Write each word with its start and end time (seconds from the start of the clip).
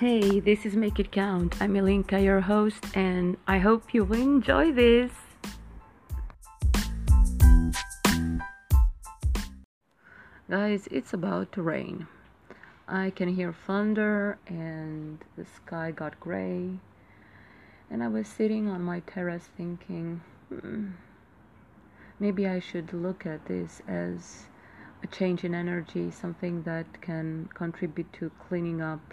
Hey, 0.00 0.40
this 0.40 0.64
is 0.64 0.76
Make 0.76 0.98
It 0.98 1.12
Count. 1.12 1.60
I'm 1.60 1.74
Elinka, 1.74 2.24
your 2.24 2.40
host, 2.40 2.86
and 2.94 3.36
I 3.46 3.58
hope 3.58 3.92
you 3.92 4.10
enjoy 4.14 4.72
this. 4.72 5.12
Guys, 10.48 10.88
it's 10.90 11.12
about 11.12 11.52
to 11.52 11.60
rain. 11.60 12.06
I 12.88 13.10
can 13.10 13.28
hear 13.28 13.52
thunder, 13.52 14.38
and 14.46 15.18
the 15.36 15.44
sky 15.44 15.90
got 15.90 16.18
gray. 16.18 16.78
And 17.90 18.02
I 18.02 18.08
was 18.08 18.26
sitting 18.26 18.68
on 18.68 18.80
my 18.80 19.00
terrace 19.00 19.50
thinking, 19.54 20.22
hmm, 20.48 20.92
maybe 22.18 22.48
I 22.48 22.58
should 22.58 22.94
look 22.94 23.26
at 23.26 23.44
this 23.44 23.82
as 23.86 24.46
a 25.02 25.06
change 25.08 25.44
in 25.44 25.54
energy, 25.54 26.10
something 26.10 26.62
that 26.62 27.02
can 27.02 27.50
contribute 27.52 28.10
to 28.14 28.30
cleaning 28.48 28.80
up 28.80 29.12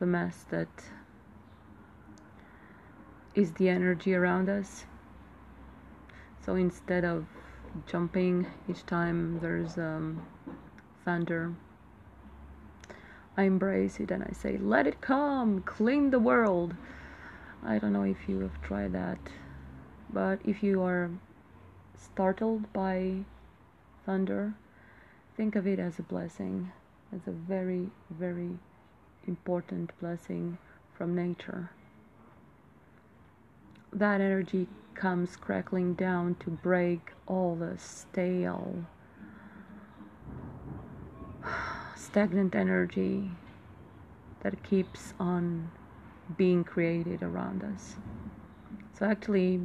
the 0.00 0.06
mess 0.06 0.44
that 0.50 0.68
is 3.34 3.52
the 3.52 3.68
energy 3.68 4.14
around 4.14 4.48
us. 4.48 4.84
So 6.44 6.56
instead 6.56 7.04
of 7.04 7.26
jumping 7.86 8.46
each 8.68 8.84
time 8.86 9.38
there's 9.40 9.76
um, 9.78 10.26
thunder, 11.04 11.52
I 13.36 13.44
embrace 13.44 14.00
it 14.00 14.10
and 14.10 14.24
I 14.24 14.32
say, 14.32 14.56
let 14.58 14.86
it 14.86 15.00
come, 15.00 15.62
clean 15.62 16.10
the 16.10 16.18
world. 16.18 16.74
I 17.62 17.78
don't 17.78 17.92
know 17.92 18.02
if 18.02 18.28
you 18.28 18.40
have 18.40 18.60
tried 18.62 18.92
that, 18.94 19.18
but 20.12 20.40
if 20.44 20.62
you 20.62 20.82
are 20.82 21.10
startled 21.94 22.72
by 22.72 23.16
thunder, 24.06 24.54
think 25.36 25.56
of 25.56 25.66
it 25.66 25.78
as 25.78 25.98
a 25.98 26.02
blessing, 26.02 26.72
as 27.14 27.20
a 27.26 27.30
very, 27.30 27.90
very 28.10 28.58
important 29.26 29.90
blessing 30.00 30.58
from 30.96 31.14
nature. 31.14 31.70
That 33.92 34.20
energy 34.20 34.68
comes 34.94 35.36
crackling 35.36 35.94
down 35.94 36.36
to 36.40 36.50
break 36.50 37.12
all 37.26 37.56
the 37.56 37.78
stale, 37.78 38.86
stagnant 41.96 42.54
energy 42.54 43.30
that 44.40 44.62
keeps 44.62 45.14
on 45.18 45.70
being 46.36 46.64
created 46.64 47.22
around 47.22 47.64
us. 47.64 47.96
So, 48.98 49.06
actually, 49.06 49.60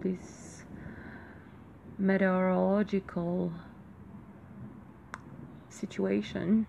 this 0.00 0.64
meteorological 1.98 3.52
situation 5.68 6.66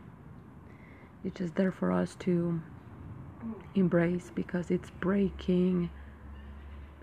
it's 1.25 1.39
just 1.39 1.55
there 1.55 1.71
for 1.71 1.91
us 1.91 2.13
to 2.19 2.61
embrace 3.73 4.31
because 4.35 4.69
it's 4.69 4.91
breaking 4.91 5.89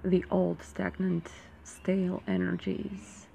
the 0.04 0.24
old 0.30 0.62
stagnant 0.62 1.28
stale 1.64 2.22
energies. 2.28 3.26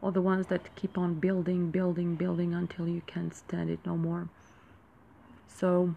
Or 0.00 0.12
the 0.12 0.22
ones 0.22 0.46
that 0.48 0.74
keep 0.76 0.96
on 0.96 1.14
building 1.14 1.70
building 1.70 2.14
building 2.14 2.54
until 2.54 2.88
you 2.88 3.02
can't 3.06 3.34
stand 3.34 3.70
it 3.70 3.80
no 3.84 3.96
more. 3.96 4.28
So 5.48 5.94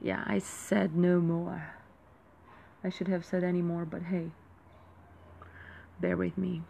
yeah 0.00 0.22
i 0.26 0.38
said 0.38 0.94
no 0.94 1.18
more. 1.20 1.74
I 2.84 2.90
should 2.90 3.08
have 3.08 3.24
said 3.24 3.42
any 3.42 3.62
more 3.62 3.84
but 3.84 4.02
hey 4.02 4.30
bear 6.00 6.16
with 6.16 6.38
me. 6.38 6.62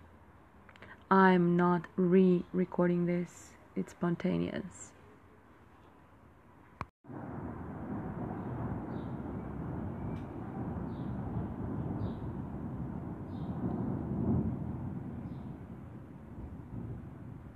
I'm 1.11 1.57
not 1.57 1.87
re-recording 1.97 3.07
this 3.07 3.54
it's 3.77 3.93
spontaneous. 3.93 4.93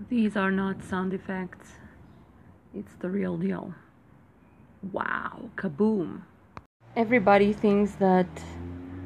These 0.09 0.37
are 0.37 0.50
not 0.50 0.82
sound 0.82 1.12
effects, 1.12 1.72
it's 2.75 2.94
the 2.94 3.10
real 3.10 3.37
deal. 3.37 3.75
Wow, 4.93 5.50
kaboom! 5.56 6.22
Everybody 6.97 7.53
thinks 7.53 7.93
that 7.97 8.26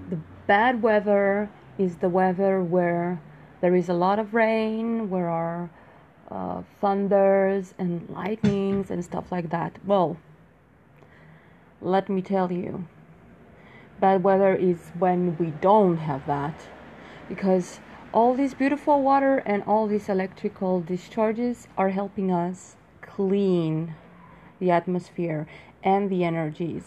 the 0.08 0.18
bad 0.46 0.80
weather 0.80 1.50
is 1.76 1.96
the 1.96 2.08
weather 2.08 2.62
where 2.62 3.20
there 3.60 3.74
is 3.74 3.88
a 3.88 3.94
lot 3.94 4.18
of 4.18 4.32
rain, 4.32 5.10
where 5.10 5.28
our 5.28 5.70
uh, 6.32 6.62
thunders 6.80 7.74
and 7.78 8.08
lightnings 8.08 8.90
and 8.90 9.04
stuff 9.04 9.30
like 9.30 9.50
that. 9.50 9.78
Well, 9.84 10.16
let 11.80 12.08
me 12.08 12.22
tell 12.22 12.50
you, 12.50 12.86
bad 14.00 14.22
weather 14.24 14.54
is 14.54 14.78
when 14.98 15.36
we 15.36 15.50
don't 15.60 15.98
have 15.98 16.26
that 16.26 16.54
because 17.28 17.80
all 18.12 18.34
this 18.34 18.54
beautiful 18.54 19.02
water 19.02 19.38
and 19.38 19.62
all 19.64 19.86
these 19.86 20.08
electrical 20.08 20.80
discharges 20.80 21.68
are 21.76 21.90
helping 21.90 22.32
us 22.32 22.76
clean 23.00 23.94
the 24.58 24.70
atmosphere 24.70 25.46
and 25.82 26.08
the 26.08 26.24
energies. 26.24 26.86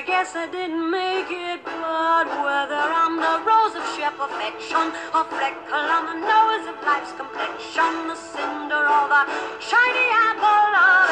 I 0.00 0.02
guess 0.02 0.34
I 0.34 0.46
didn't 0.46 0.90
make 0.90 1.28
it, 1.28 1.60
but 1.62 2.24
whether 2.40 2.80
I'm 2.80 3.20
the 3.20 3.36
rose 3.44 3.76
of 3.76 3.84
sheer 3.92 4.08
perfection, 4.16 4.96
or 5.12 5.24
freckle 5.28 5.76
on 5.76 6.08
the 6.08 6.18
nose 6.24 6.64
of 6.72 6.80
life's 6.80 7.12
complexion, 7.12 8.08
the 8.08 8.16
cinder 8.16 8.80
or 8.80 9.04
the 9.12 9.28
shiny 9.60 10.08
apple 10.24 10.72
of 10.72 11.09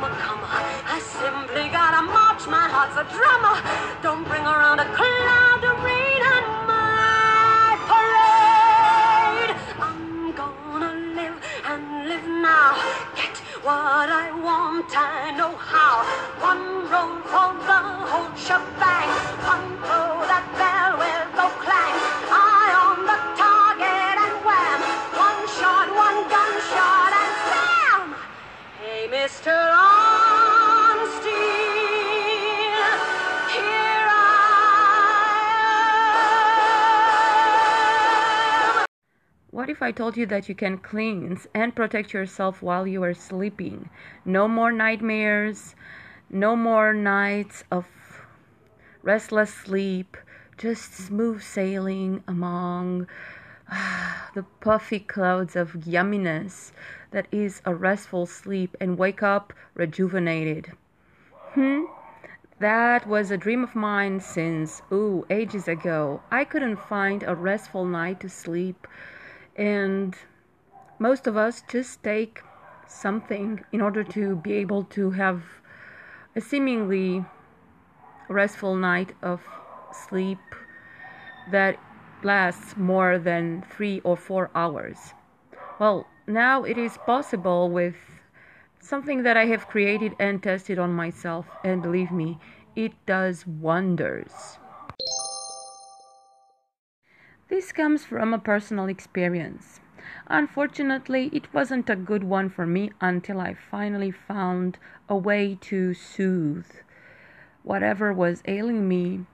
I 0.00 1.00
simply 1.00 1.68
gotta 1.70 2.02
march, 2.02 2.46
my 2.46 2.68
heart's 2.70 2.94
a 2.94 3.04
drummer. 3.10 3.58
Don't 4.00 4.22
bring 4.28 4.42
around 4.42 4.78
a 4.78 4.86
cloud 4.94 5.62
of 5.66 5.74
rain 5.82 6.22
on 6.34 6.44
my 6.70 7.74
parade. 7.90 9.52
I'm 9.82 10.32
gonna 10.38 10.94
live 11.18 11.42
and 11.66 12.08
live 12.08 12.26
now. 12.28 12.78
Get 13.16 13.38
what 13.66 14.08
I 14.08 14.30
want, 14.30 14.86
I 14.96 15.34
know 15.36 15.56
how. 15.56 16.06
One 16.46 16.86
roll 16.86 17.18
for 17.26 17.50
the 17.66 17.80
whole 18.06 18.30
shebang. 18.38 19.10
One 19.50 19.66
blow 19.82 20.22
that 20.30 20.46
bell 20.56 20.67
What 39.68 39.76
if 39.76 39.82
I 39.82 39.92
told 39.92 40.16
you 40.16 40.24
that 40.24 40.48
you 40.48 40.54
can 40.54 40.78
cleanse 40.78 41.46
and 41.52 41.76
protect 41.76 42.14
yourself 42.14 42.62
while 42.62 42.86
you 42.86 43.02
are 43.02 43.12
sleeping? 43.12 43.90
No 44.24 44.48
more 44.48 44.72
nightmares, 44.72 45.74
no 46.30 46.56
more 46.56 46.94
nights 46.94 47.64
of 47.70 47.84
restless 49.02 49.52
sleep, 49.52 50.16
just 50.56 50.94
smooth 50.94 51.42
sailing 51.42 52.24
among 52.26 53.08
the 54.34 54.46
puffy 54.60 55.00
clouds 55.00 55.54
of 55.54 55.74
yumminess 55.74 56.72
that 57.10 57.28
is 57.30 57.60
a 57.66 57.74
restful 57.74 58.24
sleep 58.24 58.74
and 58.80 58.96
wake 58.96 59.22
up 59.22 59.52
rejuvenated. 59.74 60.72
Hmm? 61.52 61.82
That 62.58 63.06
was 63.06 63.30
a 63.30 63.36
dream 63.36 63.64
of 63.64 63.74
mine 63.74 64.20
since, 64.20 64.80
ooh, 64.90 65.26
ages 65.28 65.68
ago. 65.68 66.22
I 66.30 66.44
couldn't 66.44 66.76
find 66.76 67.22
a 67.22 67.34
restful 67.34 67.84
night 67.84 68.18
to 68.20 68.30
sleep, 68.30 68.86
and 69.58 70.16
most 70.98 71.26
of 71.26 71.36
us 71.36 71.62
just 71.68 72.02
take 72.02 72.42
something 72.86 73.64
in 73.72 73.80
order 73.80 74.02
to 74.02 74.36
be 74.36 74.54
able 74.54 74.84
to 74.84 75.10
have 75.10 75.42
a 76.34 76.40
seemingly 76.40 77.24
restful 78.28 78.76
night 78.76 79.14
of 79.22 79.42
sleep 79.92 80.38
that 81.50 81.78
lasts 82.22 82.76
more 82.76 83.18
than 83.18 83.64
three 83.70 84.00
or 84.04 84.16
four 84.16 84.50
hours. 84.54 85.14
Well, 85.78 86.06
now 86.26 86.64
it 86.64 86.78
is 86.78 86.98
possible 86.98 87.70
with 87.70 87.96
something 88.80 89.22
that 89.24 89.36
I 89.36 89.46
have 89.46 89.66
created 89.66 90.14
and 90.18 90.42
tested 90.42 90.78
on 90.78 90.92
myself, 90.92 91.46
and 91.64 91.82
believe 91.82 92.10
me, 92.10 92.38
it 92.76 92.92
does 93.06 93.46
wonders. 93.46 94.58
This 97.48 97.72
comes 97.72 98.04
from 98.04 98.34
a 98.34 98.38
personal 98.38 98.88
experience. 98.88 99.80
Unfortunately, 100.26 101.30
it 101.32 101.52
wasn't 101.54 101.88
a 101.88 101.96
good 101.96 102.22
one 102.22 102.50
for 102.50 102.66
me 102.66 102.92
until 103.00 103.40
I 103.40 103.54
finally 103.54 104.10
found 104.10 104.78
a 105.08 105.16
way 105.16 105.56
to 105.62 105.94
soothe 105.94 106.70
whatever 107.62 108.12
was 108.12 108.42
ailing 108.44 108.86
me 108.86 109.24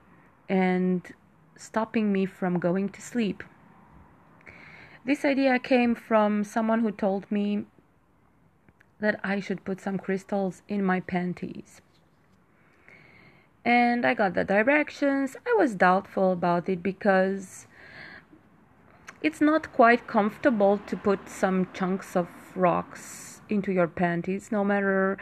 and 0.49 1.13
stopping 1.57 2.13
me 2.13 2.25
from 2.25 2.61
going 2.61 2.89
to 2.91 3.01
sleep. 3.01 3.43
This 5.05 5.25
idea 5.25 5.59
came 5.59 5.97
from 5.97 6.45
someone 6.45 6.81
who 6.81 6.93
told 6.93 7.31
me 7.33 7.65
that 9.01 9.19
I 9.25 9.41
should 9.41 9.65
put 9.65 9.81
some 9.81 9.99
crystals 9.99 10.63
in 10.69 10.85
my 10.85 11.01
panties. 11.01 11.81
And 13.65 14.07
I 14.07 14.15
got 14.15 14.35
the 14.35 14.45
directions. 14.45 15.37
I 15.47 15.55
was 15.59 15.75
doubtful 15.75 16.33
about 16.33 16.69
it 16.69 16.83
because 16.83 17.67
it's 19.25 19.41
not 19.41 19.73
quite 19.73 20.07
comfortable 20.07 20.77
to 20.87 20.95
put 20.99 21.31
some 21.31 21.67
chunks 21.73 22.15
of 22.15 22.29
rocks 22.55 23.41
into 23.49 23.73
your 23.73 23.89
panties, 23.89 24.53
no 24.53 24.63
matter 24.63 25.17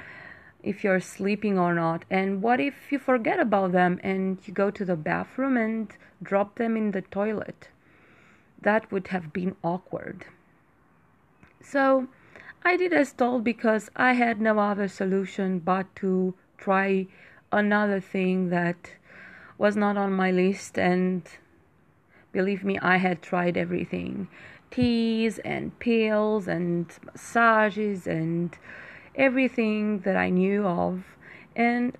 if 0.60 0.82
you're 0.82 0.98
sleeping 0.98 1.56
or 1.56 1.72
not. 1.72 2.04
And 2.10 2.42
what 2.42 2.58
if 2.58 2.90
you 2.90 2.98
forget 2.98 3.38
about 3.38 3.70
them 3.70 4.00
and 4.02 4.38
you 4.44 4.52
go 4.52 4.72
to 4.72 4.84
the 4.84 4.96
bathroom 4.96 5.56
and 5.56 5.94
drop 6.20 6.56
them 6.56 6.76
in 6.76 6.90
the 6.90 7.02
toilet? 7.02 7.68
That 8.60 8.90
would 8.90 9.08
have 9.08 9.32
been 9.32 9.54
awkward. 9.62 10.26
So 11.60 12.08
I 12.64 12.76
did 12.76 12.92
as 12.92 13.12
told 13.12 13.44
because 13.44 13.88
I 13.94 14.14
had 14.14 14.40
no 14.40 14.58
other 14.58 14.88
solution 14.88 15.60
but 15.60 15.94
to 15.96 16.34
try 16.58 17.06
another 17.52 18.00
thing 18.00 18.48
that 18.48 18.94
was 19.58 19.76
not 19.76 19.96
on 19.96 20.12
my 20.12 20.32
list 20.32 20.76
and 20.76 21.22
Believe 22.32 22.64
me, 22.64 22.78
I 22.80 22.96
had 22.96 23.22
tried 23.22 23.56
everything 23.56 24.28
teas 24.72 25.38
and 25.40 25.78
pills 25.78 26.48
and 26.48 26.90
massages 27.04 28.06
and 28.06 28.58
everything 29.14 30.00
that 30.00 30.16
I 30.16 30.30
knew 30.30 30.66
of, 30.66 31.04
and 31.54 31.96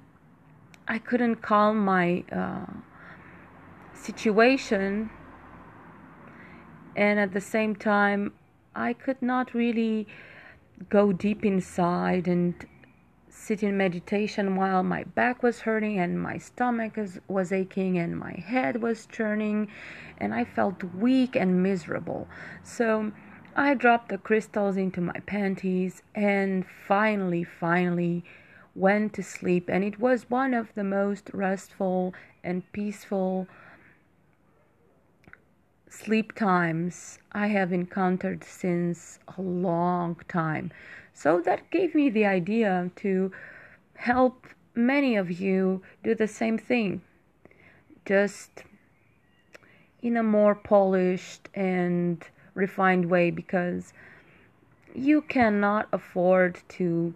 I 0.88 0.98
couldn't 0.98 1.36
calm 1.36 1.84
my 1.84 2.24
uh, 2.32 2.66
situation. 3.94 5.10
And 6.96 7.20
at 7.20 7.32
the 7.32 7.40
same 7.40 7.76
time, 7.76 8.32
I 8.74 8.94
could 8.94 9.20
not 9.22 9.54
really 9.54 10.08
go 10.88 11.12
deep 11.12 11.44
inside 11.44 12.26
and 12.26 12.54
sit 13.34 13.62
in 13.62 13.76
meditation 13.76 14.56
while 14.56 14.82
my 14.82 15.02
back 15.04 15.42
was 15.42 15.60
hurting 15.60 15.98
and 15.98 16.20
my 16.20 16.36
stomach 16.36 16.98
was 17.28 17.50
aching 17.50 17.98
and 17.98 18.18
my 18.18 18.32
head 18.32 18.82
was 18.82 19.06
churning 19.06 19.68
and 20.18 20.34
I 20.34 20.44
felt 20.44 20.84
weak 20.84 21.34
and 21.34 21.62
miserable. 21.62 22.28
So 22.62 23.10
I 23.56 23.74
dropped 23.74 24.10
the 24.10 24.18
crystals 24.18 24.76
into 24.76 25.00
my 25.00 25.18
panties 25.26 26.02
and 26.14 26.66
finally, 26.66 27.42
finally 27.42 28.22
went 28.74 29.14
to 29.14 29.22
sleep. 29.22 29.68
And 29.68 29.82
it 29.82 29.98
was 29.98 30.28
one 30.30 30.52
of 30.52 30.74
the 30.74 30.84
most 30.84 31.30
restful 31.32 32.14
and 32.44 32.70
peaceful 32.72 33.48
sleep 35.88 36.34
times 36.34 37.18
I 37.32 37.48
have 37.48 37.72
encountered 37.72 38.44
since 38.44 39.18
a 39.38 39.40
long 39.40 40.16
time. 40.28 40.70
So 41.14 41.40
that 41.40 41.70
gave 41.70 41.94
me 41.94 42.10
the 42.10 42.26
idea 42.26 42.90
to 42.96 43.32
help 43.94 44.46
many 44.74 45.16
of 45.16 45.30
you 45.30 45.82
do 46.02 46.14
the 46.14 46.28
same 46.28 46.58
thing. 46.58 47.02
Just 48.04 48.64
in 50.02 50.16
a 50.16 50.22
more 50.22 50.54
polished 50.54 51.48
and 51.54 52.24
refined 52.54 53.08
way 53.08 53.30
because 53.30 53.92
you 54.94 55.22
cannot 55.22 55.88
afford 55.92 56.60
to 56.68 57.14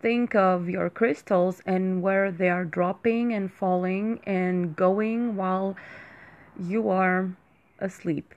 think 0.00 0.34
of 0.34 0.68
your 0.68 0.88
crystals 0.88 1.60
and 1.66 2.00
where 2.00 2.30
they 2.30 2.48
are 2.48 2.64
dropping 2.64 3.32
and 3.32 3.52
falling 3.52 4.20
and 4.24 4.74
going 4.76 5.36
while 5.36 5.76
you 6.58 6.88
are 6.88 7.30
asleep. 7.78 8.34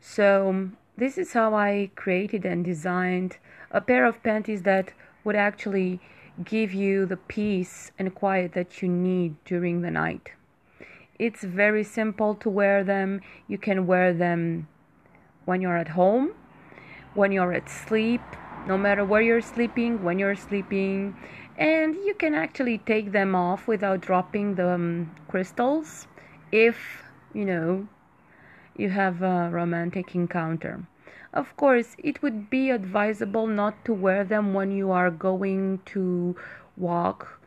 So, 0.00 0.70
this 0.96 1.16
is 1.16 1.32
how 1.32 1.54
I 1.54 1.90
created 1.94 2.44
and 2.44 2.64
designed 2.64 3.38
a 3.70 3.80
pair 3.80 4.04
of 4.04 4.22
panties 4.22 4.62
that 4.62 4.92
would 5.24 5.36
actually 5.36 6.00
give 6.44 6.72
you 6.72 7.06
the 7.06 7.16
peace 7.16 7.92
and 7.98 8.14
quiet 8.14 8.52
that 8.52 8.82
you 8.82 8.88
need 8.88 9.36
during 9.44 9.82
the 9.82 9.90
night. 9.90 10.30
It's 11.18 11.44
very 11.44 11.84
simple 11.84 12.34
to 12.36 12.48
wear 12.48 12.82
them. 12.82 13.20
You 13.46 13.58
can 13.58 13.86
wear 13.86 14.14
them 14.14 14.68
when 15.44 15.60
you're 15.60 15.76
at 15.76 15.88
home, 15.88 16.32
when 17.14 17.32
you're 17.32 17.52
at 17.52 17.68
sleep, 17.68 18.22
no 18.66 18.78
matter 18.78 19.04
where 19.04 19.20
you're 19.20 19.42
sleeping, 19.42 20.02
when 20.02 20.18
you're 20.18 20.36
sleeping, 20.36 21.16
and 21.58 21.94
you 21.94 22.14
can 22.14 22.34
actually 22.34 22.78
take 22.78 23.12
them 23.12 23.34
off 23.34 23.68
without 23.68 24.00
dropping 24.00 24.54
the 24.54 24.70
um, 24.70 25.14
crystals 25.28 26.06
if 26.52 27.02
you 27.34 27.44
know 27.44 27.86
you 28.76 28.88
have 28.88 29.22
a 29.22 29.50
romantic 29.52 30.14
encounter. 30.14 30.86
Of 31.32 31.56
course, 31.56 31.94
it 31.98 32.22
would 32.22 32.50
be 32.50 32.70
advisable 32.70 33.46
not 33.46 33.84
to 33.84 33.94
wear 33.94 34.24
them 34.24 34.52
when 34.52 34.72
you 34.72 34.90
are 34.90 35.10
going 35.10 35.80
to 35.86 36.34
walk 36.76 37.40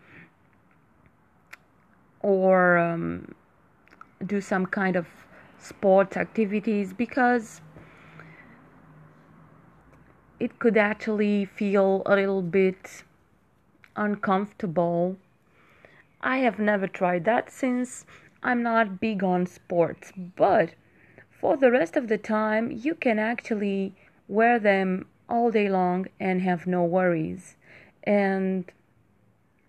or 2.22 2.78
um, 2.78 3.36
do 4.26 4.40
some 4.40 4.66
kind 4.66 4.96
of 4.96 5.08
sports 5.60 6.16
activities 6.16 6.94
because 6.94 7.60
it 10.40 10.60
could 10.60 10.78
actually 10.78 11.46
feel 11.46 12.04
a 12.06 12.16
little 12.16 12.42
bit 12.42 13.04
uncomfortable. 13.98 15.18
I 16.22 16.38
have 16.38 16.58
never 16.58 16.88
tried 16.88 17.26
that 17.26 17.52
since 17.52 18.06
I'm 18.42 18.64
not 18.64 19.02
big 19.02 19.24
on 19.24 19.46
sports, 19.46 20.14
but 20.38 20.72
for 21.44 21.58
the 21.58 21.70
rest 21.70 21.98
of 21.98 22.08
the 22.08 22.18
time, 22.18 22.72
you 22.72 22.96
can 22.96 23.20
actually 23.20 23.94
wear 24.30 24.58
them 24.58 25.06
all 25.28 25.52
day 25.52 25.68
long 25.68 26.08
and 26.18 26.42
have 26.42 26.66
no 26.66 26.86
worries. 26.86 27.58
And 28.02 28.72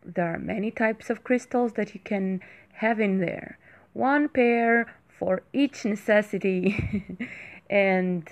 there 0.04 0.33
are 0.33 0.38
many 0.38 0.71
types 0.71 1.11
of 1.11 1.25
crystals 1.25 1.73
that 1.73 1.93
you 1.93 1.99
can 2.04 2.40
have 2.75 3.00
in 3.00 3.19
there 3.19 3.59
one 3.93 4.28
pair 4.28 4.95
for 5.09 5.43
each 5.52 5.85
necessity. 5.85 7.19
and 7.69 8.28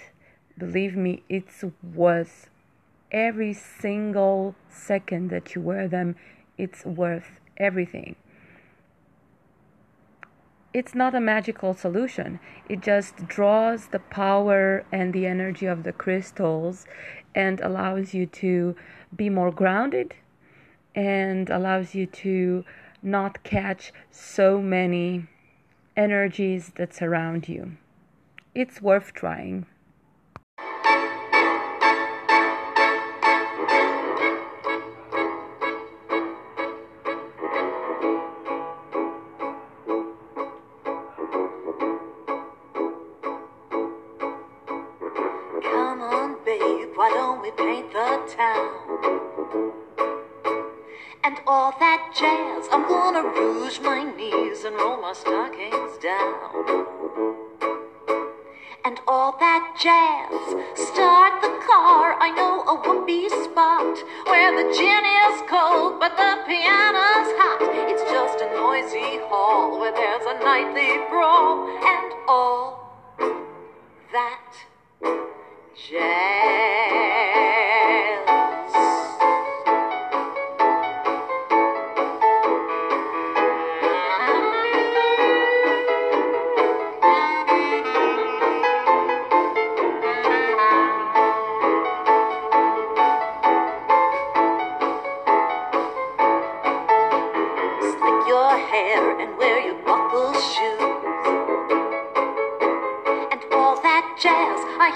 believe 0.57 0.95
me, 0.95 1.25
it's 1.29 1.65
worth 1.83 2.49
every 3.11 3.53
single 3.53 4.55
second 4.71 5.31
that 5.31 5.57
you 5.57 5.63
wear 5.63 5.89
them, 5.89 6.15
it's 6.59 6.85
worth 6.85 7.41
everything. 7.57 8.15
It's 10.75 10.95
not 10.95 11.15
a 11.15 11.21
magical 11.21 11.75
solution. 11.75 12.41
It 12.67 12.81
just 12.81 13.29
draws 13.29 13.89
the 13.89 13.99
power 13.99 14.87
and 14.91 15.13
the 15.13 15.27
energy 15.27 15.67
of 15.67 15.83
the 15.83 15.93
crystals 15.93 16.87
and 17.35 17.61
allows 17.61 18.15
you 18.15 18.25
to 18.27 18.75
be 19.15 19.29
more 19.29 19.51
grounded 19.51 20.15
and 20.95 21.51
allows 21.51 21.95
you 21.95 22.07
to 22.07 22.65
not 23.03 23.43
catch 23.43 23.93
so 24.11 24.63
many 24.63 25.27
energies 25.95 26.73
that 26.77 26.95
surround 26.95 27.49
you. 27.49 27.73
It's 28.55 28.81
worth 28.81 29.13
trying. 29.13 29.67
Jazz, 52.23 52.69
I'm 52.71 52.87
gonna 52.87 53.25
rouge 53.25 53.81
my 53.81 54.05
knees 54.05 54.63
and 54.63 54.77
roll 54.77 55.01
my 55.01 55.13
stockings 55.13 55.99
down. 55.99 56.87
And 58.85 59.01
all 59.09 59.37
that 59.41 59.65
jazz, 59.83 60.43
start 60.89 61.43
the 61.43 61.55
car. 61.67 62.15
I 62.21 62.31
know 62.37 62.63
a 62.73 62.75
whoopee 62.83 63.29
spot 63.29 63.99
where 64.27 64.53
the 64.55 64.71
gin 64.79 65.05
is 65.27 65.37
cold, 65.51 65.99
but 65.99 66.17
the 66.17 66.33
piano's 66.47 67.31
hot. 67.43 67.61
It's 67.91 68.05
just 68.15 68.39
a 68.41 68.49
noisy 68.55 69.19
hall 69.27 69.81
where 69.81 69.93
there's 69.93 70.27
a 70.27 70.39
nightly 70.45 70.99
brawl 71.11 71.67
and 71.95 72.13
all 72.29 72.63
that 74.13 74.55
jazz. 75.75 76.92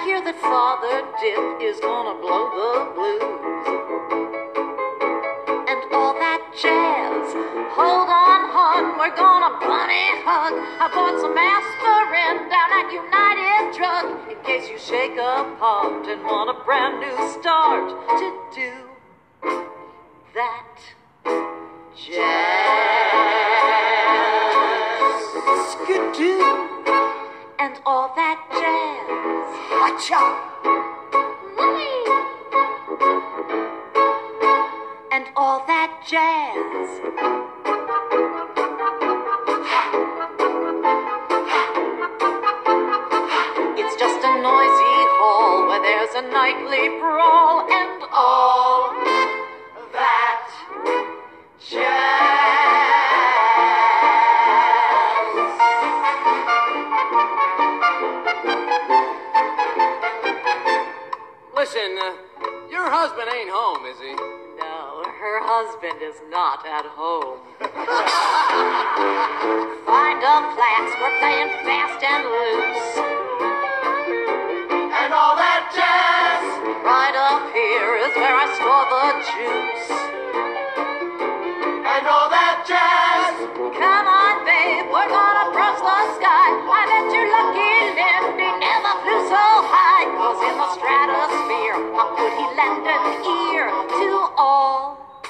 Hear 0.06 0.22
that 0.22 0.38
Father 0.38 1.02
Dip 1.18 1.58
is 1.58 1.80
gonna 1.80 2.14
blow 2.22 2.46
the 2.54 2.94
blues. 2.94 3.66
And 5.66 5.80
all 5.90 6.14
that 6.14 6.46
jazz, 6.54 7.26
hold 7.74 8.06
on, 8.06 8.40
hon, 8.54 8.94
we're 9.02 9.16
gonna 9.18 9.58
bunny 9.58 10.06
hug. 10.22 10.54
I 10.78 10.86
bought 10.94 11.18
some 11.18 11.34
aspirin 11.34 12.46
down 12.46 12.70
at 12.70 12.86
United 12.94 13.74
Drug 13.74 14.30
in 14.30 14.38
case 14.46 14.70
you 14.70 14.78
shake 14.78 15.18
apart 15.18 16.06
and 16.06 16.22
want 16.22 16.54
a 16.54 16.58
brand 16.62 17.02
new 17.02 17.16
start 17.34 17.90
to 17.90 18.26
do 18.54 18.65
And 35.10 35.24
all 35.34 35.64
that 35.66 36.04
jazz. 36.06 37.00
It's 43.78 43.96
just 43.96 44.20
a 44.22 44.32
noisy 44.42 44.98
hall 45.16 45.66
where 45.66 45.80
there's 45.80 46.14
a 46.14 46.22
nightly 46.30 47.00
brawl 47.00 47.64
and 47.72 48.02
all 48.12 48.92
that 49.94 50.50
jazz. 51.58 52.05
Listen, 61.66 61.98
uh, 61.98 62.14
your 62.70 62.86
husband 62.86 63.26
ain't 63.26 63.50
home, 63.50 63.82
is 63.90 63.98
he? 63.98 64.14
No, 64.14 65.02
her 65.02 65.42
husband 65.42 65.98
is 65.98 66.14
not 66.30 66.62
at 66.62 66.86
home. 66.94 67.42
Find 69.82 70.22
a 70.22 70.36
class, 70.54 70.88
we're 71.02 71.18
playing 71.18 71.50
fast 71.66 71.98
and 72.06 72.22
loose. 72.22 73.02
And 74.94 75.10
all 75.10 75.34
that 75.34 75.66
jazz. 75.74 76.38
Right 76.86 77.18
up 77.18 77.50
here 77.50 77.98
is 77.98 78.14
where 78.14 78.30
I 78.30 78.46
store 78.54 78.86
the 78.86 79.26
juice. 79.26 79.90
And 81.82 82.06
all 82.06 82.30
that 82.30 82.62
jazz. 82.62 83.42
Come 83.74 84.06
on, 84.06 84.46
babe, 84.46 84.86
we're 84.86 85.10
gonna 85.10 85.50
brush 85.50 85.82
the 85.82 85.98
sky. 86.14 86.46
I 86.62 86.86
bet 86.86 87.10
you're 87.10 87.26
lucky 87.26 87.75
Cause 90.26 90.42
in 90.42 90.58
the 90.58 90.68
stratosphere, 90.74 91.74
how 91.94 92.16
could 92.16 92.32
he 92.32 92.46
lend 92.58 92.84
an 92.84 93.54
ear 93.54 93.70
to 93.70 94.34
all 94.36 95.22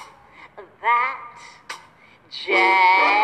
that 0.81 1.19
jazz? 2.31 3.16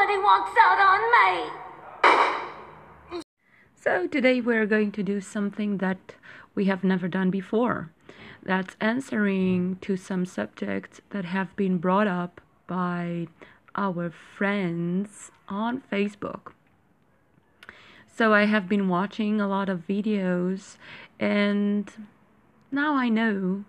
Nobody 0.00 0.18
walks 0.18 0.56
out 0.58 0.78
on 0.80 1.00
me. 3.12 3.22
So, 3.74 4.06
today 4.06 4.40
we're 4.40 4.64
going 4.64 4.92
to 4.92 5.02
do 5.02 5.20
something 5.20 5.76
that 5.76 6.14
we 6.54 6.64
have 6.66 6.82
never 6.82 7.06
done 7.06 7.28
before. 7.30 7.90
That's 8.42 8.76
answering 8.80 9.76
to 9.82 9.98
some 9.98 10.24
subjects 10.24 11.02
that 11.10 11.26
have 11.26 11.54
been 11.54 11.76
brought 11.76 12.06
up 12.06 12.40
by 12.66 13.26
our 13.74 14.10
friends 14.10 15.30
on 15.48 15.82
Facebook. 15.92 16.52
So, 18.06 18.32
I 18.32 18.46
have 18.46 18.70
been 18.70 18.88
watching 18.88 19.38
a 19.38 19.48
lot 19.48 19.68
of 19.68 19.86
videos, 19.86 20.78
and 21.18 21.92
now 22.72 22.94
I 22.94 23.10
know 23.10 23.66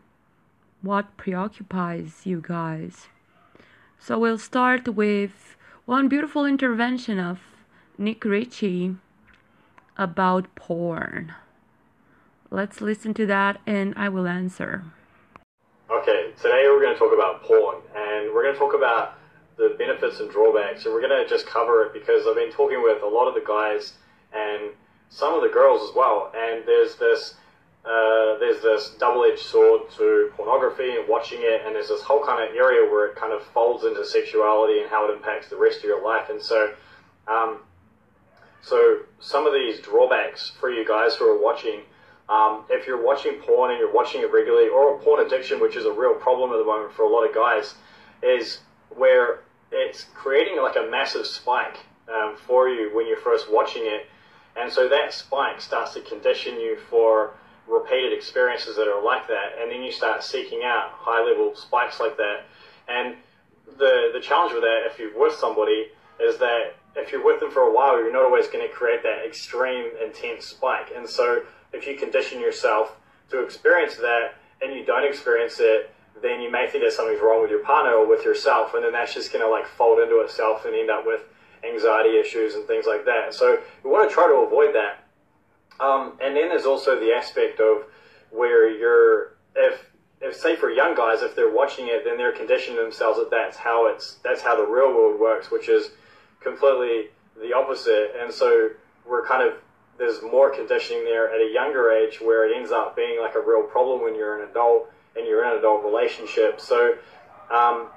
what 0.82 1.18
preoccupies 1.18 2.22
you 2.26 2.42
guys. 2.42 3.10
So, 4.00 4.18
we'll 4.18 4.38
start 4.38 4.88
with 4.96 5.58
one 5.86 6.08
beautiful 6.08 6.46
intervention 6.46 7.20
of 7.20 7.40
Nick 7.98 8.24
Ritchie 8.24 8.96
about 9.98 10.54
porn. 10.56 11.34
Let's 12.50 12.82
listen 12.82 13.14
to 13.16 13.26
that 13.26 13.60
and 13.66 13.94
I 13.98 14.10
will 14.10 14.28
answer. 14.28 14.84
Okay, 15.90 16.32
today 16.38 16.64
we're 16.68 16.82
going 16.82 16.94
to 16.94 17.00
talk 17.00 17.14
about 17.14 17.44
porn, 17.44 17.78
and 17.96 18.34
we're 18.34 18.44
going 18.44 18.54
to 18.54 18.60
talk 18.60 18.74
about 18.74 19.18
the 19.58 19.76
benefits 19.78 20.20
and 20.22 20.32
drawbacks, 20.32 20.86
and 20.86 20.94
we're 20.94 21.06
going 21.06 21.22
to 21.22 21.28
just 21.28 21.46
cover 21.46 21.84
it 21.84 21.94
because 21.94 22.26
I've 22.26 22.36
been 22.36 22.52
talking 22.52 22.82
with 22.82 23.04
a 23.04 23.08
lot 23.08 23.28
of 23.28 23.34
the 23.36 23.44
guys 23.46 23.94
and 24.34 24.72
some 25.10 25.34
of 25.34 25.42
the 25.42 25.50
girls 25.50 25.88
as 25.90 25.94
well, 25.96 26.32
and 26.36 26.64
there's 26.66 26.96
this 26.96 27.36
uh, 27.84 28.38
there's 28.38 28.62
this 28.62 28.92
double-edged 29.00 29.40
sword 29.40 29.90
to 29.98 30.32
pornography 30.36 30.98
and 30.98 31.08
watching 31.08 31.40
it, 31.42 31.62
and 31.66 31.76
there's 31.76 31.88
this 31.90 32.04
whole 32.04 32.24
kind 32.24 32.48
of 32.48 32.56
area 32.56 32.90
where 32.90 33.08
it 33.08 33.16
kind 33.16 33.34
of 33.34 33.44
folds 33.44 33.84
into 33.84 34.06
sexuality 34.06 34.82
and 34.82 34.90
how 34.90 35.10
it 35.10 35.16
impacts 35.16 35.50
the 35.50 35.58
rest 35.58 35.80
of 35.80 35.86
your 35.86 36.04
life. 36.06 36.30
And 36.30 36.40
so, 36.40 36.74
um, 37.28 37.62
so 38.62 39.00
some 39.20 39.48
of 39.48 39.54
these 39.54 39.80
drawbacks 39.80 40.52
for 40.60 40.70
you 40.70 40.86
guys 40.88 41.16
who 41.16 41.26
are 41.26 41.42
watching, 41.42 41.82
um, 42.30 42.66
if 42.70 42.86
you're 42.86 43.04
watching 43.04 43.34
porn 43.42 43.72
and 43.72 43.80
you're 43.80 43.94
watching 43.94 44.22
it 44.22 44.32
regularly, 44.32 44.70
or 44.70 44.96
a 44.96 45.00
porn 45.00 45.26
addiction, 45.26 45.60
which 45.60 45.76
is 45.76 45.86
a 45.86 45.92
real 45.92 46.14
problem 46.14 46.52
at 46.52 46.58
the 46.58 46.66
moment 46.66 46.94
for 46.94 47.04
a 47.04 47.10
lot 47.10 47.28
of 47.28 47.34
guys, 47.34 47.74
is 48.22 48.60
where 48.90 49.40
it's 49.72 50.06
creating 50.14 50.62
like 50.62 50.76
a 50.76 50.88
massive 50.92 51.26
spike 51.26 51.78
um, 52.14 52.36
for 52.46 52.70
you 52.70 52.96
when 52.96 53.08
you're 53.08 53.18
first 53.18 53.52
watching 53.52 53.84
it, 53.86 54.06
and 54.56 54.72
so 54.72 54.88
that 54.88 55.14
spike 55.14 55.60
starts 55.60 55.96
to 55.96 56.02
condition 56.02 56.60
you 56.60 56.78
for 56.90 57.32
repeated 57.68 58.14
experiences 58.14 58.76
that 58.76 58.88
are 58.88 59.04
like 59.04 59.28
that, 59.28 59.58
and 59.60 59.72
then 59.72 59.84
you 59.84 59.92
start 59.92 60.24
seeking 60.24 60.62
out 60.64 60.90
high 60.92 61.24
level 61.24 61.56
spikes 61.56 62.00
like 62.00 62.18
that. 62.18 62.46
And 62.88 63.16
the 63.78 64.10
the 64.14 64.20
challenge 64.20 64.54
with 64.54 64.64
that, 64.64 64.84
if 64.86 65.00
you're 65.00 65.18
with 65.18 65.36
somebody, 65.36 65.88
is 66.20 66.38
that 66.40 66.76
if 66.96 67.12
you're 67.12 67.24
with 67.24 67.40
them 67.40 67.52
for 67.52 67.62
a 67.62 67.74
while, 67.74 67.98
you're 67.98 68.12
not 68.12 68.26
always 68.26 68.48
going 68.48 68.68
to 68.68 68.74
create 68.74 69.02
that 69.04 69.26
extreme 69.26 69.92
intense 70.04 70.46
spike. 70.46 70.92
And 70.96 71.08
so 71.08 71.44
if 71.72 71.88
you 71.88 71.96
condition 71.96 72.40
yourself 72.42 72.98
to 73.30 73.44
experience 73.44 73.96
that 73.96 74.36
and 74.62 74.74
you 74.74 74.86
don't 74.86 75.06
experience 75.06 75.58
it, 75.60 75.90
then 76.22 76.42
you 76.42 76.52
may 76.52 76.68
think 76.68 76.84
that 76.84 76.92
something's 76.94 77.22
wrong 77.22 77.42
with 77.42 77.50
your 77.50 77.64
partner 77.64 77.94
or 77.94 78.08
with 78.08 78.26
yourself, 78.26 78.74
and 78.74 78.84
then 78.84 78.92
that's 78.92 79.14
just 79.14 79.32
going 79.32 79.44
to 79.44 79.50
like 79.50 79.66
fold 79.66 80.00
into 80.00 80.20
itself 80.20 80.66
and 80.66 80.76
end 80.76 80.90
up 80.90 81.06
with 81.06 81.22
anxiety 81.64 82.20
issues 82.20 82.56
and 82.56 82.68
things 82.68 82.86
like 82.86 83.06
that. 83.06 83.34
So 83.34 83.60
we 83.84 83.90
want 83.90 84.10
to 84.10 84.14
try 84.14 84.28
to 84.28 84.36
avoid 84.46 84.76
that. 84.76 85.01
Um, 85.80 86.18
and 86.22 86.36
then 86.36 86.50
there's 86.50 86.66
also 86.66 87.00
the 87.00 87.12
aspect 87.12 87.60
of 87.60 87.86
where 88.30 88.70
you're, 88.70 89.34
if, 89.56 89.90
if 90.22 90.36
say 90.36 90.56
for 90.56 90.70
young 90.70 90.96
guys, 90.96 91.22
if 91.22 91.36
they're 91.36 91.54
watching 91.54 91.88
it, 91.88 92.04
then 92.06 92.18
they're 92.18 92.36
conditioning 92.36 92.80
themselves 92.80 93.18
that 93.18 93.32
that's 93.32 93.58
how 93.58 93.88
it's, 93.88 94.20
that's 94.24 94.42
how 94.42 94.56
the 94.56 94.70
real 94.70 94.94
world 94.94 95.20
works, 95.20 95.50
which 95.50 95.70
is 95.70 95.92
completely 96.42 97.10
the 97.40 97.54
opposite. 97.54 98.12
And 98.22 98.32
so 98.32 98.70
we're 99.08 99.26
kind 99.26 99.48
of, 99.48 99.56
there's 99.98 100.22
more 100.22 100.50
conditioning 100.50 101.04
there 101.04 101.34
at 101.34 101.42
a 101.42 101.52
younger 101.52 101.92
age 101.92 102.22
where 102.22 102.50
it 102.50 102.56
ends 102.56 102.72
up 102.72 102.96
being 102.96 103.20
like 103.20 103.36
a 103.36 103.42
real 103.42 103.64
problem 103.64 104.02
when 104.02 104.16
you're 104.16 104.42
an 104.42 104.50
adult 104.50 104.92
and 105.16 105.26
you're 105.26 105.44
in 105.44 105.52
an 105.52 105.58
adult 105.58 105.84
relationship. 105.84 106.62
So, 106.62 106.94
um, 107.52 107.88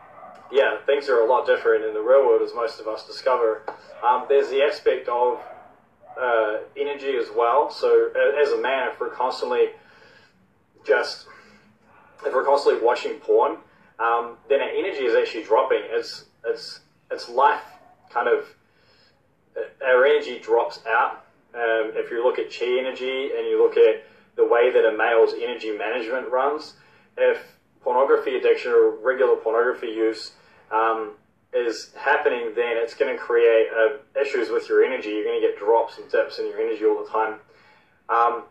yeah, 0.51 0.79
things 0.87 1.09
are 1.09 1.21
a 1.21 1.27
lot 1.27 1.47
different 1.47 1.85
in 1.85 1.95
the 1.95 2.01
real 2.01 2.27
world 2.27 2.43
as 2.43 2.55
most 2.55 2.81
of 2.81 2.89
us 2.89 3.07
discover. 3.07 3.63
Um, 4.05 4.27
there's 4.29 4.49
the 4.49 4.63
aspect 4.63 5.09
of 5.09 5.41
uh, 6.21 6.59
energy 6.77 7.17
as 7.17 7.29
well. 7.37 7.71
So 7.71 8.11
as 8.41 8.51
a 8.51 8.61
man, 8.61 8.89
if 8.89 9.01
we're 9.01 9.11
constantly 9.11 9.71
just 10.87 11.27
if 12.25 12.33
we're 12.33 12.45
constantly 12.45 12.85
watching 12.85 13.19
porn, 13.21 13.59
um, 13.99 14.37
then 14.49 14.61
our 14.61 14.69
energy 14.69 15.05
is 15.05 15.15
actually 15.15 15.45
dropping. 15.45 15.81
It's 15.85 16.27
it's 16.45 16.81
it's 17.11 17.29
life 17.29 17.63
kind 18.11 18.29
of 18.29 18.47
our 19.85 20.05
energy 20.05 20.39
drops 20.39 20.81
out. 20.89 21.25
Um, 21.55 21.93
if 21.95 22.11
you 22.11 22.25
look 22.25 22.39
at 22.39 22.51
chi 22.51 22.65
energy 22.65 23.31
and 23.37 23.47
you 23.47 23.63
look 23.63 23.77
at 23.77 24.05
the 24.37 24.45
way 24.45 24.73
that 24.73 24.85
a 24.85 24.97
male's 24.97 25.33
energy 25.41 25.71
management 25.71 26.29
runs, 26.29 26.75
if 27.17 27.39
pornography 27.83 28.37
addiction 28.37 28.73
or 28.73 28.91
regular 28.91 29.37
pornography 29.37 29.89
use 29.89 30.33
um, 30.73 31.13
is 31.55 31.93
happening, 31.97 32.53
then 32.57 32.77
it's 32.77 32.95
going 32.95 33.15
to 33.15 33.21
create 33.21 33.69
uh, 33.73 34.21
issues 34.21 34.51
with 34.51 34.69
your 34.69 34.85
energy. 34.85 35.11
You're 35.11 35.25
going 35.25 35.41
to 35.41 35.47
get 35.47 35.59
drops 35.59 35.99
and 35.99 36.11
dips 36.11 36.39
in 36.39 36.47
your 36.47 36.61
energy 36.61 36.85
all 36.85 37.03
the 37.03 37.11
time. 37.11 37.39
Um, 38.09 38.45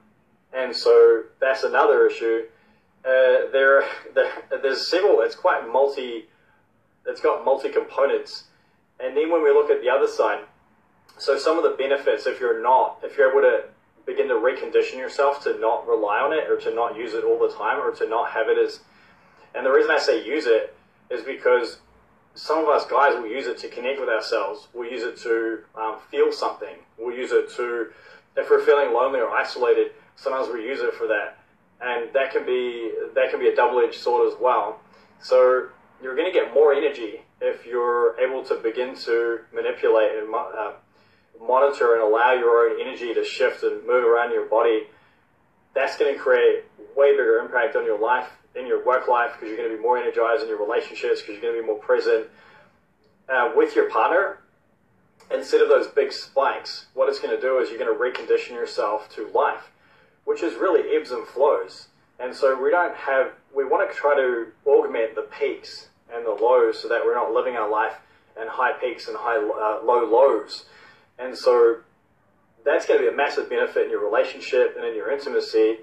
and 0.54 0.76
so 0.76 1.24
that's 1.40 1.64
another 1.64 2.08
issue. 2.08 2.44
Uh, 3.06 3.52
there, 3.52 3.84
there, 4.16 4.32
there's 4.62 4.88
several. 4.88 5.22
It's 5.22 5.36
quite 5.36 5.68
multi. 5.72 6.26
It's 7.06 7.22
got 7.22 7.44
multi 7.44 7.70
components. 7.70 8.46
And 9.00 9.18
then 9.18 9.30
when 9.30 9.44
we 9.44 9.50
look 9.50 9.70
at 9.70 9.82
the 9.82 9.90
other 9.90 10.08
side, 10.08 10.46
so 11.18 11.38
some 11.38 11.58
of 11.58 11.64
the 11.64 11.76
benefits, 11.78 12.26
if 12.26 12.40
you're 12.40 12.62
not, 12.62 13.00
if 13.04 13.18
you're 13.18 13.30
able 13.30 13.42
to 13.42 13.66
begin 14.06 14.28
to 14.30 14.36
recondition 14.36 14.98
yourself 14.98 15.44
to 15.44 15.60
not 15.60 15.88
rely 15.88 16.20
on 16.20 16.34
it 16.34 16.50
or 16.50 16.58
to 16.58 16.74
not 16.74 16.96
use 16.96 17.14
it 17.14 17.24
all 17.24 17.40
the 17.40 17.54
time 17.54 17.80
or 17.80 17.92
to 17.92 18.08
not 18.08 18.32
have 18.32 18.48
it 18.48 18.58
as, 18.58 18.80
and 19.56 19.66
the 19.66 19.72
reason 19.72 19.92
I 19.92 20.00
say 20.00 20.26
use 20.26 20.46
it 20.46 20.76
is 21.10 21.24
because 21.24 21.80
some 22.36 22.60
of 22.60 22.70
us 22.70 22.86
guys 22.86 23.16
will 23.16 23.28
use 23.28 23.48
it 23.48 23.58
to 23.60 23.70
connect 23.70 24.00
with 24.00 24.10
ourselves. 24.10 24.68
We'll 24.74 24.90
use 24.92 25.04
it 25.04 25.18
to 25.18 25.60
um, 25.76 25.98
feel 26.10 26.32
something. 26.32 26.76
We'll 26.98 27.16
use 27.16 27.32
it 27.32 27.50
to, 27.58 27.92
if 28.36 28.50
we're 28.50 28.66
feeling 28.66 28.94
lonely 28.94 29.20
or 29.20 29.30
isolated, 29.30 29.92
sometimes 30.16 30.52
we 30.52 30.64
use 30.64 30.80
it 30.80 30.94
for 30.96 31.08
that, 31.08 31.38
and 31.82 32.12
that 32.14 32.32
can 32.32 32.46
be 32.46 32.92
that 33.14 33.30
can 33.30 33.40
be 33.40 33.50
a 33.50 33.56
double-edged 33.56 34.00
sword 34.00 34.32
as 34.32 34.40
well. 34.40 34.80
So 35.22 35.70
you're 36.02 36.16
going 36.16 36.32
to 36.32 36.38
get 36.38 36.54
more 36.54 36.74
energy 36.74 37.22
if 37.42 37.66
you're 37.66 38.20
able 38.20 38.44
to 38.46 38.56
begin 38.56 38.96
to 38.96 39.40
manipulate 39.54 40.12
and 40.18 40.34
uh, 40.34 40.74
monitor 41.40 41.94
and 41.94 42.04
allow 42.04 42.34
your 42.34 42.70
own 42.70 42.82
energy 42.82 43.14
to 43.14 43.24
shift 43.24 43.64
and 43.64 43.86
move 43.86 44.06
around 44.06 44.32
your 44.32 44.46
body. 44.46 44.88
That's 45.76 45.98
going 45.98 46.14
to 46.14 46.20
create 46.20 46.66
way 46.96 47.12
bigger 47.12 47.40
impact 47.40 47.76
on 47.76 47.86
your 47.86 48.00
life 48.00 48.30
in 48.56 48.68
your 48.68 48.86
work 48.86 49.08
life 49.08 49.34
because 49.34 49.48
you're 49.50 49.58
going 49.58 49.70
to 49.70 49.76
be 49.76 49.82
more 49.82 49.98
energized 49.98 50.44
in 50.44 50.50
your 50.50 50.60
relationships 50.60 51.22
because 51.22 51.34
you're 51.34 51.42
going 51.42 51.56
to 51.56 51.62
be 51.62 51.66
more 51.66 51.80
present 51.80 52.28
uh, 53.30 53.52
with 53.56 53.76
your 53.76 53.90
partner 53.90 54.40
instead 55.34 55.62
of 55.62 55.70
those 55.70 55.88
big 55.88 56.12
spikes 56.12 56.88
what 56.94 57.10
it's 57.10 57.20
going 57.20 57.34
to 57.34 57.42
do 57.42 57.60
is 57.60 57.70
you're 57.70 57.80
going 57.80 57.92
to 57.92 57.98
recondition 57.98 58.52
yourself 58.52 59.10
to 59.10 59.28
life 59.30 59.72
which 60.26 60.42
is 60.42 60.54
really 60.56 60.96
ebbs 60.96 61.12
and 61.12 61.28
flows. 61.28 61.88
And 62.20 62.36
so 62.36 62.62
we 62.62 62.70
don't 62.70 62.96
have 62.96 63.32
we 63.56 63.66
want 63.66 63.90
to 63.90 63.96
try 63.96 64.16
to 64.16 64.48
augment 64.66 65.16
the 65.16 65.28
peaks 65.40 65.90
and 66.12 66.26
the 66.26 66.32
lows 66.32 66.82
so 66.82 66.88
that 66.88 67.02
we're 67.04 67.16
not 67.16 67.32
living 67.32 67.56
our 67.56 67.70
life 67.70 67.98
in 68.40 68.48
high 68.48 68.74
peaks 68.74 69.08
and 69.08 69.18
high 69.18 69.38
uh, 69.38 69.86
low 69.86 70.06
lows. 70.06 70.66
And 71.20 71.38
so 71.38 71.78
that's 72.66 72.86
going 72.86 73.00
to 73.00 73.08
be 73.08 73.14
a 73.14 73.16
massive 73.16 73.50
benefit 73.50 73.86
in 73.86 73.90
your 73.92 74.04
relationship 74.04 74.76
and 74.76 74.86
in 74.86 74.96
your 74.96 75.12
intimacy 75.12 75.80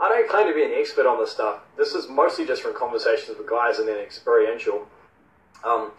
I 0.00 0.08
don't 0.08 0.28
claim 0.28 0.46
to 0.46 0.54
be 0.54 0.62
an 0.62 0.72
expert 0.72 1.06
on 1.06 1.18
this 1.18 1.32
stuff. 1.32 1.60
This 1.76 1.92
is 1.92 2.08
mostly 2.08 2.46
just 2.46 2.62
from 2.62 2.74
conversations 2.74 3.36
with 3.36 3.48
guys 3.48 3.78
and 3.78 3.88
then 3.88 3.98
experiential. 3.98 4.86
Um, 5.64 5.90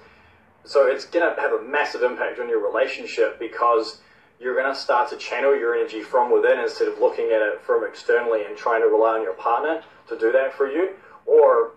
so 0.63 0.87
it's 0.87 1.05
going 1.05 1.27
to 1.27 1.41
have 1.41 1.51
a 1.51 1.61
massive 1.61 2.03
impact 2.03 2.39
on 2.39 2.47
your 2.47 2.65
relationship 2.65 3.39
because 3.39 3.99
you're 4.39 4.55
going 4.55 4.73
to 4.73 4.79
start 4.79 5.09
to 5.09 5.17
channel 5.17 5.57
your 5.57 5.75
energy 5.75 6.01
from 6.01 6.31
within 6.31 6.59
instead 6.59 6.87
of 6.87 6.99
looking 6.99 7.25
at 7.25 7.41
it 7.41 7.61
from 7.61 7.83
externally 7.83 8.45
and 8.45 8.55
trying 8.55 8.81
to 8.81 8.87
rely 8.87 9.17
on 9.17 9.21
your 9.21 9.33
partner 9.33 9.83
to 10.07 10.17
do 10.17 10.31
that 10.31 10.53
for 10.53 10.71
you, 10.71 10.91
or 11.25 11.71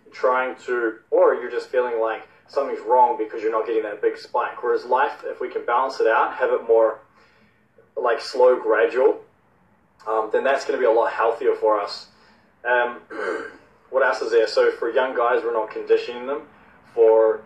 trying 0.12 0.54
to, 0.66 0.98
or 1.10 1.34
you're 1.34 1.50
just 1.50 1.70
feeling 1.70 2.00
like 2.00 2.28
something's 2.46 2.80
wrong 2.86 3.18
because 3.18 3.42
you're 3.42 3.50
not 3.50 3.66
getting 3.66 3.82
that 3.82 4.00
big 4.00 4.16
spike. 4.16 4.62
Whereas 4.62 4.84
life, 4.84 5.24
if 5.24 5.40
we 5.40 5.50
can 5.50 5.66
balance 5.66 5.98
it 5.98 6.06
out, 6.06 6.34
have 6.34 6.50
it 6.50 6.68
more 6.68 7.00
like 7.96 8.20
slow, 8.20 8.60
gradual, 8.60 9.20
um, 10.06 10.30
then 10.32 10.44
that's 10.44 10.64
going 10.64 10.78
to 10.78 10.80
be 10.80 10.90
a 10.90 10.94
lot 10.94 11.12
healthier 11.12 11.54
for 11.54 11.80
us. 11.80 12.08
Um, 12.64 13.00
what 13.90 14.04
else 14.04 14.20
is 14.20 14.32
there? 14.32 14.46
So 14.46 14.70
for 14.72 14.90
young 14.90 15.16
guys, 15.16 15.42
we're 15.42 15.52
not 15.52 15.70
conditioning 15.70 16.26
them 16.26 16.42
for 16.94 17.42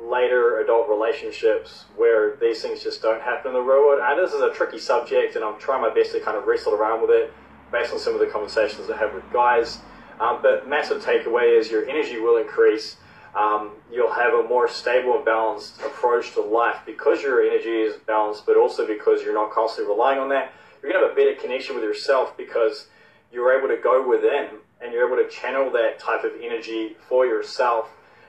later 0.00 0.60
adult 0.60 0.88
relationships 0.88 1.86
where 1.96 2.36
these 2.36 2.62
things 2.62 2.82
just 2.82 3.02
don't 3.02 3.22
happen 3.22 3.48
in 3.48 3.54
the 3.54 3.60
real 3.60 3.80
world. 3.80 4.00
And 4.02 4.18
this 4.18 4.32
is 4.32 4.42
a 4.42 4.52
tricky 4.52 4.78
subject, 4.78 5.36
and 5.36 5.44
I'm 5.44 5.58
trying 5.58 5.82
my 5.82 5.92
best 5.92 6.12
to 6.12 6.20
kind 6.20 6.36
of 6.36 6.46
wrestle 6.46 6.74
around 6.74 7.00
with 7.00 7.10
it 7.10 7.32
based 7.72 7.92
on 7.92 7.98
some 7.98 8.14
of 8.14 8.20
the 8.20 8.26
conversations 8.26 8.90
I 8.90 8.96
have 8.96 9.14
with 9.14 9.24
guys. 9.32 9.78
Um, 10.20 10.40
but 10.42 10.68
massive 10.68 11.02
takeaway 11.02 11.58
is 11.58 11.70
your 11.70 11.88
energy 11.88 12.18
will 12.18 12.38
increase. 12.38 12.96
Um, 13.34 13.72
you'll 13.92 14.12
have 14.12 14.32
a 14.32 14.42
more 14.42 14.66
stable 14.66 15.16
and 15.16 15.24
balanced 15.24 15.78
approach 15.82 16.32
to 16.34 16.40
life 16.40 16.78
because 16.86 17.20
your 17.22 17.42
energy 17.42 17.82
is 17.82 17.96
balanced, 18.06 18.46
but 18.46 18.56
also 18.56 18.86
because 18.86 19.22
you're 19.22 19.34
not 19.34 19.50
constantly 19.50 19.92
relying 19.92 20.18
on 20.18 20.30
that 20.30 20.52
you're 20.86 20.92
going 20.92 21.02
to 21.02 21.08
have 21.08 21.18
a 21.18 21.20
better 21.20 21.40
connection 21.40 21.74
with 21.74 21.82
yourself 21.82 22.36
because 22.36 22.86
you're 23.32 23.58
able 23.58 23.66
to 23.66 23.76
go 23.82 24.06
within 24.08 24.50
and 24.80 24.92
you're 24.92 25.06
able 25.06 25.20
to 25.20 25.28
channel 25.28 25.68
that 25.72 25.98
type 25.98 26.22
of 26.22 26.30
energy 26.40 26.96
for 27.08 27.26
yourself. 27.26 27.88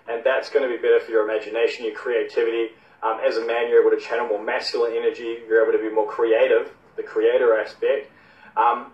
And 0.09 0.23
that's 0.23 0.49
going 0.49 0.67
to 0.67 0.75
be 0.75 0.81
better 0.81 0.99
for 0.99 1.11
your 1.11 1.29
imagination, 1.29 1.85
your 1.85 1.93
creativity. 1.93 2.69
Um, 3.03 3.19
as 3.23 3.37
a 3.37 3.45
man, 3.45 3.69
you're 3.69 3.85
able 3.85 3.95
to 3.95 4.03
channel 4.03 4.27
more 4.27 4.43
masculine 4.43 4.93
energy. 4.93 5.37
You're 5.47 5.61
able 5.61 5.77
to 5.77 5.87
be 5.87 5.93
more 5.93 6.07
creative, 6.07 6.71
the 6.95 7.03
creator 7.03 7.59
aspect. 7.59 8.09
Um, 8.55 8.91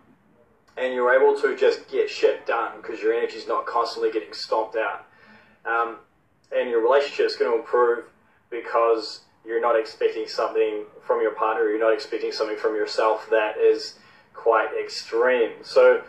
and 0.75 0.93
you're 0.93 1.13
able 1.13 1.39
to 1.41 1.55
just 1.55 1.87
get 1.89 2.09
shit 2.09 2.45
done 2.45 2.81
because 2.81 2.99
your 2.99 3.13
energy 3.13 3.37
is 3.37 3.47
not 3.47 3.65
constantly 3.65 4.11
getting 4.11 4.33
stomped 4.33 4.75
out. 4.75 5.05
Um, 5.65 5.99
and 6.51 6.69
your 6.69 6.81
relationship 6.81 7.27
is 7.27 7.35
going 7.37 7.51
to 7.51 7.59
improve 7.59 8.05
because 8.49 9.21
you're 9.45 9.61
not 9.61 9.77
expecting 9.77 10.27
something 10.27 10.85
from 11.05 11.21
your 11.21 11.31
partner, 11.31 11.67
you're 11.69 11.79
not 11.79 11.93
expecting 11.93 12.31
something 12.31 12.57
from 12.57 12.75
yourself 12.75 13.27
that 13.29 13.57
is 13.57 13.95
quite 14.33 14.69
extreme. 14.79 15.51
So 15.63 16.01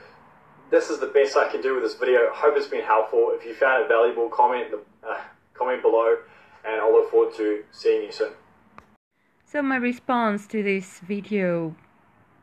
this 0.70 0.90
is 0.90 1.00
the 1.00 1.06
best 1.06 1.36
I 1.36 1.48
can 1.48 1.60
do 1.60 1.74
with 1.74 1.82
this 1.82 1.94
video. 1.94 2.20
I 2.20 2.34
hope 2.34 2.54
it's 2.56 2.68
been 2.68 2.84
helpful. 2.84 3.32
If 3.32 3.44
you 3.44 3.54
found 3.54 3.84
it 3.84 3.88
valuable, 3.88 4.28
comment 4.28 4.68
uh, 5.06 5.20
comment 5.54 5.82
below, 5.82 6.16
and 6.64 6.80
I'll 6.80 6.92
look 6.92 7.10
forward 7.10 7.34
to 7.36 7.64
seeing 7.70 8.02
you 8.02 8.12
soon. 8.12 8.32
So 9.44 9.62
my 9.62 9.76
response 9.76 10.46
to 10.48 10.62
this 10.62 11.00
video, 11.00 11.76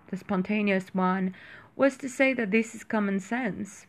the 0.09 0.17
spontaneous 0.17 0.93
one, 0.93 1.35
was 1.75 1.97
to 1.97 2.09
say 2.09 2.33
that 2.33 2.51
this 2.51 2.75
is 2.75 2.83
common 2.83 3.19
sense. 3.19 3.85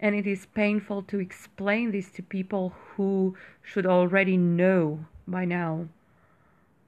And 0.00 0.14
it 0.14 0.26
is 0.26 0.46
painful 0.46 1.02
to 1.04 1.18
explain 1.18 1.90
this 1.90 2.10
to 2.12 2.22
people 2.22 2.74
who 2.96 3.36
should 3.62 3.86
already 3.86 4.36
know 4.36 5.04
by 5.26 5.44
now 5.44 5.88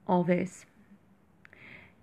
all 0.07 0.23
this. 0.23 0.65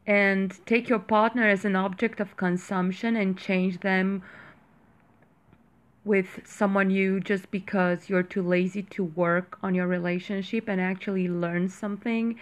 And 0.07 0.55
take 0.67 0.89
your 0.89 0.99
partner 0.99 1.49
as 1.49 1.65
an 1.65 1.77
object 1.77 2.21
of 2.21 2.37
consumption 2.37 3.17
and 3.17 3.39
change 3.39 3.81
them 3.81 4.23
with 6.05 6.41
someone 6.45 6.89
new 6.89 7.19
just 7.19 7.51
because 7.51 8.11
you're 8.11 8.23
too 8.23 8.43
lazy 8.43 8.83
to 8.83 9.05
work 9.05 9.59
on 9.63 9.75
your 9.75 9.87
relationship 9.87 10.69
and 10.69 10.81
actually 10.81 11.29
learn 11.29 11.69
something. 11.69 12.39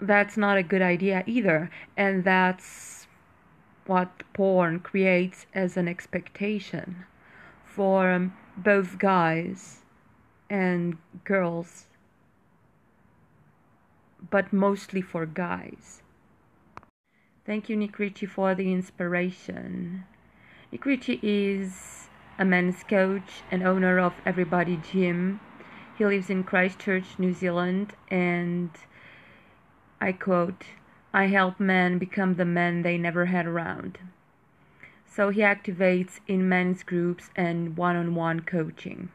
That's 0.00 0.36
not 0.36 0.58
a 0.58 0.62
good 0.62 0.82
idea 0.82 1.24
either. 1.26 1.70
And 1.96 2.24
that's 2.24 3.06
what 3.86 4.22
porn 4.34 4.80
creates 4.80 5.46
as 5.54 5.76
an 5.76 5.88
expectation 5.88 7.06
for 7.64 8.10
um, 8.10 8.34
both 8.56 8.98
guys 8.98 9.80
and 10.50 10.98
girls, 11.24 11.86
but 14.30 14.52
mostly 14.52 15.00
for 15.00 15.26
guys. 15.26 16.02
Thank 17.44 17.68
you, 17.68 17.76
Nick 17.76 17.98
Ritchie, 17.98 18.26
for 18.26 18.54
the 18.54 18.72
inspiration. 18.72 20.04
Nick 20.70 20.86
Ritchie 20.86 21.20
is 21.22 22.08
a 22.38 22.44
men's 22.44 22.84
coach 22.84 23.42
and 23.50 23.62
owner 23.62 23.98
of 23.98 24.14
Everybody 24.24 24.80
Gym. 24.90 25.40
He 25.98 26.06
lives 26.06 26.30
in 26.30 26.44
Christchurch, 26.44 27.18
New 27.18 27.34
Zealand, 27.34 27.94
and 28.08 28.70
I 30.00 30.12
quote, 30.12 30.64
I 31.12 31.26
help 31.26 31.60
men 31.60 31.98
become 31.98 32.36
the 32.36 32.44
men 32.44 32.82
they 32.82 32.96
never 32.96 33.26
had 33.26 33.46
around. 33.46 33.98
So 35.04 35.28
he 35.28 35.42
activates 35.42 36.20
in 36.26 36.48
men's 36.48 36.82
groups 36.82 37.28
and 37.36 37.76
one 37.76 37.96
on 37.96 38.14
one 38.14 38.40
coaching. 38.40 39.10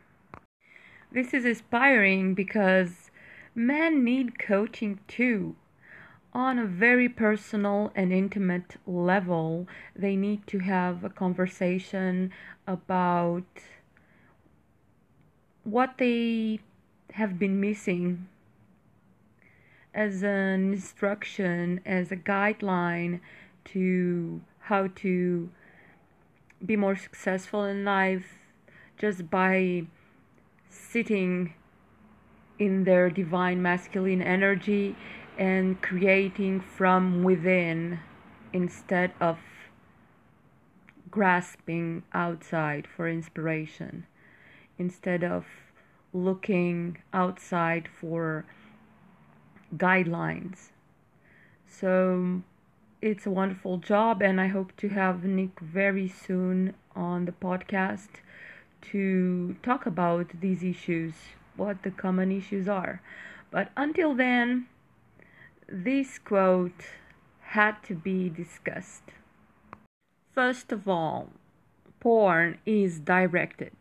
This 1.12 1.34
is 1.34 1.44
inspiring 1.44 2.36
because 2.36 3.07
men 3.58 4.04
need 4.04 4.38
coaching 4.38 5.00
too. 5.08 5.56
On 6.32 6.60
a 6.60 6.66
very 6.66 7.10
personal 7.10 7.92
and 7.96 8.14
intimate 8.14 8.76
level, 8.86 9.68
they 9.96 10.16
need 10.16 10.46
to 10.46 10.60
have 10.60 11.04
a 11.04 11.10
conversation 11.10 12.32
about 12.68 13.44
what 15.64 15.98
they 15.98 16.60
have 17.14 17.40
been 17.40 17.60
missing 17.60 18.28
as 19.92 20.22
an 20.22 20.74
instruction, 20.74 21.82
as 21.84 22.12
a 22.12 22.16
guideline 22.16 23.20
to 23.66 24.40
how 24.60 24.88
to 24.88 25.50
be 26.64 26.76
more 26.76 26.96
successful 26.96 27.64
in 27.64 27.84
life 27.84 28.36
just 29.00 29.32
by 29.32 29.88
sitting 30.70 31.56
in 32.60 32.84
their 32.84 33.10
divine 33.10 33.62
masculine 33.62 34.22
energy 34.22 34.96
and 35.38 35.82
creating 35.82 36.60
from 36.60 37.24
within 37.24 38.00
instead 38.54 39.12
of 39.20 39.38
grasping 41.12 42.04
outside 42.14 42.88
for 42.88 43.08
inspiration, 43.08 44.06
instead 44.78 45.24
of 45.24 45.46
looking 46.14 46.98
outside 47.14 47.88
for 47.88 48.46
guidelines. 49.76 50.70
So 51.68 52.42
it's 53.02 53.26
a 53.26 53.32
wonderful 53.32 53.78
job, 53.78 54.22
and 54.22 54.42
I 54.42 54.48
hope 54.48 54.76
to 54.78 54.90
have 54.90 55.24
Nick 55.24 55.60
very 55.60 56.08
soon 56.08 56.74
on 56.96 57.26
the 57.26 57.32
podcast 57.32 58.08
to 58.92 59.56
talk 59.62 59.86
about 59.86 60.40
these 60.42 60.64
issues, 60.64 61.14
what 61.58 61.84
the 61.84 61.92
common 61.92 62.32
issues 62.32 62.68
are. 62.68 63.02
But 63.52 63.72
until 63.76 64.14
then, 64.14 64.68
this 65.68 66.20
quote 66.20 66.86
had 67.42 67.84
to 67.84 67.96
be 67.96 68.30
discussed. 68.30 69.04
First 70.34 70.72
of 70.72 70.88
all, 70.88 71.30
porn 72.00 72.60
is 72.66 73.00
directed. 73.00 73.74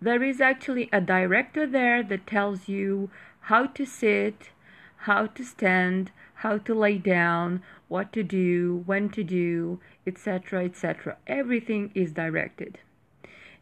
There 0.00 0.22
is 0.22 0.40
actually 0.40 0.88
a 0.92 1.00
director 1.00 1.66
there 1.66 2.02
that 2.02 2.26
tells 2.26 2.68
you 2.68 3.10
how 3.40 3.66
to 3.66 3.84
sit, 3.84 4.50
how 4.96 5.26
to 5.26 5.44
stand, 5.44 6.12
how 6.34 6.58
to 6.58 6.74
lay 6.74 6.98
down, 6.98 7.62
what 7.88 8.12
to 8.12 8.22
do, 8.22 8.82
when 8.86 9.08
to 9.10 9.22
do, 9.22 9.80
etc., 10.06 10.64
etc. 10.64 11.16
Everything 11.26 11.90
is 11.94 12.12
directed. 12.12 12.78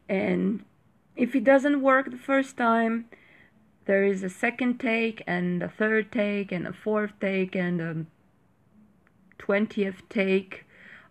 And 0.09 0.65
if 1.17 1.35
it 1.35 1.45
doesn't 1.45 1.83
work 1.83 2.11
the 2.11 2.17
first 2.17 2.57
time, 2.57 3.07
there 3.91 4.05
is 4.05 4.23
a 4.23 4.31
second 4.31 4.79
take 4.79 5.21
and 5.27 5.65
a 5.65 5.69
third 5.69 6.13
take 6.13 6.53
and 6.53 6.65
a 6.65 6.73
fourth 6.73 7.11
take 7.21 7.57
and 7.57 7.81
a 7.81 8.07
20th 9.41 10.03
take 10.09 10.65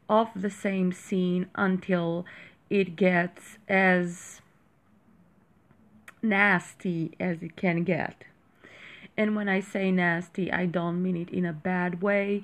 of 0.07 0.29
the 0.33 0.49
same 0.49 0.93
scene 0.93 1.47
until 1.55 2.25
it 2.69 2.95
gets 2.95 3.57
as 3.67 4.39
nasty 6.21 7.11
as 7.19 7.43
it 7.43 7.57
can 7.57 7.83
get. 7.83 8.23
And 9.17 9.35
when 9.35 9.49
I 9.49 9.59
say 9.59 9.91
nasty, 9.91 10.49
I 10.49 10.65
don't 10.65 11.03
mean 11.03 11.17
it 11.17 11.29
in 11.31 11.45
a 11.45 11.51
bad 11.51 12.01
way, 12.01 12.43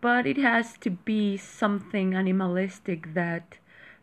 but 0.00 0.28
it 0.28 0.36
has 0.36 0.78
to 0.78 0.90
be 0.90 1.36
something 1.36 2.14
animalistic 2.14 3.14
that 3.14 3.58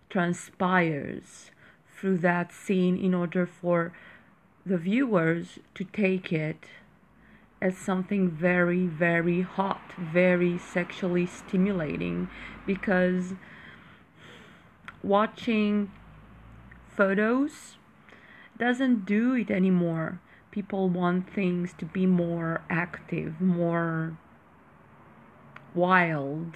transpires 0.10 1.52
through 1.95 2.17
that 2.17 2.52
scene 2.52 2.97
in 2.97 3.13
order 3.13 3.45
for 3.45 3.93
the 4.65 4.78
viewers 4.78 5.60
to 5.76 5.84
take 5.84 6.32
it 6.32 6.65
as 7.62 7.78
something 7.78 8.30
very, 8.30 8.86
very 8.86 9.41
hot, 9.41 9.93
very 9.97 10.58
sexually 10.58 11.26
stimulating 11.26 12.30
because 12.65 13.34
watching 15.02 15.91
photos 16.89 17.78
doesn't 18.58 19.06
do 19.06 19.34
it 19.34 19.49
anymore. 19.49 20.19
People 20.52 20.89
want 20.89 21.30
things 21.30 21.73
to 21.78 21.86
be 21.86 22.06
more 22.06 22.62
active, 22.69 23.41
more 23.41 24.17
wild 25.73 26.56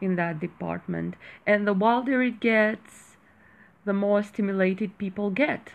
in 0.00 0.16
that 0.16 0.40
department. 0.40 1.14
And 1.46 1.66
the 1.66 1.72
wilder 1.72 2.22
it 2.22 2.40
gets, 2.40 3.16
the 3.84 3.92
more 3.92 4.22
stimulated 4.22 4.98
people 4.98 5.30
get. 5.30 5.72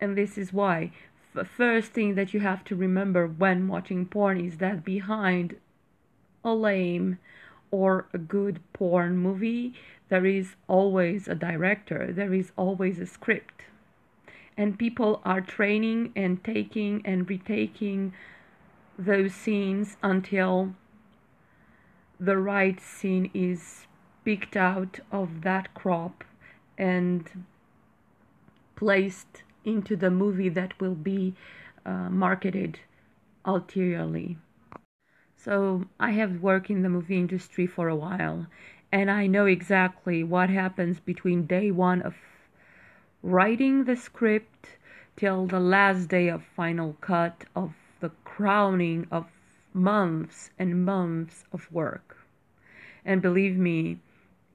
And 0.00 0.16
this 0.16 0.36
is 0.36 0.52
why 0.52 0.92
the 1.34 1.44
first 1.44 1.92
thing 1.92 2.14
that 2.14 2.32
you 2.32 2.40
have 2.40 2.64
to 2.64 2.74
remember 2.74 3.26
when 3.26 3.68
watching 3.68 4.06
porn 4.06 4.40
is 4.40 4.58
that 4.58 4.84
behind 4.84 5.56
a 6.44 6.54
lame 6.54 7.18
or 7.70 8.06
a 8.12 8.18
good 8.18 8.60
porn 8.72 9.18
movie, 9.18 9.74
there 10.08 10.24
is 10.24 10.54
always 10.68 11.28
a 11.28 11.34
director, 11.34 12.12
there 12.12 12.32
is 12.32 12.52
always 12.56 12.98
a 12.98 13.06
script. 13.06 13.62
And 14.56 14.78
people 14.78 15.20
are 15.24 15.40
training 15.40 16.12
and 16.16 16.42
taking 16.42 17.02
and 17.04 17.28
retaking 17.28 18.14
those 18.98 19.34
scenes 19.34 19.98
until 20.02 20.74
the 22.18 22.38
right 22.38 22.80
scene 22.80 23.30
is 23.34 23.86
picked 24.24 24.56
out 24.56 25.00
of 25.12 25.42
that 25.42 25.74
crop 25.74 26.24
and 26.78 27.44
placed 28.74 29.42
into 29.66 29.96
the 29.96 30.10
movie 30.10 30.48
that 30.48 30.80
will 30.80 30.94
be 30.94 31.34
uh, 31.84 32.08
marketed 32.08 32.78
ulteriorly. 33.44 34.38
So, 35.36 35.84
I 36.00 36.12
have 36.12 36.40
worked 36.42 36.70
in 36.70 36.82
the 36.82 36.88
movie 36.88 37.18
industry 37.18 37.66
for 37.66 37.88
a 37.88 37.94
while, 37.94 38.46
and 38.90 39.10
I 39.10 39.26
know 39.26 39.46
exactly 39.46 40.24
what 40.24 40.48
happens 40.48 41.00
between 41.00 41.46
day 41.46 41.70
one 41.70 42.00
of 42.00 42.14
writing 43.22 43.84
the 43.84 43.96
script 43.96 44.78
till 45.16 45.46
the 45.46 45.60
last 45.60 46.08
day 46.08 46.28
of 46.28 46.44
final 46.44 46.94
cut 47.00 47.44
of 47.54 47.74
the 48.00 48.10
crowning 48.24 49.06
of 49.10 49.26
months 49.72 50.50
and 50.58 50.84
months 50.84 51.44
of 51.52 51.70
work. 51.72 52.16
And 53.04 53.22
believe 53.22 53.56
me, 53.56 53.98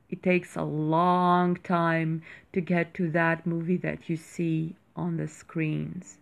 it 0.09 0.21
takes 0.23 0.55
a 0.55 0.63
long 0.63 1.55
time 1.57 2.21
to 2.53 2.61
get 2.61 2.93
to 2.95 3.09
that 3.11 3.45
movie 3.45 3.77
that 3.77 4.09
you 4.09 4.17
see 4.17 4.75
on 5.01 5.17
the 5.17 5.27
screens. 5.27 6.19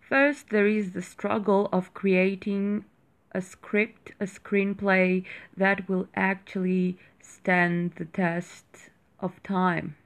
First, 0.00 0.50
there 0.50 0.66
is 0.66 0.92
the 0.92 1.02
struggle 1.02 1.68
of 1.72 1.94
creating 1.94 2.84
a 3.32 3.40
script, 3.40 4.12
a 4.18 4.24
screenplay 4.24 5.24
that 5.56 5.88
will 5.88 6.08
actually 6.14 6.98
stand 7.20 7.92
the 7.96 8.06
test 8.06 8.90
of 9.20 9.42
time. 9.42 9.96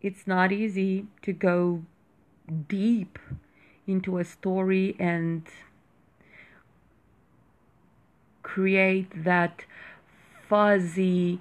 It's 0.00 0.26
not 0.26 0.52
easy 0.52 1.06
to 1.22 1.32
go 1.32 1.82
deep 2.68 3.18
into 3.86 4.18
a 4.18 4.24
story 4.24 4.96
and 4.98 5.42
create 8.42 9.24
that 9.24 9.64
fuzzy 10.48 11.40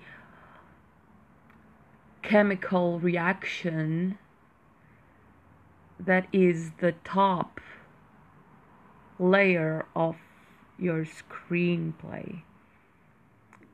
chemical 2.21 2.99
reaction 2.99 4.17
that 5.99 6.27
is 6.31 6.71
the 6.79 6.93
top 7.03 7.59
layer 9.19 9.85
of 9.95 10.15
your 10.77 11.05
screenplay. 11.05 12.41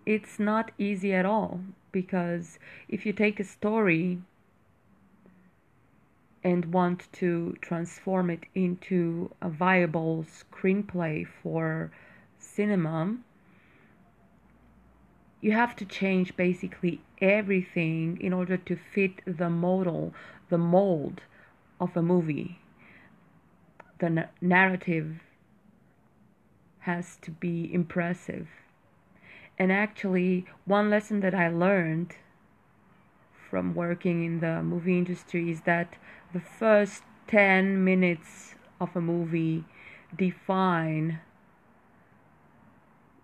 It's 0.06 0.40
not 0.40 0.72
easy 0.78 1.14
at 1.14 1.26
all 1.26 1.62
because 1.92 2.60
if 2.90 3.06
you 3.06 3.14
take 3.14 3.40
a 3.40 3.44
story 3.44 4.20
and 6.44 6.74
want 6.74 7.12
to 7.14 7.56
transform 7.62 8.30
it 8.30 8.46
into 8.54 9.32
a 9.42 9.50
viable 9.50 10.26
screenplay 10.26 11.26
for 11.42 11.92
cinema, 12.38 13.18
you 15.42 15.52
have 15.52 15.76
to 15.76 15.86
change 15.86 16.36
basically 16.36 17.02
everything 17.22 18.18
in 18.22 18.34
order 18.34 18.58
to 18.58 18.76
fit 18.76 19.22
the 19.26 19.50
model, 19.50 20.14
the 20.50 20.58
mold 20.58 21.22
of 21.80 21.96
a 21.96 22.02
movie. 22.02 22.60
The 24.00 24.10
na- 24.10 24.28
narrative 24.42 25.22
has 26.80 27.18
to 27.22 27.32
be 27.32 27.74
impressive. 27.74 28.48
And 29.58 29.72
actually, 29.72 30.46
one 30.66 30.90
lesson 30.90 31.22
that 31.22 31.34
I 31.34 31.48
learned 31.48 32.16
from 33.50 33.74
working 33.74 34.24
in 34.24 34.40
the 34.40 34.62
movie 34.62 34.98
industry 34.98 35.50
is 35.50 35.62
that 35.62 35.96
the 36.34 36.40
first 36.40 37.04
10 37.28 37.84
minutes 37.84 38.56
of 38.80 38.96
a 38.96 39.02
movie 39.02 39.64
define 40.16 41.20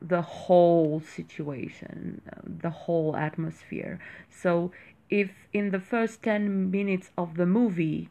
the 0.01 0.21
whole 0.21 0.99
situation, 0.99 2.21
the 2.43 2.69
whole 2.69 3.15
atmosphere. 3.15 3.99
So, 4.29 4.71
if 5.09 5.31
in 5.53 5.71
the 5.71 5.79
first 5.79 6.23
10 6.23 6.71
minutes 6.71 7.11
of 7.17 7.35
the 7.35 7.45
movie 7.45 8.09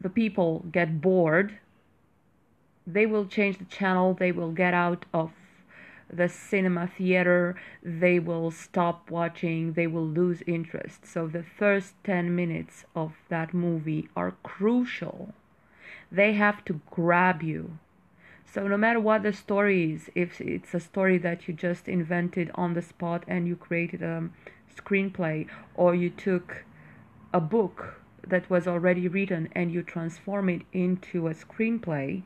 the 0.00 0.10
people 0.10 0.64
get 0.70 1.00
bored, 1.00 1.58
they 2.86 3.06
will 3.06 3.26
change 3.26 3.58
the 3.58 3.64
channel, 3.64 4.14
they 4.14 4.32
will 4.32 4.52
get 4.52 4.74
out 4.74 5.06
of 5.12 5.32
the 6.12 6.28
cinema 6.28 6.86
theater, 6.86 7.56
they 7.82 8.18
will 8.18 8.50
stop 8.50 9.10
watching, 9.10 9.72
they 9.72 9.86
will 9.86 10.06
lose 10.06 10.42
interest. 10.46 11.04
So 11.04 11.26
the 11.26 11.42
first 11.42 11.94
10 12.04 12.34
minutes 12.34 12.84
of 12.94 13.14
that 13.28 13.52
movie 13.52 14.08
are 14.14 14.36
crucial. 14.42 15.34
They 16.12 16.34
have 16.34 16.64
to 16.66 16.80
grab 16.90 17.42
you. 17.42 17.78
So 18.44 18.68
no 18.68 18.76
matter 18.76 19.00
what 19.00 19.24
the 19.24 19.32
story 19.32 19.92
is, 19.92 20.08
if 20.14 20.40
it's 20.40 20.72
a 20.72 20.80
story 20.80 21.18
that 21.18 21.48
you 21.48 21.54
just 21.54 21.88
invented 21.88 22.50
on 22.54 22.74
the 22.74 22.82
spot 22.82 23.24
and 23.26 23.48
you 23.48 23.56
created 23.56 24.02
a 24.02 24.30
screenplay 24.74 25.48
or 25.74 25.94
you 25.94 26.10
took 26.10 26.64
a 27.32 27.40
book 27.40 28.00
that 28.26 28.48
was 28.50 28.66
already 28.66 29.08
written 29.08 29.48
and 29.52 29.72
you 29.72 29.82
transform 29.82 30.48
it 30.48 30.62
into 30.72 31.28
a 31.28 31.34
screenplay, 31.34 32.22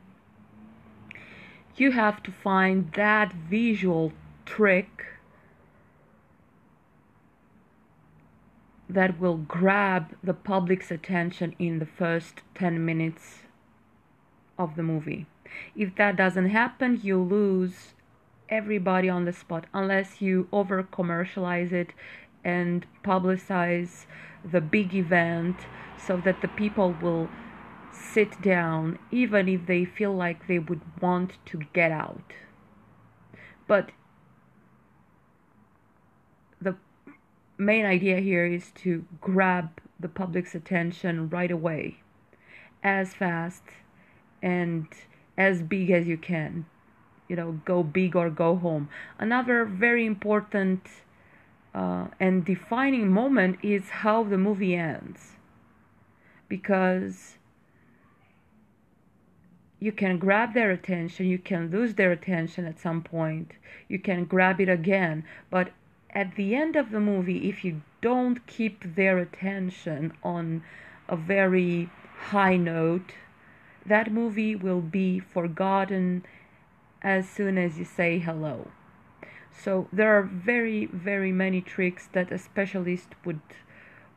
you 1.77 1.93
have 1.93 2.23
to 2.23 2.33
find 2.33 2.93
that 2.93 3.33
visual 3.33 4.13
trick 4.45 5.07
that 8.89 9.21
will 9.21 9.37
grab 9.37 10.17
the 10.23 10.35
public's 10.35 10.91
attention 10.91 11.55
in 11.59 11.79
the 11.79 11.87
first 11.87 12.41
10 12.57 12.85
minutes 12.85 13.41
of 14.59 14.75
the 14.75 14.83
movie. 14.83 15.27
If 15.77 15.95
that 15.97 16.17
doesn't 16.17 16.51
happen, 16.51 17.01
you 17.03 17.23
lose 17.23 17.95
everybody 18.49 19.09
on 19.09 19.25
the 19.25 19.33
spot 19.33 19.67
unless 19.73 20.21
you 20.21 20.49
over 20.53 20.83
commercialize 20.83 21.73
it 21.73 21.93
and 22.45 22.87
publicize 23.05 24.07
the 24.45 24.61
big 24.61 24.95
event 24.95 25.57
so 25.99 26.17
that 26.17 26.41
the 26.41 26.49
people 26.49 26.97
will 27.03 27.29
sit 27.93 28.41
down 28.41 28.99
even 29.11 29.49
if 29.49 29.67
they 29.67 29.85
feel 29.85 30.15
like 30.15 30.47
they 30.47 30.59
would 30.59 30.81
want 31.01 31.39
to 31.47 31.59
get 31.73 31.93
out. 31.93 32.33
But 33.67 33.91
the 36.61 36.77
main 37.59 37.85
idea 37.85 38.21
here 38.21 38.47
is 38.47 38.71
to 38.77 39.05
grab 39.21 39.81
the 39.99 40.09
public's 40.09 40.55
attention 40.55 41.29
right 41.29 41.51
away, 41.51 41.99
as 42.83 43.15
fast 43.15 43.63
and 44.43 44.87
as 45.37 45.63
big 45.63 45.91
as 45.91 46.07
you 46.07 46.17
can. 46.17 46.67
You 47.29 47.37
know, 47.37 47.61
go 47.65 47.83
big 47.83 48.17
or 48.17 48.31
go 48.31 48.57
home. 48.57 48.89
Another 49.19 49.65
very 49.65 50.05
important 50.05 50.81
uh, 51.75 52.09
and 52.19 52.45
defining 52.45 53.09
moment 53.09 53.59
is 53.63 53.89
how 53.91 54.23
the 54.25 54.39
movie 54.39 54.75
ends. 54.75 55.37
Because 56.49 57.37
you 59.79 59.93
can 59.93 60.19
grab 60.19 60.53
their 60.53 60.71
attention, 60.71 61.27
you 61.27 61.39
can 61.39 61.71
lose 61.71 61.95
their 61.95 62.13
attention 62.13 62.67
at 62.67 62.79
some 62.79 63.03
point, 63.03 63.53
you 63.89 63.99
can 63.99 64.25
grab 64.25 64.61
it 64.61 64.69
again, 64.69 65.25
but 65.49 65.71
at 66.11 66.35
the 66.35 66.55
end 66.55 66.77
of 66.77 66.91
the 66.91 67.01
movie, 67.01 67.49
if 67.49 67.65
you 67.65 67.83
don't 68.01 68.47
keep 68.47 68.97
their 68.97 69.19
attention 69.19 70.13
on 70.23 70.63
a 71.09 71.17
very 71.17 71.89
high 72.29 72.57
note, 72.57 73.13
that 73.87 74.13
movie 74.13 74.55
will 74.55 74.81
be 74.81 75.19
forgotten 75.19 76.25
as 77.03 77.29
soon 77.29 77.57
as 77.57 77.79
you 77.79 77.85
say 77.85 78.19
hello. 78.19 78.69
So 79.63 79.89
there 79.93 80.17
are 80.17 80.23
very, 80.23 80.87
very 80.87 81.33
many 81.33 81.61
tricks 81.61 82.09
that 82.13 82.33
a 82.33 82.39
specialist 82.39 83.09
would 83.25 83.41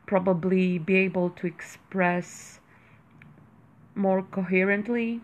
probably 0.06 0.78
be 0.78 0.96
able 0.96 1.30
to 1.30 1.46
express 1.46 2.60
more 3.94 4.22
coherently 4.22 5.20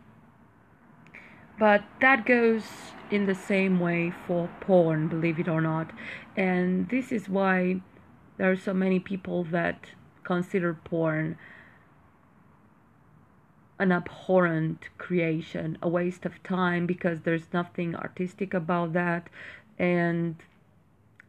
but 1.61 1.85
that 2.00 2.24
goes 2.24 2.64
in 3.11 3.26
the 3.26 3.35
same 3.35 3.80
way 3.80 4.11
for 4.26 4.48
porn, 4.61 5.09
believe 5.09 5.38
it 5.38 5.46
or 5.46 5.61
not. 5.61 5.90
And 6.35 6.88
this 6.88 7.12
is 7.12 7.28
why 7.28 7.83
there 8.38 8.50
are 8.50 8.56
so 8.56 8.72
many 8.72 8.98
people 8.98 9.44
that 9.44 9.90
consider 10.24 10.72
porn 10.72 11.37
an 13.78 13.92
abhorrent 13.92 14.88
creation, 14.96 15.76
a 15.83 15.88
waste 15.88 16.24
of 16.24 16.42
time 16.42 16.87
because 16.87 17.20
there's 17.20 17.52
nothing 17.52 17.94
artistic 17.94 18.54
about 18.54 18.94
that. 18.94 19.28
And 19.81 20.37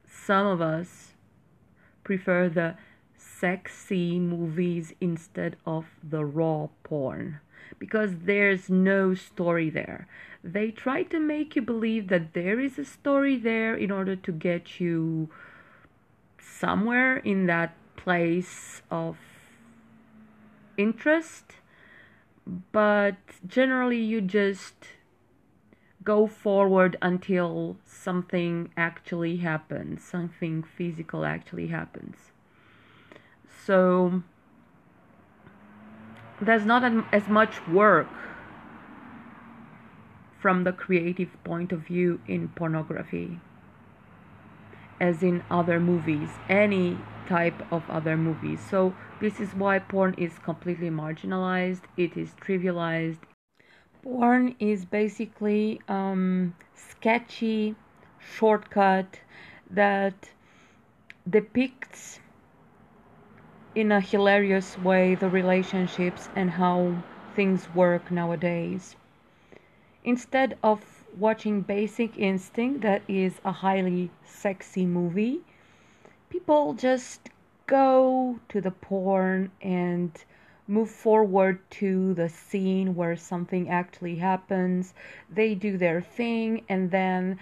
some 0.05 0.45
of 0.45 0.59
us 0.61 1.13
prefer 2.03 2.49
the 2.49 2.75
sexy 3.15 4.19
movies 4.19 4.93
instead 4.99 5.55
of 5.65 5.85
the 6.03 6.25
raw 6.25 6.67
porn 6.83 7.39
because 7.79 8.11
there's 8.25 8.69
no 8.69 9.15
story 9.15 9.69
there. 9.69 10.05
They 10.43 10.69
try 10.69 11.03
to 11.03 11.19
make 11.19 11.55
you 11.55 11.61
believe 11.61 12.09
that 12.09 12.33
there 12.33 12.59
is 12.59 12.77
a 12.77 12.83
story 12.83 13.37
there 13.37 13.73
in 13.73 13.89
order 13.89 14.17
to 14.17 14.31
get 14.33 14.81
you 14.81 15.29
somewhere 16.37 17.17
in 17.17 17.45
that 17.45 17.73
place 17.95 18.81
of 18.91 19.15
interest, 20.77 21.53
but 22.73 23.15
generally 23.47 24.01
you 24.01 24.19
just 24.19 24.75
go 26.03 26.27
forward 26.27 26.97
until 27.01 27.77
something 27.85 28.71
actually 28.75 29.37
happens, 29.37 30.03
something 30.03 30.63
physical 30.63 31.25
actually 31.25 31.67
happens. 31.67 32.31
So, 33.65 34.23
there's 36.41 36.65
not 36.65 36.83
as 37.13 37.27
much 37.27 37.67
work 37.67 38.09
from 40.39 40.63
the 40.63 40.73
creative 40.73 41.41
point 41.43 41.71
of 41.71 41.81
view 41.81 42.19
in 42.27 42.49
pornography 42.49 43.39
as 44.99 45.23
in 45.23 45.43
other 45.49 45.79
movies, 45.79 46.29
any 46.47 46.97
type 47.27 47.65
of 47.71 47.83
other 47.89 48.15
movies. 48.15 48.59
So, 48.69 48.93
this 49.19 49.39
is 49.39 49.53
why 49.55 49.79
porn 49.79 50.13
is 50.17 50.37
completely 50.39 50.89
marginalized, 50.89 51.81
it 51.97 52.15
is 52.15 52.29
trivialized. 52.39 53.17
Porn 54.03 54.55
is 54.59 54.85
basically 54.85 55.79
um, 55.87 56.55
sketchy 56.75 57.75
shortcut 58.19 59.19
that 59.69 60.31
depicts 61.29 62.19
in 63.75 63.91
a 63.91 64.01
hilarious 64.01 64.77
way 64.79 65.15
the 65.15 65.29
relationships 65.29 66.29
and 66.35 66.51
how 66.51 67.03
things 67.35 67.73
work 67.75 68.09
nowadays. 68.11 68.95
Instead 70.03 70.57
of 70.63 71.05
watching 71.17 71.61
Basic 71.61 72.17
Instinct, 72.17 72.81
that 72.81 73.03
is 73.07 73.39
a 73.45 73.51
highly 73.51 74.09
sexy 74.25 74.85
movie, 74.85 75.41
people 76.29 76.73
just 76.73 77.29
go 77.67 78.39
to 78.49 78.59
the 78.61 78.71
porn 78.71 79.51
and 79.61 80.11
move 80.71 80.89
forward 80.89 81.59
to 81.69 82.13
the 82.13 82.29
scene 82.29 82.95
where 82.95 83.17
something 83.17 83.67
actually 83.69 84.15
happens. 84.15 84.93
They 85.29 85.53
do 85.53 85.77
their 85.77 86.01
thing 86.01 86.63
and 86.69 86.89
then 86.89 87.39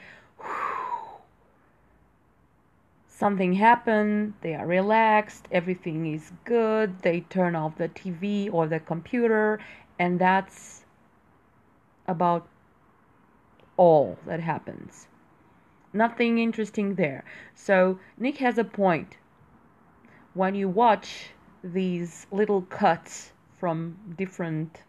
something 3.07 3.53
happened, 3.53 4.33
they 4.41 4.55
are 4.55 4.65
relaxed, 4.65 5.47
everything 5.51 6.11
is 6.11 6.31
good, 6.43 7.03
they 7.03 7.19
turn 7.19 7.55
off 7.55 7.77
the 7.77 7.89
TV 7.89 8.51
or 8.51 8.65
the 8.65 8.79
computer, 8.79 9.59
and 9.99 10.17
that's 10.17 10.85
about 12.07 12.47
all 13.77 14.17
that 14.25 14.39
happens. 14.39 15.07
Nothing 15.93 16.39
interesting 16.39 16.95
there. 16.95 17.23
So, 17.53 17.99
Nick 18.17 18.37
has 18.37 18.57
a 18.57 18.63
point. 18.63 19.17
When 20.33 20.55
you 20.55 20.67
watch 20.67 21.31
these 21.63 22.27
little 22.31 22.61
cuts 22.61 23.31
from 23.57 23.97
different 24.17 24.81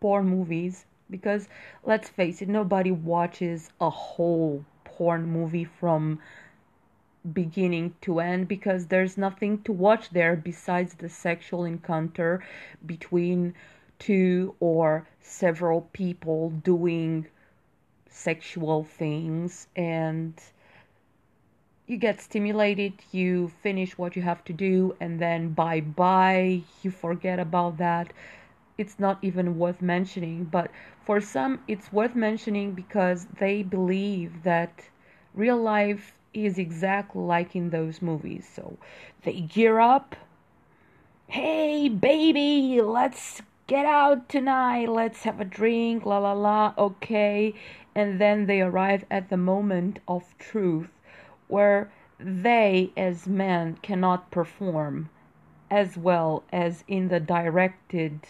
porn 0.00 0.26
movies, 0.26 0.84
because 1.10 1.48
let's 1.84 2.08
face 2.08 2.42
it, 2.42 2.48
nobody 2.48 2.90
watches 2.90 3.70
a 3.80 3.90
whole 3.90 4.64
porn 4.84 5.26
movie 5.26 5.64
from 5.64 6.18
beginning 7.32 7.94
to 8.00 8.18
end 8.20 8.48
because 8.48 8.86
there's 8.86 9.16
nothing 9.16 9.62
to 9.62 9.72
watch 9.72 10.10
there 10.10 10.34
besides 10.34 10.94
the 10.94 11.08
sexual 11.08 11.64
encounter 11.64 12.42
between 12.84 13.54
two 13.98 14.54
or 14.58 15.06
several 15.20 15.82
people 15.92 16.50
doing 16.50 17.26
sexual 18.10 18.82
things 18.84 19.68
and 19.76 20.34
you 21.92 21.98
get 21.98 22.22
stimulated, 22.22 22.94
you 23.12 23.52
finish 23.62 23.98
what 23.98 24.16
you 24.16 24.22
have 24.22 24.42
to 24.46 24.52
do, 24.54 24.96
and 24.98 25.20
then 25.20 25.50
bye 25.50 25.82
bye, 25.82 26.62
you 26.82 26.90
forget 26.90 27.38
about 27.38 27.76
that. 27.76 28.12
It's 28.78 28.98
not 28.98 29.18
even 29.20 29.58
worth 29.58 29.82
mentioning, 29.82 30.44
but 30.44 30.70
for 31.04 31.20
some, 31.20 31.60
it's 31.68 31.92
worth 31.92 32.14
mentioning 32.16 32.72
because 32.72 33.26
they 33.38 33.62
believe 33.62 34.42
that 34.44 34.72
real 35.34 35.58
life 35.58 36.14
is 36.32 36.58
exactly 36.58 37.20
like 37.20 37.54
in 37.54 37.68
those 37.68 38.00
movies. 38.00 38.48
So 38.56 38.78
they 39.24 39.42
gear 39.42 39.78
up. 39.78 40.16
Hey, 41.26 41.90
baby, 41.90 42.80
let's 42.80 43.42
get 43.66 43.84
out 43.84 44.30
tonight. 44.30 44.88
Let's 44.88 45.24
have 45.24 45.40
a 45.40 45.44
drink. 45.44 46.06
La 46.06 46.18
la 46.18 46.32
la. 46.32 46.72
Okay. 46.78 47.54
And 47.94 48.18
then 48.18 48.46
they 48.46 48.62
arrive 48.62 49.04
at 49.10 49.28
the 49.28 49.36
moment 49.36 49.98
of 50.08 50.22
truth 50.38 50.88
where 51.52 51.92
they, 52.18 52.90
as 52.96 53.26
men, 53.26 53.76
cannot 53.82 54.30
perform 54.30 55.10
as 55.70 55.98
well 55.98 56.42
as 56.50 56.82
in 56.88 57.08
the 57.08 57.20
directed, 57.20 58.20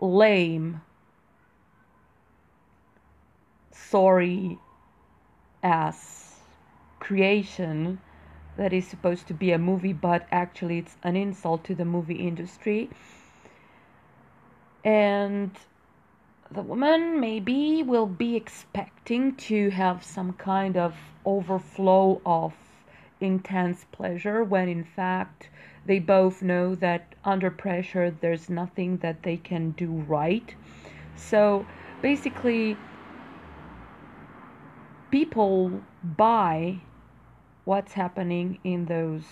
lame, 0.00 0.80
sorry 3.70 4.58
ass 5.62 6.40
creation 6.98 8.00
that 8.56 8.72
is 8.72 8.88
supposed 8.88 9.28
to 9.28 9.34
be 9.34 9.52
a 9.52 9.58
movie, 9.58 9.92
but 9.92 10.26
actually 10.32 10.78
it's 10.78 10.96
an 11.04 11.14
insult 11.14 11.62
to 11.62 11.76
the 11.76 11.84
movie 11.84 12.26
industry. 12.26 12.90
And 14.84 15.52
the 16.50 16.62
woman 16.62 17.20
maybe 17.20 17.84
will 17.84 18.06
be 18.06 18.34
expecting 18.34 19.36
to 19.36 19.70
have 19.70 20.02
some 20.02 20.32
kind 20.32 20.76
of 20.76 20.96
overflow 21.26 22.22
of 22.24 22.54
intense 23.20 23.84
pleasure 23.92 24.44
when 24.44 24.68
in 24.68 24.84
fact 24.84 25.48
they 25.84 25.98
both 25.98 26.42
know 26.42 26.74
that 26.74 27.14
under 27.24 27.50
pressure 27.50 28.10
there's 28.10 28.48
nothing 28.48 28.98
that 28.98 29.22
they 29.22 29.36
can 29.36 29.70
do 29.72 29.90
right. 29.90 30.54
So 31.16 31.66
basically, 32.02 32.76
people 35.10 35.80
buy 36.02 36.80
what's 37.64 37.94
happening 37.94 38.58
in 38.64 38.86
those 38.86 39.24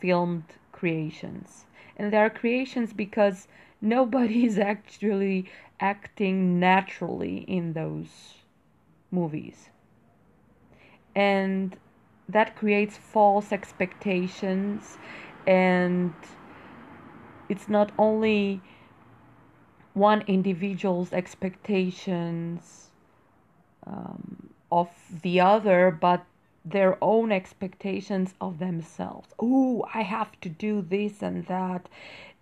filmed 0.00 0.44
creations. 0.72 1.66
And 1.96 2.12
they 2.12 2.16
are 2.16 2.30
creations 2.30 2.92
because 2.92 3.46
nobody 3.80 4.44
is 4.46 4.58
actually 4.58 5.50
acting 5.78 6.58
naturally 6.58 7.38
in 7.46 7.74
those 7.74 8.34
movies. 9.10 9.68
And 11.14 11.76
that 12.28 12.56
creates 12.56 12.96
false 12.96 13.52
expectations, 13.52 14.96
and 15.46 16.12
it's 17.48 17.68
not 17.68 17.92
only 17.98 18.60
one 19.94 20.22
individual's 20.26 21.12
expectations 21.12 22.90
um, 23.86 24.50
of 24.70 24.88
the 25.22 25.40
other, 25.40 25.90
but 25.90 26.24
their 26.64 26.96
own 27.02 27.32
expectations 27.32 28.34
of 28.40 28.58
themselves. 28.58 29.28
Oh, 29.38 29.84
I 29.92 30.02
have 30.02 30.38
to 30.42 30.48
do 30.48 30.82
this 30.82 31.22
and 31.22 31.46
that. 31.46 31.88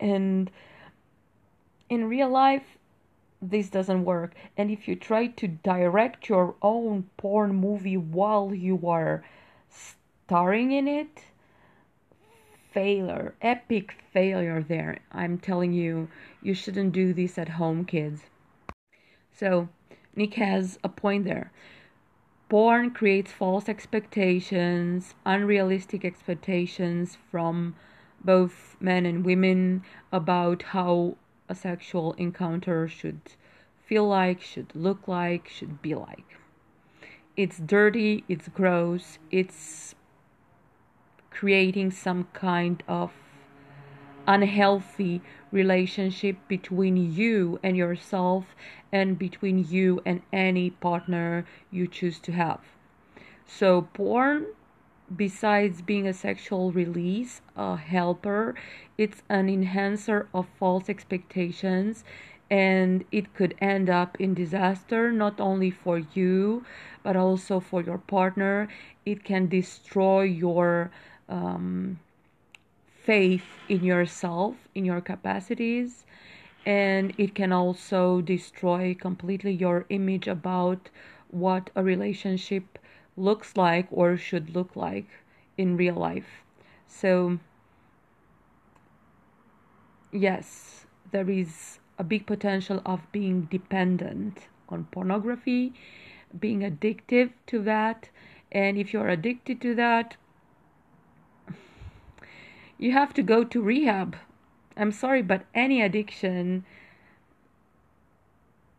And 0.01 0.51
in 1.89 2.05
real 2.05 2.29
life, 2.29 2.78
this 3.41 3.69
doesn't 3.69 4.05
work. 4.05 4.35
And 4.57 4.71
if 4.71 4.89
you 4.89 4.97
try 4.97 5.29
to 5.29 5.49
direct 5.49 6.29
your 6.29 6.55
own 6.63 7.09
porn 7.17 7.55
movie 7.55 7.97
while 7.97 8.55
you 8.55 8.87
are 8.87 9.25
starring 9.69 10.73
in 10.73 10.89
it, 10.89 11.25
failure, 12.73 13.35
epic 13.41 13.95
failure 14.13 14.63
there. 14.63 14.99
I'm 15.13 15.39
telling 15.39 15.73
you, 15.73 16.09
you 16.43 16.55
shouldn't 16.55 16.93
do 16.93 17.13
this 17.13 17.39
at 17.39 17.51
home, 17.51 17.85
kids. 17.85 18.23
So, 19.33 19.69
Nick 20.15 20.35
has 20.35 20.79
a 20.83 20.89
point 20.89 21.25
there. 21.25 21.53
Porn 22.49 22.91
creates 22.91 23.31
false 23.31 23.69
expectations, 23.69 25.15
unrealistic 25.25 26.05
expectations 26.05 27.19
from 27.31 27.75
both 28.25 28.77
men 28.81 29.07
and 29.07 29.25
women 29.25 29.83
about 30.11 30.63
how 30.63 31.17
a 31.49 31.55
sexual 31.55 32.13
encounter 32.15 32.89
should 32.89 33.21
feel 33.85 34.07
like, 34.07 34.41
should 34.41 34.75
look 34.75 35.09
like, 35.09 35.49
should 35.49 35.81
be 35.81 35.95
like. 35.95 36.37
It's 37.37 37.59
dirty, 37.59 38.25
it's 38.29 38.49
gross, 38.49 39.19
it's 39.31 39.95
creating 41.31 41.91
some 41.93 42.27
kind 42.33 42.83
of 42.89 43.13
unhealthy 44.27 45.23
relationship 45.51 46.37
between 46.49 46.97
you 47.13 47.59
and 47.63 47.77
yourself 47.77 48.45
and 48.93 49.19
between 49.19 49.65
you 49.69 50.03
and 50.05 50.21
any 50.33 50.69
partner 50.69 51.47
you 51.71 51.87
choose 51.87 52.19
to 52.19 52.33
have. 52.33 52.61
So, 53.47 53.89
porn, 53.95 54.47
besides 55.15 55.83
being 55.83 56.07
a 56.07 56.13
sexual 56.13 56.73
release, 56.73 57.41
a 57.57 57.77
helper, 57.77 58.55
it's 58.97 59.23
an 59.29 59.49
enhancer 59.49 60.29
of 60.35 60.47
false 60.59 60.89
expectations 60.89 62.05
and 62.51 63.05
it 63.13 63.35
could 63.35 63.55
end 63.61 63.91
up 63.91 64.19
in 64.21 64.33
disaster 64.33 65.13
not 65.13 65.39
only 65.39 65.71
for 65.71 65.99
you 66.15 66.65
but 67.03 67.17
also 67.17 67.61
for 67.61 67.83
your 67.83 67.99
partner. 67.99 68.69
It 69.07 69.25
can 69.25 69.49
destroy 69.49 70.23
your 70.23 70.91
um, 71.29 71.99
faith 73.03 73.45
in 73.69 73.85
yourself, 73.85 74.57
in 74.75 74.85
your 74.85 75.01
capacities, 75.01 76.05
and 76.67 77.15
it 77.17 77.35
can 77.35 77.53
also 77.53 78.21
destroy 78.21 78.95
completely 78.95 79.53
your 79.53 79.87
image 79.89 80.29
about 80.29 80.91
what 81.31 81.71
a 81.75 81.83
relationship 81.83 82.79
looks 83.19 83.57
like 83.57 83.87
or 83.91 84.17
should 84.17 84.55
look 84.55 84.77
like 84.77 85.09
in 85.57 85.77
real 85.77 85.95
life. 85.95 86.45
So, 86.87 87.39
yes, 90.13 90.87
there 91.11 91.29
is 91.29 91.81
a 91.99 92.05
big 92.05 92.27
potential 92.27 92.81
of 92.87 93.11
being 93.13 93.43
dependent 93.51 94.47
on 94.69 94.87
pornography, 94.91 95.73
being 96.39 96.61
addictive 96.61 97.33
to 97.47 97.63
that, 97.63 98.11
and 98.53 98.79
if 98.79 98.93
you're 98.93 99.09
addicted 99.09 99.61
to 99.63 99.75
that, 99.75 100.17
you 102.79 102.93
have 102.93 103.13
to 103.15 103.23
go 103.23 103.45
to 103.45 103.61
rehab. 103.61 104.17
I'm 104.77 104.93
sorry, 104.93 105.23
but 105.23 105.45
any 105.55 105.83
addiction 105.83 106.65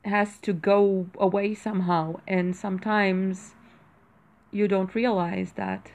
has 0.05 0.37
to 0.39 0.53
go 0.53 1.07
away 1.19 1.53
somehow, 1.53 2.21
and 2.27 2.55
sometimes 2.55 3.53
you 4.51 4.67
don't 4.67 4.93
realize 4.95 5.53
that. 5.53 5.91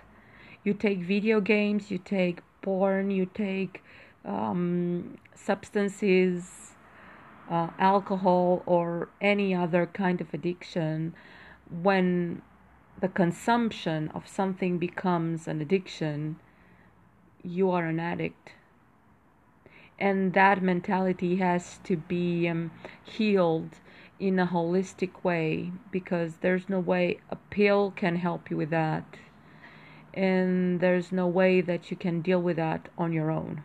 You 0.65 0.75
take 0.75 1.01
video 1.01 1.41
games, 1.41 1.91
you 1.91 1.99
take 1.99 2.41
porn, 2.63 3.11
you 3.11 3.27
take 3.27 3.83
um, 4.25 5.19
substances, 5.35 6.73
uh, 7.51 7.69
alcohol, 7.79 8.63
or 8.67 9.09
any 9.21 9.55
other 9.55 9.87
kind 9.87 10.21
of 10.21 10.33
addiction. 10.35 11.15
When 11.71 12.43
the 13.01 13.09
consumption 13.09 14.09
of 14.15 14.27
something 14.29 14.79
becomes 14.79 15.49
an 15.49 15.61
addiction, 15.61 16.37
you 17.43 17.71
are 17.71 17.87
an 17.87 18.01
addict. 18.01 18.53
and 19.99 20.33
that 20.33 20.63
mentality 20.63 21.37
has 21.37 21.79
to 21.85 21.97
be 21.97 22.49
um, 22.49 22.71
healed 23.03 23.79
in 24.19 24.39
a 24.39 24.47
holistic 24.47 25.25
way 25.25 25.73
because 25.91 26.37
there's 26.37 26.69
no 26.69 26.79
way 26.79 27.19
a 27.31 27.37
pill 27.37 27.93
can 27.97 28.17
help 28.17 28.51
you 28.51 28.57
with 28.57 28.71
that. 28.71 29.05
And 30.13 30.81
there's 30.81 31.11
no 31.11 31.27
way 31.27 31.61
that 31.61 31.91
you 31.91 31.97
can 31.97 32.23
deal 32.23 32.41
with 32.41 32.57
that 32.57 32.89
on 32.97 33.13
your 33.13 33.31
own. 33.31 33.65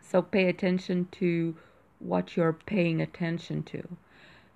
So 0.00 0.22
pay 0.22 0.48
attention 0.48 1.08
to 1.12 1.56
what 1.98 2.36
you're 2.36 2.52
paying 2.52 3.00
attention 3.00 3.62
to. 3.64 3.96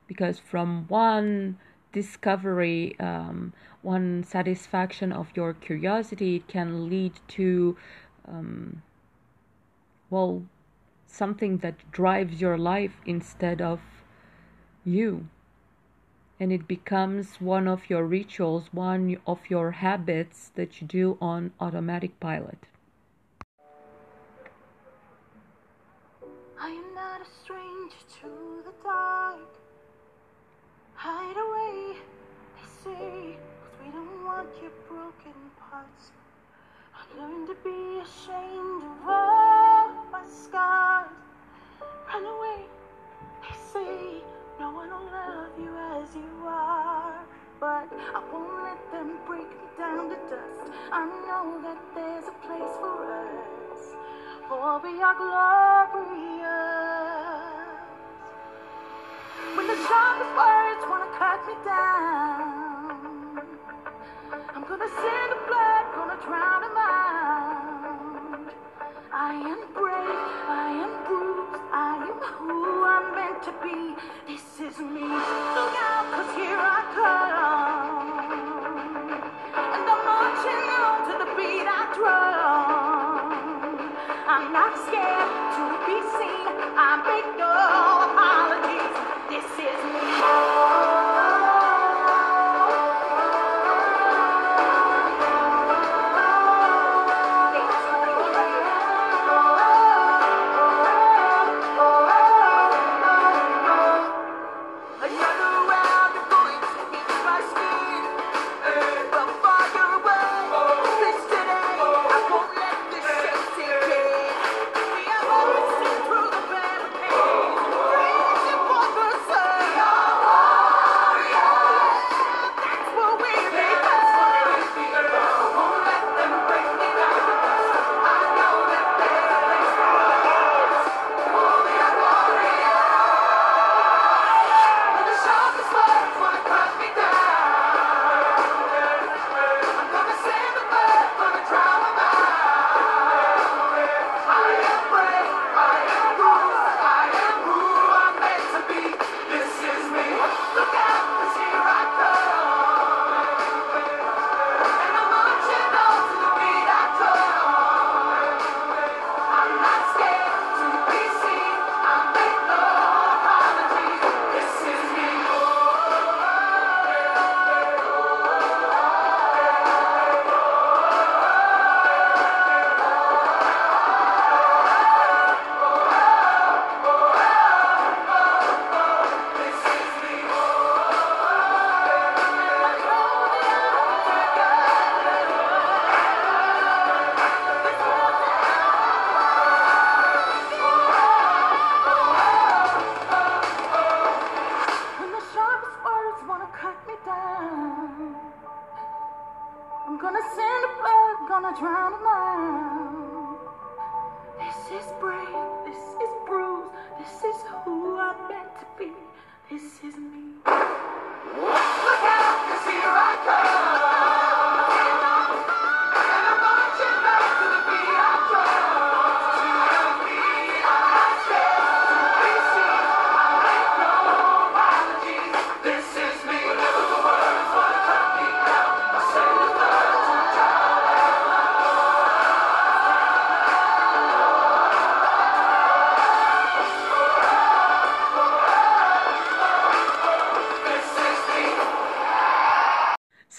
Because 0.07 0.39
from 0.39 0.87
one 0.89 1.59
discovery 1.93 2.95
um, 3.01 3.53
one 3.83 4.23
satisfaction 4.23 5.13
of 5.13 5.29
your 5.35 5.55
curiosity 5.55 6.37
it 6.37 6.47
can 6.47 6.89
lead 6.89 7.13
to 7.27 7.77
um, 8.29 8.83
well 10.09 10.43
something 11.07 11.59
that 11.59 11.91
drives 11.91 12.41
your 12.41 12.57
life 12.57 13.01
instead 13.07 13.61
of 13.61 13.81
you 14.85 15.27
and 16.39 16.53
it 16.53 16.67
becomes 16.67 17.41
one 17.41 17.69
of 17.69 17.91
your 17.91 18.05
rituals 18.05 18.69
one 18.73 19.17
of 19.27 19.41
your 19.49 19.73
habits 19.73 20.51
that 20.55 20.81
you 20.81 20.87
do 20.87 21.19
on 21.21 21.53
automatic 21.61 22.19
pilot 22.21 22.67
I 26.61 26.69
am 26.69 26.95
not 26.95 27.23
a 27.23 27.27
stranger 27.43 27.97
to 28.21 28.63
the 28.65 28.73
dark. 28.85 29.49
Hide 30.95 31.37
away, 31.47 31.97
they 32.55 32.69
say, 32.85 33.39
'cause 33.61 33.75
we 33.83 33.91
don't 33.91 34.25
want 34.25 34.51
your 34.61 34.71
broken 34.87 35.35
parts. 35.59 36.13
I 36.95 37.03
learned 37.19 37.49
to 37.49 37.55
be 37.65 38.01
ashamed 38.01 38.83
of 38.85 39.09
all 39.09 39.89
my 40.13 40.23
scars. 40.27 41.11
Run 42.13 42.25
away, 42.27 42.67
they 43.43 43.57
say, 43.73 44.23
no 44.61 44.71
one 44.73 44.91
will 44.91 45.09
love 45.11 45.57
you 45.59 45.75
as 45.97 46.15
you 46.15 46.29
are. 46.45 47.25
But 47.59 47.89
I 48.15 48.21
won't 48.31 48.63
let 48.63 48.93
them 48.93 49.17
break 49.27 49.49
me 49.49 49.67
down 49.79 50.11
to 50.11 50.17
dust. 50.29 50.69
I 50.93 51.07
know 51.25 51.61
that 51.65 51.81
there's 51.95 52.29
a 52.29 52.37
place 52.45 52.75
for 52.77 53.09
us, 53.09 53.97
for 54.49 54.81
we 54.85 55.01
are 55.01 55.17
glorious. 55.17 56.51
When 59.57 59.67
the 59.67 59.77
sharpest 59.89 60.33
words 60.37 60.83
wanna 60.93 61.09
cut 61.17 61.41
me 61.49 61.57
down, 61.65 63.41
I'm 64.55 64.65
gonna 64.69 64.93
send 65.01 65.29
the 65.33 65.41
blood, 65.49 65.85
gonna 65.97 66.21
drown 66.21 66.61
them 66.69 66.77
out. 66.77 67.81
I 69.13 69.33
am 69.41 69.61
brave, 69.73 70.21
I 70.49 70.69
am 70.85 70.93
bruised, 71.09 71.65
I 71.73 71.97
am 72.09 72.19
who 72.37 72.85
I'm 72.85 73.15
meant 73.15 73.43
to 73.45 73.53
be. 73.65 73.97
This 74.61 74.75
is 74.75 74.81
me. 74.81 75.01
Look 75.01 75.75
out, 75.81 76.05
cause 76.13 76.37
here 76.37 76.59
I 76.61 76.85
come. 76.95 77.60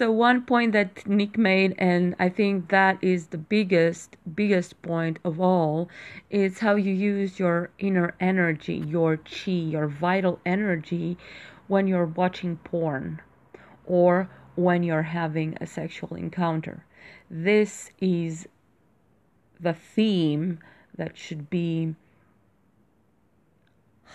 So 0.01 0.11
one 0.11 0.41
point 0.45 0.71
that 0.71 1.05
Nick 1.05 1.37
made, 1.37 1.75
and 1.77 2.15
I 2.17 2.27
think 2.27 2.69
that 2.69 2.97
is 3.03 3.27
the 3.27 3.37
biggest, 3.37 4.17
biggest 4.33 4.81
point 4.81 5.19
of 5.23 5.39
all, 5.39 5.89
is 6.31 6.57
how 6.57 6.73
you 6.73 6.91
use 6.91 7.37
your 7.37 7.69
inner 7.77 8.15
energy, 8.19 8.77
your 8.77 9.17
chi, 9.17 9.51
your 9.51 9.87
vital 9.87 10.39
energy 10.43 11.19
when 11.67 11.85
you're 11.85 12.07
watching 12.07 12.57
porn 12.63 13.21
or 13.85 14.27
when 14.55 14.81
you're 14.81 15.03
having 15.03 15.55
a 15.61 15.67
sexual 15.67 16.15
encounter. 16.15 16.83
This 17.29 17.91
is 17.99 18.47
the 19.59 19.73
theme 19.75 20.57
that 20.97 21.15
should 21.15 21.47
be 21.51 21.93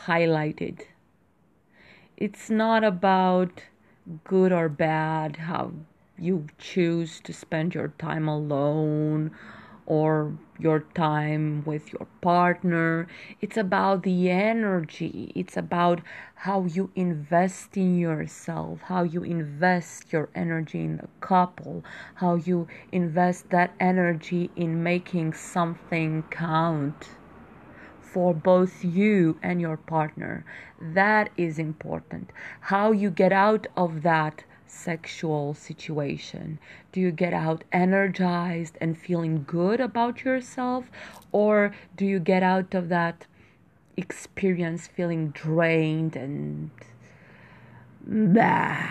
highlighted. 0.06 0.80
It's 2.16 2.50
not 2.50 2.82
about 2.82 3.62
good 4.24 4.52
or 4.52 4.68
bad, 4.68 5.36
how 5.36 5.72
you 6.18 6.46
choose 6.58 7.20
to 7.20 7.32
spend 7.32 7.74
your 7.74 7.88
time 7.98 8.28
alone 8.28 9.30
or 9.86 10.36
your 10.58 10.80
time 10.94 11.62
with 11.64 11.92
your 11.92 12.06
partner. 12.20 13.06
It's 13.40 13.56
about 13.56 14.02
the 14.02 14.30
energy. 14.30 15.30
It's 15.34 15.56
about 15.56 16.00
how 16.34 16.64
you 16.64 16.90
invest 16.94 17.76
in 17.76 17.98
yourself, 17.98 18.80
how 18.82 19.04
you 19.04 19.22
invest 19.22 20.12
your 20.12 20.28
energy 20.34 20.80
in 20.80 20.96
the 20.96 21.08
couple, 21.20 21.84
how 22.14 22.36
you 22.36 22.66
invest 22.92 23.50
that 23.50 23.74
energy 23.78 24.50
in 24.56 24.82
making 24.82 25.34
something 25.34 26.24
count 26.30 27.10
for 28.12 28.32
both 28.32 28.84
you 28.84 29.38
and 29.42 29.60
your 29.60 29.76
partner. 29.76 30.44
That 30.80 31.30
is 31.36 31.58
important. 31.58 32.30
How 32.60 32.92
you 32.92 33.10
get 33.10 33.32
out 33.32 33.66
of 33.76 34.02
that 34.02 34.44
sexual 34.66 35.54
situation? 35.54 36.58
Do 36.92 37.00
you 37.00 37.10
get 37.10 37.32
out 37.32 37.64
energized 37.72 38.76
and 38.80 38.96
feeling 38.96 39.44
good 39.46 39.80
about 39.80 40.24
yourself? 40.24 40.90
Or 41.32 41.74
do 41.96 42.06
you 42.06 42.18
get 42.18 42.42
out 42.42 42.74
of 42.74 42.88
that 42.88 43.26
experience 43.96 44.86
feeling 44.86 45.30
drained 45.30 46.16
and 46.16 46.70
blah? 48.06 48.88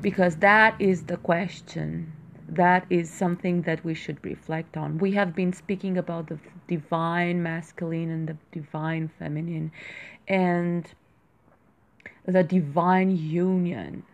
Because 0.00 0.36
that 0.36 0.80
is 0.80 1.04
the 1.04 1.16
question. 1.16 2.12
That 2.48 2.86
is 2.88 3.10
something 3.10 3.62
that 3.62 3.84
we 3.84 3.94
should 3.94 4.24
reflect 4.24 4.76
on. 4.76 4.98
We 4.98 5.12
have 5.12 5.34
been 5.34 5.52
speaking 5.52 5.98
about 5.98 6.28
the 6.28 6.38
divine 6.66 7.42
masculine 7.42 8.10
and 8.10 8.28
the 8.28 8.36
divine 8.52 9.10
feminine 9.18 9.70
and 10.26 10.88
the 12.26 12.42
divine 12.42 13.16
union 13.16 14.04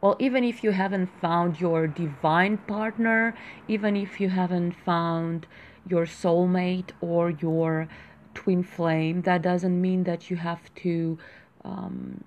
well, 0.00 0.16
even 0.18 0.44
if 0.44 0.64
you 0.64 0.70
haven't 0.70 1.10
found 1.20 1.60
your 1.60 1.86
divine 1.86 2.56
partner, 2.56 3.34
even 3.68 3.96
if 3.96 4.18
you 4.18 4.30
haven't 4.30 4.72
found 4.72 5.46
your 5.86 6.06
soulmate 6.06 6.92
or 7.02 7.30
your 7.30 7.86
twin 8.32 8.62
flame, 8.62 9.22
that 9.22 9.42
doesn't 9.42 9.78
mean 9.78 10.04
that 10.04 10.30
you 10.30 10.36
have 10.36 10.74
to 10.76 11.18
um, 11.64 12.24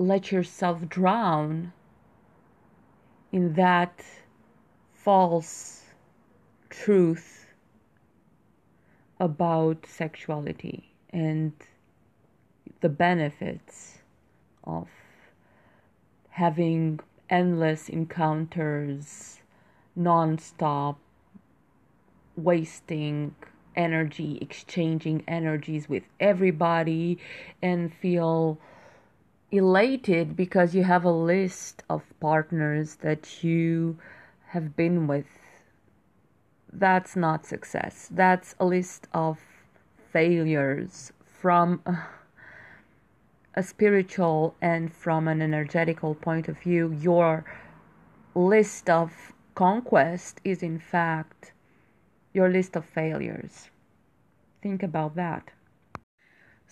let 0.00 0.32
yourself 0.32 0.88
drown 0.88 1.74
in 3.32 3.52
that 3.52 4.02
false 4.94 5.82
truth 6.70 7.46
about 9.18 9.84
sexuality 9.84 10.90
and 11.10 11.52
the 12.80 12.88
benefits 12.88 13.98
of 14.64 14.88
having 16.30 16.98
endless 17.28 17.90
encounters, 17.90 19.42
non-stop, 19.94 20.98
wasting 22.36 23.34
energy, 23.76 24.38
exchanging 24.40 25.22
energies 25.28 25.90
with 25.90 26.04
everybody, 26.20 27.18
and 27.60 27.92
feel 27.92 28.58
elated 29.52 30.36
because 30.36 30.74
you 30.74 30.84
have 30.84 31.04
a 31.04 31.10
list 31.10 31.82
of 31.88 32.02
partners 32.20 32.96
that 32.96 33.42
you 33.42 33.98
have 34.48 34.76
been 34.76 35.06
with. 35.06 35.26
That's 36.72 37.16
not 37.16 37.46
success. 37.46 38.08
That's 38.10 38.54
a 38.60 38.64
list 38.64 39.08
of 39.12 39.38
failures 40.12 41.12
from 41.40 41.82
a 43.54 43.62
spiritual 43.62 44.54
and 44.60 44.92
from 44.92 45.26
an 45.26 45.42
energetical 45.42 46.14
point 46.14 46.48
of 46.48 46.58
view, 46.58 46.92
your 46.92 47.44
list 48.34 48.88
of 48.88 49.32
conquest 49.54 50.40
is 50.44 50.62
in 50.62 50.78
fact 50.78 51.52
your 52.32 52.48
list 52.48 52.76
of 52.76 52.84
failures. 52.84 53.70
Think 54.62 54.82
about 54.82 55.16
that. 55.16 55.50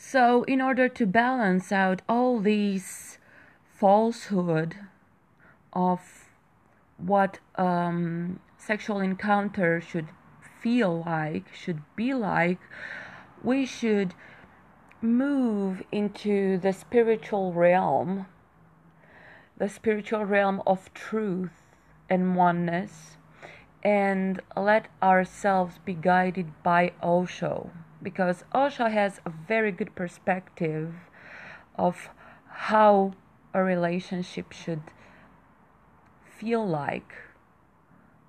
So, 0.00 0.44
in 0.44 0.60
order 0.60 0.88
to 0.88 1.06
balance 1.06 1.72
out 1.72 2.02
all 2.08 2.38
these 2.38 3.18
falsehood 3.74 4.76
of 5.72 6.30
what 6.98 7.40
um, 7.56 8.38
sexual 8.56 9.00
encounter 9.00 9.80
should 9.80 10.06
feel 10.60 11.02
like, 11.02 11.52
should 11.52 11.82
be 11.96 12.14
like, 12.14 12.60
we 13.42 13.66
should 13.66 14.14
move 15.02 15.82
into 15.90 16.58
the 16.58 16.72
spiritual 16.72 17.52
realm, 17.52 18.26
the 19.56 19.68
spiritual 19.68 20.24
realm 20.24 20.62
of 20.64 20.94
truth 20.94 21.74
and 22.08 22.36
oneness, 22.36 23.16
and 23.82 24.40
let 24.56 24.86
ourselves 25.02 25.78
be 25.84 25.94
guided 25.94 26.62
by 26.62 26.92
Osho 27.02 27.72
because 28.02 28.44
Osho 28.54 28.88
has 28.88 29.20
a 29.24 29.30
very 29.30 29.72
good 29.72 29.94
perspective 29.94 30.94
of 31.76 32.08
how 32.48 33.14
a 33.54 33.62
relationship 33.62 34.52
should 34.52 34.82
feel 36.38 36.66
like 36.66 37.12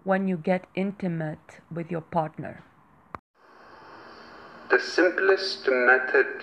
when 0.04 0.28
you 0.28 0.38
get 0.38 0.66
intimate 0.76 1.60
with 1.72 1.92
your 1.92 2.02
partner. 2.02 2.64
The 4.70 4.80
simplest 4.80 5.68
method 5.68 6.42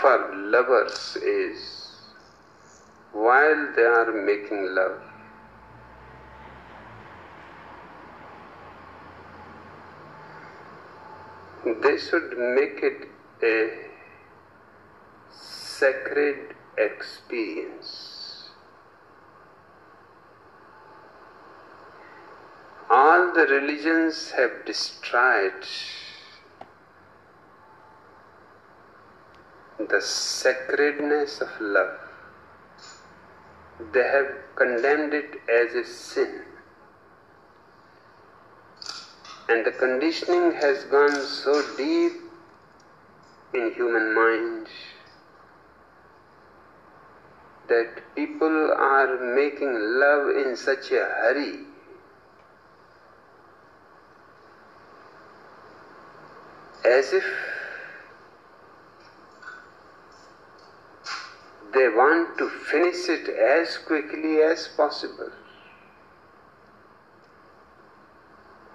for 0.00 0.34
lovers 0.34 1.16
is 1.22 1.81
while 3.12 3.72
they 3.76 3.84
are 3.84 4.12
making 4.12 4.74
love, 4.74 5.00
they 11.82 11.96
should 11.98 12.36
make 12.38 12.80
it 12.82 13.08
a 13.42 13.70
sacred 15.30 16.54
experience. 16.78 18.50
All 22.90 23.32
the 23.32 23.46
religions 23.46 24.32
have 24.32 24.64
destroyed 24.64 25.66
the 29.78 30.00
sacredness 30.00 31.40
of 31.40 31.48
love. 31.60 32.01
They 33.90 34.02
have 34.02 34.28
condemned 34.54 35.14
it 35.14 35.40
as 35.48 35.74
a 35.74 35.84
sin. 35.84 36.42
And 39.48 39.66
the 39.66 39.72
conditioning 39.72 40.52
has 40.52 40.84
gone 40.84 41.20
so 41.26 41.62
deep 41.76 42.12
in 43.54 43.72
human 43.74 44.14
minds 44.14 44.70
that 47.68 48.02
people 48.14 48.72
are 48.72 49.34
making 49.34 49.74
love 49.74 50.36
in 50.36 50.56
such 50.56 50.90
a 50.92 51.04
hurry. 51.04 51.60
As 56.84 57.12
if 57.12 57.24
they 61.74 61.88
want 61.88 62.36
to 62.38 62.48
finish 62.48 63.08
it 63.08 63.28
as 63.28 63.78
quickly 63.78 64.42
as 64.42 64.68
possible. 64.68 65.30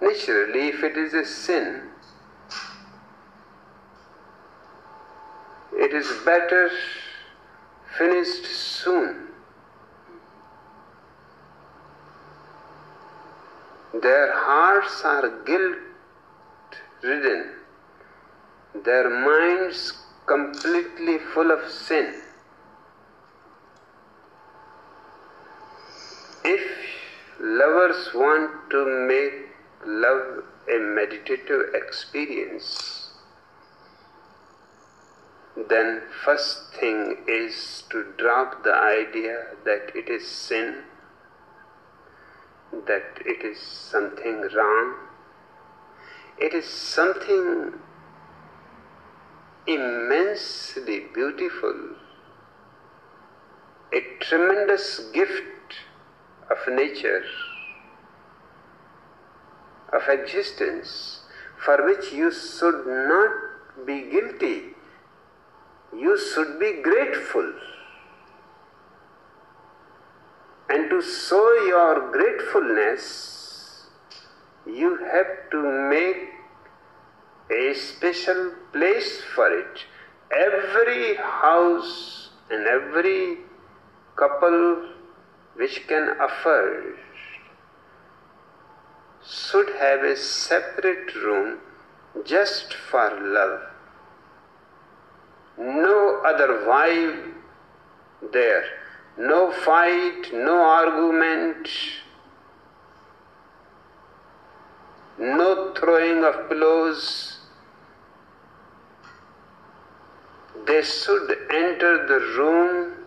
Naturally, 0.00 0.68
if 0.68 0.82
it 0.82 0.96
is 0.96 1.14
a 1.14 1.24
sin, 1.24 1.82
it 5.72 5.92
is 5.92 6.08
better 6.24 6.70
finished 7.96 8.46
soon. 8.46 9.28
Their 14.02 14.32
hearts 14.32 15.02
are 15.04 15.28
guilt 15.44 15.78
ridden, 17.02 17.50
their 18.84 19.08
minds 19.10 19.92
completely 20.26 21.18
full 21.18 21.50
of 21.50 21.68
sin. 21.70 22.14
If 26.44 26.62
lovers 27.40 28.10
want 28.14 28.70
to 28.70 28.84
make 29.06 29.48
love 29.84 30.44
a 30.68 30.78
meditative 30.78 31.74
experience, 31.74 33.10
then 35.68 36.02
first 36.24 36.72
thing 36.74 37.24
is 37.26 37.82
to 37.90 38.04
drop 38.16 38.62
the 38.62 38.74
idea 38.74 39.46
that 39.64 39.90
it 39.94 40.08
is 40.08 40.26
sin, 40.26 40.84
that 42.86 43.20
it 43.24 43.44
is 43.44 43.58
something 43.58 44.42
wrong. 44.54 44.94
It 46.38 46.54
is 46.54 46.66
something 46.66 47.80
immensely 49.66 51.06
beautiful, 51.12 51.96
a 53.92 54.00
tremendous 54.20 55.00
gift 55.12 55.42
of 56.50 56.74
nature, 56.74 57.24
of 59.92 60.02
existence, 60.08 61.20
for 61.64 61.84
which 61.84 62.12
you 62.12 62.30
should 62.30 62.86
not 62.86 63.86
be 63.86 64.02
guilty. 64.10 64.74
You 65.96 66.18
should 66.18 66.58
be 66.60 66.82
grateful. 66.82 67.52
And 70.70 70.90
to 70.90 71.00
show 71.00 71.52
your 71.66 72.12
gratefulness, 72.12 73.86
you 74.66 74.96
have 74.96 75.50
to 75.50 75.62
make 75.88 76.28
a 77.50 77.74
special 77.74 78.52
place 78.72 79.22
for 79.34 79.50
it. 79.50 79.84
Every 80.30 81.16
house 81.16 82.28
and 82.50 82.66
every 82.66 83.38
couple 84.16 84.97
which 85.58 85.86
can 85.88 86.10
afford 86.20 86.96
should 89.28 89.70
have 89.80 90.04
a 90.04 90.16
separate 90.16 91.14
room 91.16 91.58
just 92.24 92.74
for 92.90 93.08
love. 93.20 93.60
No 95.58 96.22
other 96.24 96.48
vibe 96.68 97.34
there, 98.32 98.64
no 99.18 99.50
fight, 99.50 100.32
no 100.32 100.60
argument, 100.60 101.68
no 105.18 105.74
throwing 105.74 106.22
of 106.24 106.48
pillows. 106.48 107.40
They 110.66 110.82
should 110.82 111.36
enter 111.50 112.06
the 112.06 112.20
room 112.38 112.97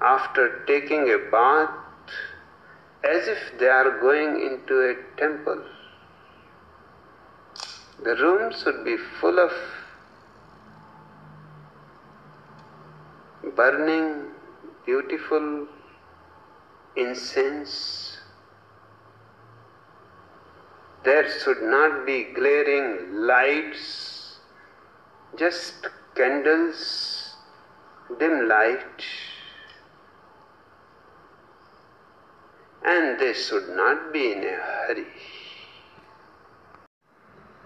after 0.00 0.64
taking 0.66 1.10
a 1.10 1.18
bath 1.30 1.70
as 3.04 3.28
if 3.28 3.58
they 3.58 3.68
are 3.68 4.00
going 4.00 4.40
into 4.40 4.80
a 4.80 4.94
temple. 5.18 5.62
The 8.02 8.16
room 8.16 8.52
should 8.62 8.84
be 8.84 8.96
full 9.20 9.38
of 9.38 9.52
burning, 13.56 14.28
beautiful 14.86 15.66
incense. 16.96 18.18
There 21.04 21.28
should 21.40 21.62
not 21.62 22.06
be 22.06 22.24
glaring 22.34 23.14
lights, 23.26 24.38
just 25.38 25.88
candles, 26.14 27.36
dim 28.18 28.48
light. 28.48 29.04
And 32.92 33.20
they 33.20 33.32
should 33.32 33.68
not 33.76 34.12
be 34.12 34.32
in 34.32 34.44
a 34.44 34.56
hurry. 34.70 35.06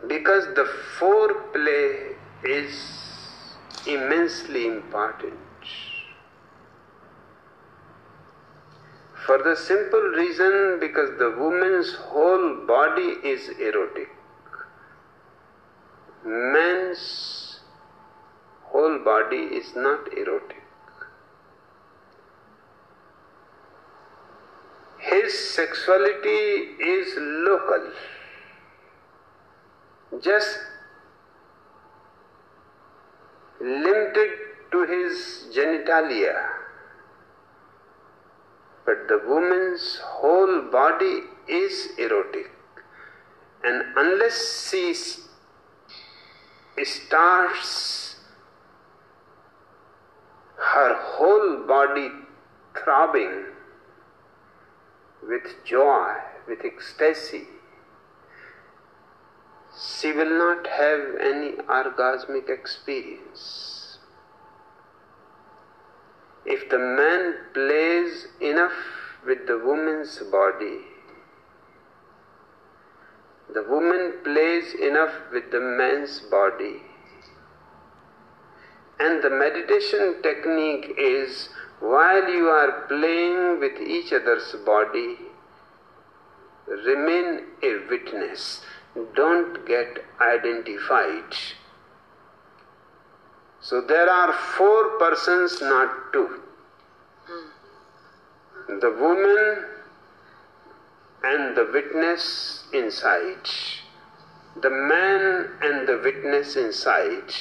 Because 0.09 0.47
the 0.55 0.67
foreplay 0.99 2.17
is 2.45 2.75
immensely 3.87 4.67
important. 4.67 5.39
For 9.27 9.43
the 9.43 9.57
simple 9.57 10.03
reason 10.17 10.79
because 10.81 11.19
the 11.19 11.31
woman's 11.39 11.95
whole 11.95 12.67
body 12.67 13.15
is 13.33 13.49
erotic. 13.59 14.11
Man's 16.27 17.61
whole 18.65 18.99
body 18.99 19.45
is 19.61 19.75
not 19.75 20.13
erotic. 20.13 20.64
His 25.07 25.39
sexuality 25.55 26.43
is 26.91 27.15
local, 27.19 27.91
just 30.21 30.59
limited 33.61 34.31
to 34.73 34.85
his 34.85 35.47
genitalia. 35.55 36.35
But 38.87 39.09
the 39.09 39.21
woman's 39.27 40.01
whole 40.03 40.63
body 40.73 41.25
is 41.49 41.89
erotic, 41.99 42.51
and 43.63 43.85
unless 43.97 44.71
she 44.71 44.95
starts 46.85 48.17
her 50.57 50.95
whole 50.95 51.67
body 51.67 52.11
throbbing 52.83 53.45
with 55.29 55.65
joy, 55.65 56.15
with 56.47 56.65
ecstasy, 56.65 57.47
she 59.77 60.13
will 60.13 60.39
not 60.39 60.67
have 60.67 61.01
any 61.21 61.53
orgasmic 61.79 62.49
experience. 62.49 63.99
If 66.47 66.69
the 66.69 66.79
man 66.79 67.35
plays 67.55 68.29
enough 68.41 68.73
with 69.27 69.47
the 69.47 69.59
woman's 69.59 70.19
body, 70.31 70.81
the 73.53 73.63
woman 73.63 74.15
plays 74.23 74.75
enough 74.75 75.15
with 75.33 75.51
the 75.51 75.61
man's 75.61 76.21
body, 76.21 76.83
and 79.01 79.23
the 79.23 79.31
meditation 79.31 80.23
technique 80.23 80.95
is 80.99 81.49
while 81.93 82.29
you 82.31 82.49
are 82.49 82.87
playing 82.89 83.61
with 83.61 83.79
each 83.81 84.13
other's 84.13 84.55
body, 84.65 85.17
remain 86.67 87.43
a 87.63 87.73
witness. 87.91 88.63
Don't 89.15 89.67
get 89.67 89.99
identified. 90.21 91.35
So 93.61 93.83
there 93.83 94.09
are 94.09 94.33
four 94.33 94.99
persons, 94.99 95.61
not 95.61 96.13
two. 96.13 96.41
The 98.69 98.91
woman 98.91 99.65
and 101.23 101.57
the 101.57 101.69
witness 101.71 102.65
inside. 102.73 103.51
The 104.63 104.71
man 104.71 105.51
and 105.61 105.87
the 105.87 106.01
witness 106.03 106.57
inside. 106.57 107.35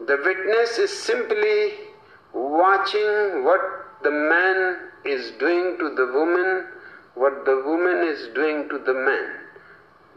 The 0.00 0.18
witness 0.24 0.78
is 0.78 0.90
simply 0.90 1.89
watching 2.32 3.44
what 3.44 3.60
the 4.02 4.10
man 4.10 4.76
is 5.04 5.32
doing 5.38 5.76
to 5.78 5.94
the 5.94 6.06
woman, 6.12 6.66
what 7.14 7.44
the 7.44 7.62
woman 7.64 8.02
is 8.06 8.28
doing 8.34 8.68
to 8.68 8.78
the 8.78 8.94
man. 8.94 9.40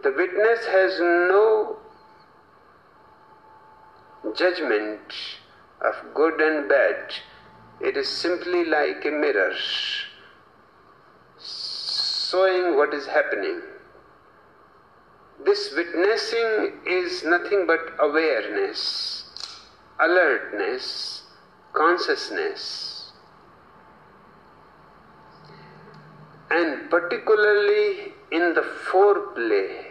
The 0.03 0.11
witness 0.11 0.65
has 0.65 0.99
no 0.99 1.77
judgment 4.35 4.99
of 5.81 5.95
good 6.13 6.39
and 6.41 6.67
bad. 6.67 7.13
It 7.81 7.97
is 7.97 8.07
simply 8.07 8.65
like 8.65 9.05
a 9.05 9.11
mirror 9.11 9.53
showing 11.39 12.75
what 12.75 12.93
is 12.93 13.05
happening. 13.05 13.61
This 15.45 15.73
witnessing 15.75 16.79
is 16.85 17.23
nothing 17.23 17.65
but 17.67 17.79
awareness, 17.99 19.25
alertness, 19.99 21.12
consciousness. 21.73 23.11
And 26.49 26.89
particularly 26.89 28.13
in 28.31 28.53
the 28.53 28.61
foreplay, 28.61 29.85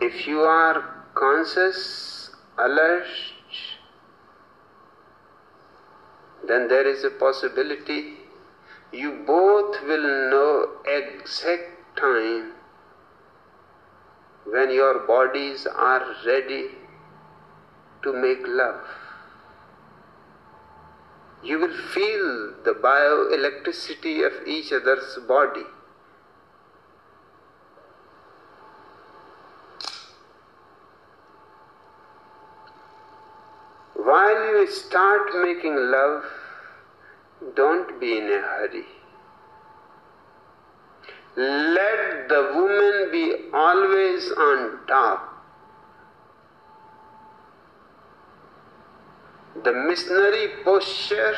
if 0.00 0.26
you 0.26 0.40
are 0.40 1.04
conscious, 1.14 2.30
alert, 2.58 3.06
then 6.46 6.68
there 6.68 6.86
is 6.86 7.04
a 7.04 7.10
possibility 7.10 8.18
you 8.92 9.24
both 9.26 9.82
will 9.82 10.08
know 10.30 10.68
exact 10.86 11.96
time 11.96 12.52
when 14.46 14.70
your 14.70 15.00
bodies 15.06 15.66
are 15.66 16.04
ready 16.26 16.70
to 18.04 18.12
make 18.12 18.46
love. 18.46 18.80
You 21.42 21.58
will 21.58 21.76
feel 21.92 22.54
the 22.64 22.72
bioelectricity 22.82 24.26
of 24.26 24.46
each 24.46 24.72
other's 24.72 25.18
body. 25.28 25.66
While 33.94 34.46
you 34.52 34.66
start 34.70 35.34
making 35.42 35.76
love, 35.76 36.24
don't 37.56 38.00
be 38.00 38.18
in 38.18 38.24
a 38.24 38.40
hurry. 38.40 38.84
Let 41.36 42.28
the 42.28 42.52
woman 42.54 43.08
be 43.12 43.50
always 43.52 44.30
on 44.32 44.86
top. 44.86 45.33
The 49.64 49.72
missionary 49.72 50.48
posture 50.62 51.34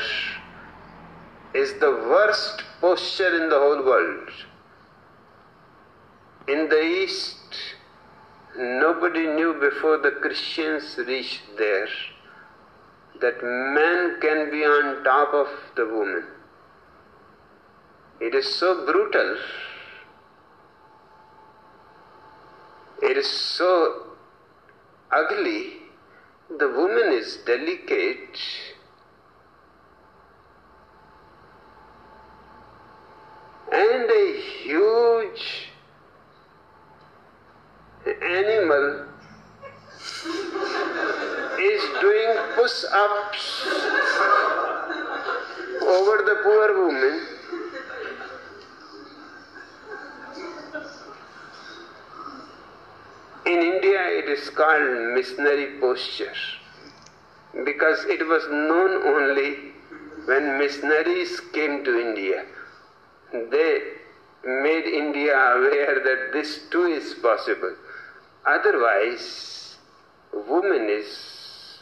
is 1.55 1.75
the 1.75 1.91
worst 1.91 2.65
posture 2.81 3.43
in 3.43 3.49
the 3.49 3.59
whole 3.59 3.85
world. 3.85 4.31
In 6.49 6.69
the 6.69 6.83
East, 6.83 7.55
nobody 8.59 9.27
knew 9.29 9.55
before 9.61 9.99
the 9.99 10.11
Christians 10.11 10.99
reached 11.07 11.43
there 11.57 11.87
that 13.21 13.43
man 13.43 14.19
can 14.21 14.51
be 14.51 14.65
on 14.65 15.05
top 15.05 15.33
of 15.33 15.47
the 15.77 15.87
woman. 15.87 16.25
It 18.21 18.35
is 18.35 18.53
so 18.57 18.85
brutal. 18.87 19.37
It 23.03 23.17
is 23.17 23.31
so 23.31 24.17
ugly. 25.13 25.76
The 26.49 26.69
woman 26.69 27.13
is 27.13 27.39
delicate. 27.45 28.39
And 33.73 34.11
a 34.11 34.41
huge 34.63 35.71
animal 38.07 39.07
is 41.59 41.83
doing 42.01 42.37
push 42.55 42.85
ups 42.93 43.67
over 45.83 46.23
the 46.23 46.41
poor 46.45 46.87
woman. 46.87 47.36
In 53.47 53.63
India, 53.63 54.01
it 54.21 54.29
is 54.29 54.51
called 54.51 55.15
missionary 55.15 55.79
posture 55.81 56.35
because 57.65 58.05
it 58.07 58.27
was 58.27 58.43
known 58.51 59.07
only 59.15 59.73
when 60.25 60.59
missionaries 60.59 61.39
came 61.53 61.85
to 61.85 62.01
India. 62.01 62.45
They 63.33 63.83
made 64.45 64.87
India 64.87 65.37
aware 65.37 66.01
that 66.09 66.33
this 66.33 66.59
too 66.71 66.87
is 66.87 67.15
possible. 67.15 67.77
Otherwise, 68.45 69.77
woman 70.33 70.89
is 70.91 71.79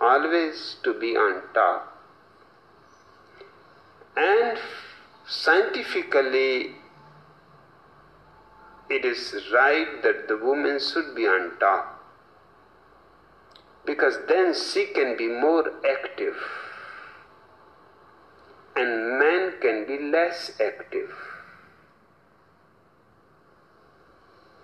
always 0.00 0.76
to 0.84 0.92
be 1.00 1.16
on 1.16 1.40
top. 1.54 1.96
And 4.16 4.58
scientifically, 5.26 6.74
it 8.90 9.04
is 9.04 9.34
right 9.52 10.02
that 10.02 10.28
the 10.28 10.36
woman 10.36 10.78
should 10.80 11.14
be 11.14 11.26
on 11.26 11.58
top 11.58 11.94
because 13.84 14.18
then 14.28 14.54
she 14.54 14.86
can 14.86 15.16
be 15.16 15.28
more 15.28 15.64
active 15.88 16.36
and 18.78 19.18
man 19.18 19.54
can 19.60 19.86
be 19.86 19.98
less 20.10 20.52
active. 20.60 21.10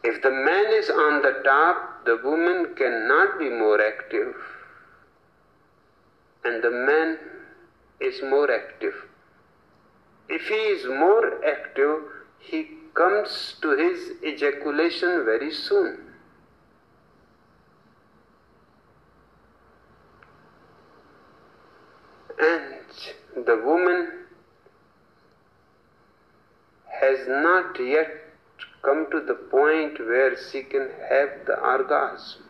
If 0.05 0.23
the 0.23 0.31
man 0.31 0.67
is 0.81 0.91
on 0.91 1.23
the 1.23 1.41
top, 1.45 2.05
the 2.05 2.19
woman 2.23 2.75
cannot 2.77 3.39
be 3.39 3.49
more 3.49 3.81
active, 3.81 4.35
and 6.45 6.63
the 6.63 6.71
man 6.71 7.19
is 8.01 8.23
more 8.23 8.51
active. 8.51 8.95
If 10.29 10.43
he 10.49 10.63
is 10.77 10.87
more 10.87 11.43
active, 11.45 12.03
he 12.39 12.74
comes 12.95 13.55
to 13.61 13.77
his 13.77 14.13
ejaculation 14.25 15.25
very 15.25 15.53
soon. 15.53 15.99
And 22.39 23.45
the 23.47 23.57
woman 23.65 24.25
has 27.01 27.27
not 27.29 27.79
yet 27.81 28.09
come 28.83 29.07
to 29.11 29.21
the 29.21 29.35
point 29.35 29.99
where 29.99 30.37
she 30.51 30.63
can 30.63 30.89
have 31.09 31.47
the 31.47 31.59
orgasm. 31.61 32.45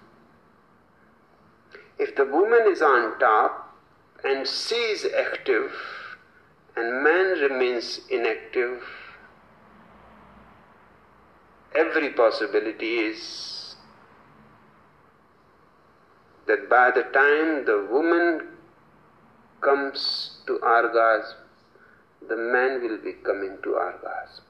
If 1.99 2.17
the 2.17 2.25
woman 2.25 2.67
is 2.67 2.83
on 2.83 3.19
top 3.19 3.77
and 4.25 4.47
she 4.47 4.75
is 4.75 5.07
active 5.17 5.73
and 6.77 7.05
man 7.05 7.39
remains 7.41 8.01
inactive, 8.11 8.83
every 11.75 12.11
possibility 12.11 12.99
is 12.99 13.77
that 16.47 16.69
by 16.69 16.91
the 16.91 17.03
time 17.19 17.65
the 17.65 17.87
woman 17.91 18.49
comes 19.61 20.39
to 20.47 20.57
orgasm, 20.59 21.39
the 22.29 22.37
man 22.37 22.83
will 22.83 22.99
be 22.99 23.13
coming 23.13 23.57
to 23.63 23.71
orgasm. 23.71 24.45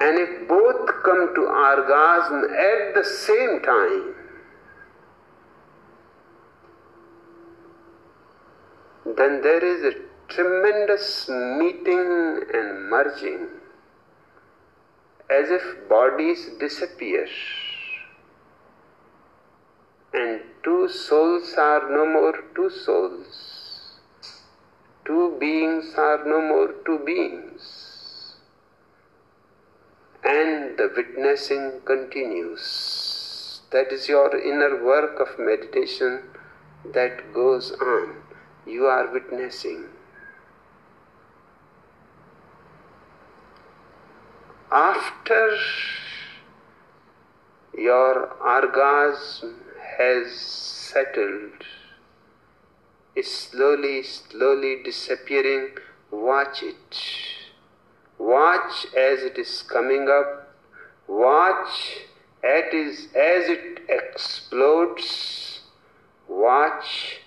And 0.00 0.18
if 0.18 0.48
both 0.48 0.86
come 1.02 1.34
to 1.34 1.40
orgasm 1.40 2.44
at 2.44 2.94
the 2.94 3.04
same 3.04 3.60
time, 3.62 4.14
then 9.16 9.40
there 9.42 9.64
is 9.64 9.82
a 9.94 10.07
tremendous 10.28 11.28
meeting 11.28 12.42
and 12.54 12.90
merging 12.90 13.48
as 15.30 15.50
if 15.50 15.88
bodies 15.88 16.50
disappear 16.60 17.26
and 20.12 20.40
two 20.64 20.88
souls 20.88 21.54
are 21.58 21.90
no 21.90 22.06
more 22.06 22.34
two 22.54 22.70
souls, 22.70 24.00
two 25.04 25.36
beings 25.38 25.94
are 25.96 26.24
no 26.24 26.40
more 26.40 26.74
two 26.86 26.98
beings, 27.04 28.36
and 30.24 30.78
the 30.78 30.90
witnessing 30.96 31.80
continues. 31.84 33.60
That 33.70 33.92
is 33.92 34.08
your 34.08 34.34
inner 34.38 34.82
work 34.82 35.20
of 35.20 35.38
meditation 35.38 36.22
that 36.94 37.34
goes 37.34 37.70
on. 37.72 38.16
You 38.66 38.86
are 38.86 39.12
witnessing. 39.12 39.84
After 44.70 45.56
your 47.72 48.34
orgasm 48.34 49.64
has 49.96 50.30
settled, 50.32 51.64
is 53.16 53.32
slowly, 53.34 54.02
slowly 54.02 54.82
disappearing, 54.82 55.70
watch 56.10 56.62
it. 56.62 56.96
Watch 58.18 58.86
as 58.94 59.22
it 59.22 59.38
is 59.38 59.62
coming 59.62 60.10
up. 60.10 60.54
Watch 61.06 62.00
at 62.44 62.74
is, 62.74 63.06
as 63.16 63.48
it 63.48 63.80
explodes. 63.88 65.62
Watch 66.28 67.20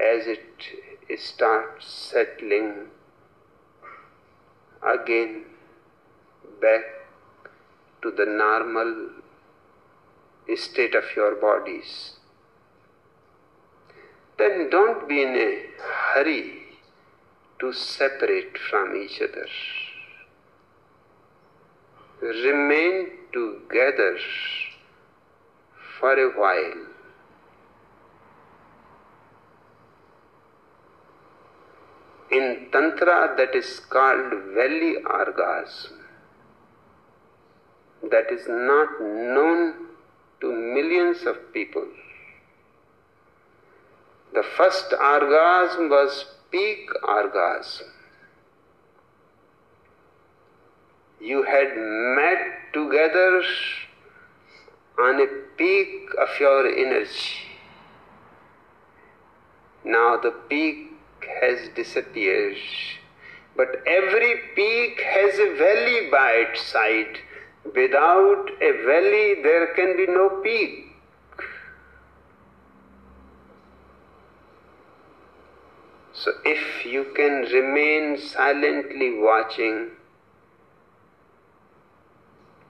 as 0.00 0.26
it 0.26 1.18
starts 1.18 1.86
settling 1.86 2.86
again 4.82 5.51
back 6.62 6.84
to 8.02 8.10
the 8.10 8.26
normal 8.26 9.10
state 10.56 10.94
of 10.94 11.04
your 11.16 11.34
bodies. 11.36 12.16
Then 14.38 14.70
don't 14.70 15.08
be 15.08 15.22
in 15.22 15.36
a 15.36 15.50
hurry 16.14 16.62
to 17.60 17.72
separate 17.72 18.58
from 18.68 18.96
each 18.96 19.20
other. 19.20 19.46
Remain 22.20 23.10
together 23.32 24.18
for 25.98 26.12
a 26.14 26.30
while. 26.40 26.86
In 32.30 32.68
Tantra, 32.72 33.34
that 33.36 33.54
is 33.54 33.80
called 33.80 34.32
valley 34.54 34.96
orgasm. 35.04 36.01
That 38.10 38.32
is 38.32 38.46
not 38.48 39.00
known 39.00 39.74
to 40.40 40.52
millions 40.52 41.22
of 41.22 41.52
people. 41.52 41.86
The 44.34 44.42
first 44.56 44.92
orgasm 44.92 45.88
was 45.88 46.24
peak 46.50 46.88
orgasm. 47.06 47.86
You 51.20 51.44
had 51.44 51.76
met 51.76 52.72
together 52.72 53.42
on 54.98 55.20
a 55.20 55.26
peak 55.56 56.08
of 56.18 56.28
your 56.40 56.66
energy. 56.66 57.36
Now 59.84 60.16
the 60.16 60.32
peak 60.48 60.92
has 61.40 61.68
disappeared. 61.76 62.56
But 63.56 63.82
every 63.86 64.40
peak 64.56 65.00
has 65.00 65.38
a 65.38 65.54
valley 65.56 66.08
by 66.10 66.30
its 66.46 66.62
side. 66.62 67.18
Without 67.64 68.50
a 68.60 68.72
valley, 68.84 69.42
there 69.42 69.68
can 69.74 69.96
be 69.96 70.06
no 70.06 70.40
peak. 70.42 70.88
So, 76.12 76.32
if 76.44 76.84
you 76.84 77.06
can 77.16 77.42
remain 77.52 78.18
silently 78.18 79.18
watching 79.18 79.90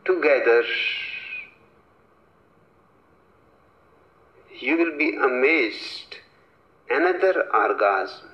together, 0.05 0.63
you 4.59 4.77
will 4.77 4.97
be 4.97 5.17
amazed. 5.17 6.17
Another 6.89 7.49
orgasm 7.55 8.31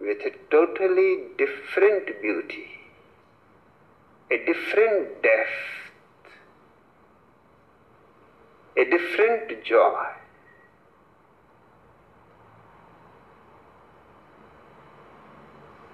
with 0.00 0.18
a 0.20 0.32
totally 0.50 1.24
different 1.38 2.20
beauty 2.20 2.75
a 4.30 4.38
different 4.44 5.22
depth, 5.22 5.50
a 8.76 8.84
different 8.84 9.64
joy. 9.64 10.04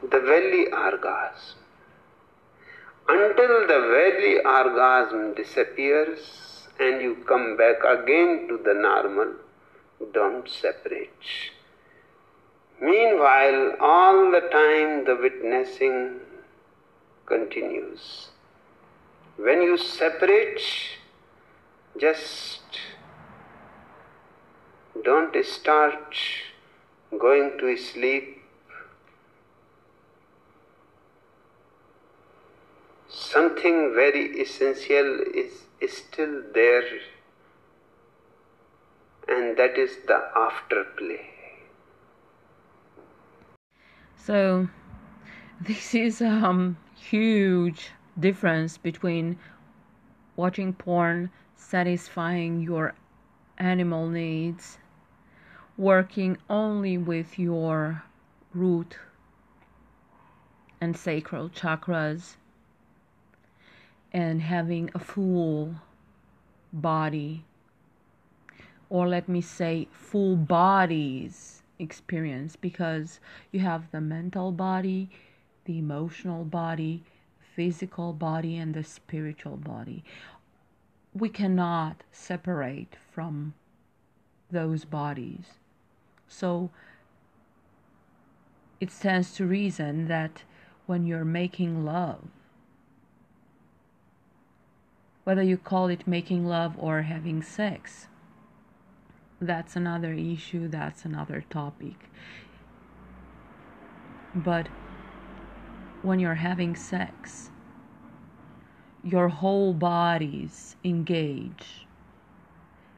The 0.02 0.20
valley 0.20 0.66
orgasm. 0.72 1.58
Until 3.08 3.66
the 3.66 3.80
valley 3.94 4.38
orgasm 4.44 5.34
disappears 5.34 6.68
and 6.80 7.02
you 7.02 7.16
come 7.28 7.56
back 7.56 7.84
again 7.84 8.46
to 8.48 8.58
the 8.64 8.74
normal, 8.74 9.34
don't 10.12 10.48
separate. 10.48 11.10
Meanwhile, 12.80 13.76
all 13.80 14.30
the 14.30 14.40
time 14.50 15.04
the 15.04 15.16
witnessing 15.20 16.20
continues. 17.32 18.28
When 19.36 19.62
you 19.62 19.76
separate, 19.78 20.60
just 21.98 22.78
don't 25.04 25.36
start 25.44 26.14
going 27.18 27.50
to 27.58 27.76
sleep. 27.76 28.38
Something 33.08 33.92
very 33.94 34.24
essential 34.40 35.20
is, 35.34 35.58
still 35.88 36.34
there, 36.54 36.84
and 39.28 39.56
that 39.56 39.76
is 39.76 39.96
the 40.06 40.18
afterplay. 40.36 41.20
So 44.16 44.68
this 45.60 45.94
is 45.94 46.22
um, 46.22 46.76
huge 47.10 47.90
difference 48.18 48.78
between 48.78 49.38
watching 50.36 50.72
porn, 50.72 51.30
satisfying 51.56 52.60
your 52.60 52.94
animal 53.58 54.08
needs, 54.08 54.78
working 55.76 56.36
only 56.48 56.98
with 56.98 57.38
your 57.38 58.02
root 58.54 58.98
and 60.80 60.96
sacral 60.96 61.48
chakras, 61.48 62.36
and 64.12 64.42
having 64.42 64.90
a 64.94 64.98
full 64.98 65.74
body, 66.72 67.44
or 68.90 69.08
let 69.08 69.28
me 69.28 69.40
say, 69.40 69.88
full 69.90 70.36
bodies 70.36 71.62
experience 71.78 72.56
because 72.56 73.20
you 73.52 73.60
have 73.60 73.90
the 73.90 74.00
mental 74.00 74.52
body, 74.52 75.08
the 75.64 75.78
emotional 75.78 76.44
body, 76.44 77.04
physical 77.54 78.12
body, 78.12 78.56
and 78.56 78.74
the 78.74 78.84
spiritual 78.84 79.56
body. 79.56 80.04
We 81.14 81.28
cannot 81.28 82.02
separate 82.10 82.96
from 83.12 83.54
those 84.50 84.84
bodies. 84.84 85.44
So 86.28 86.70
it 88.80 88.90
stands 88.90 89.32
to 89.34 89.46
reason 89.46 90.08
that 90.08 90.42
when 90.86 91.06
you're 91.06 91.24
making 91.24 91.84
love, 91.84 92.28
whether 95.24 95.42
you 95.42 95.56
call 95.56 95.88
it 95.88 96.06
making 96.06 96.46
love 96.46 96.74
or 96.78 97.02
having 97.02 97.42
sex, 97.42 98.08
that's 99.40 99.76
another 99.76 100.12
issue, 100.12 100.68
that's 100.68 101.04
another 101.04 101.44
topic. 101.48 102.10
But 104.34 104.68
when 106.02 106.18
you're 106.18 106.34
having 106.34 106.76
sex, 106.76 107.50
your 109.04 109.28
whole 109.28 109.72
bodies 109.72 110.76
engage 110.84 111.86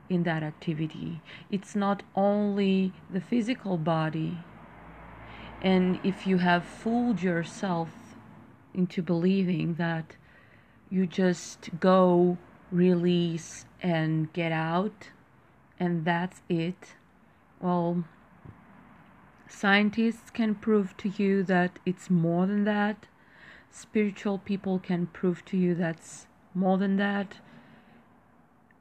in 0.08 0.22
that 0.24 0.42
activity. 0.42 1.20
It's 1.50 1.74
not 1.74 2.02
only 2.14 2.92
the 3.10 3.20
physical 3.20 3.76
body. 3.76 4.38
And 5.62 5.98
if 6.04 6.26
you 6.26 6.38
have 6.38 6.64
fooled 6.64 7.22
yourself 7.22 7.88
into 8.74 9.02
believing 9.02 9.74
that 9.74 10.16
you 10.90 11.06
just 11.06 11.70
go, 11.80 12.36
release, 12.70 13.64
and 13.82 14.32
get 14.32 14.52
out, 14.52 15.10
and 15.80 16.04
that's 16.04 16.42
it, 16.48 16.94
well, 17.60 18.04
scientists 19.54 20.30
can 20.30 20.54
prove 20.54 20.96
to 20.96 21.08
you 21.08 21.42
that 21.44 21.78
it's 21.86 22.10
more 22.10 22.46
than 22.46 22.64
that. 22.64 23.06
Spiritual 23.70 24.38
people 24.38 24.78
can 24.78 25.06
prove 25.06 25.44
to 25.46 25.56
you 25.56 25.74
that's 25.74 26.26
more 26.54 26.76
than 26.76 26.96
that. 26.96 27.38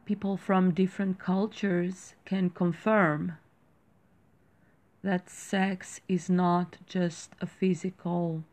People 0.06 0.36
from 0.36 0.74
different 0.74 1.20
cultures 1.20 2.16
can 2.26 2.50
confirm 2.50 3.38
that 5.04 5.30
sex 5.30 6.02
is 6.08 6.30
not 6.30 6.78
just 6.88 7.32
a 7.40 7.46
physical 7.46 8.44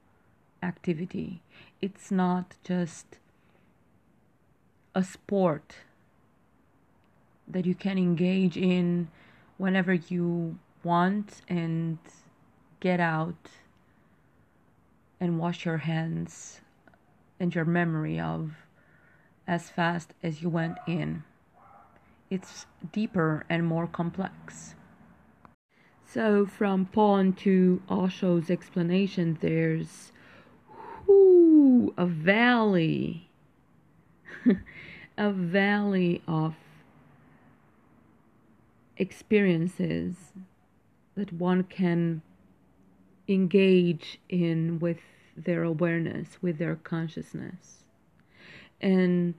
activity, 0.63 1.43
it's 1.81 2.11
not 2.11 2.57
just 2.65 3.19
a 4.95 5.03
sport 5.03 5.77
that 7.49 7.67
you 7.67 7.75
can 7.75 7.99
engage 7.99 8.57
in 8.57 9.09
whenever 9.59 9.95
you 9.95 10.59
want 10.83 11.43
and 11.49 11.99
get 12.81 13.01
out 13.01 13.51
and 15.21 15.39
wash 15.39 15.65
your 15.65 15.79
hands 15.79 16.61
and 17.39 17.55
your 17.55 17.65
memory 17.65 18.19
of 18.19 18.53
as 19.47 19.69
fast 19.69 20.15
as 20.23 20.43
you 20.43 20.49
went 20.49 20.79
in. 20.87 21.23
It's 22.31 22.67
deeper 22.93 23.45
and 23.49 23.67
more 23.67 23.87
complex. 23.87 24.75
So, 26.07 26.47
from 26.47 26.87
porn 26.87 27.35
to 27.35 27.83
Osho's 27.89 28.51
explanation, 28.51 29.39
there's 29.41 30.13
whoo, 31.07 31.95
a 31.97 32.07
valley, 32.07 33.29
a 35.19 35.31
valley 35.31 36.23
of 36.27 36.55
experiences 38.97 40.33
that 41.21 41.35
one 41.35 41.63
can 41.65 42.23
engage 43.29 44.19
in 44.31 44.79
with 44.79 45.01
their 45.37 45.63
awareness, 45.63 46.39
with 46.41 46.57
their 46.57 46.77
consciousness. 46.77 47.85
And 48.81 49.35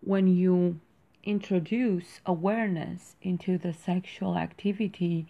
when 0.00 0.26
you 0.26 0.78
introduce 1.24 2.20
awareness 2.26 3.16
into 3.22 3.56
the 3.56 3.72
sexual 3.72 4.36
activity, 4.36 5.26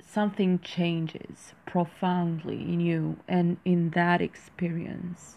something 0.00 0.58
changes 0.60 1.52
profoundly 1.66 2.62
in 2.62 2.80
you 2.80 3.18
and 3.28 3.58
in 3.66 3.90
that 3.90 4.22
experience. 4.22 5.36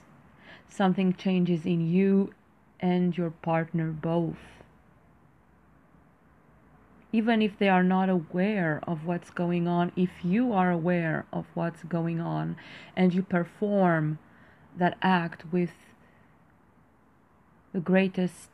Something 0.70 1.14
changes 1.14 1.66
in 1.66 1.86
you 1.86 2.34
and 2.80 3.18
your 3.18 3.32
partner 3.32 3.92
both. 3.92 4.38
Even 7.14 7.42
if 7.42 7.58
they 7.60 7.68
are 7.68 7.84
not 7.84 8.10
aware 8.10 8.80
of 8.88 9.06
what's 9.06 9.30
going 9.32 9.68
on, 9.68 9.92
if 9.96 10.10
you 10.24 10.54
are 10.54 10.72
aware 10.72 11.26
of 11.34 11.46
what's 11.54 11.84
going 11.84 12.22
on 12.22 12.56
and 12.96 13.14
you 13.14 13.22
perform 13.22 14.18
that 14.78 14.98
act 15.02 15.44
with 15.52 15.72
the 17.74 17.82
greatest 17.82 18.50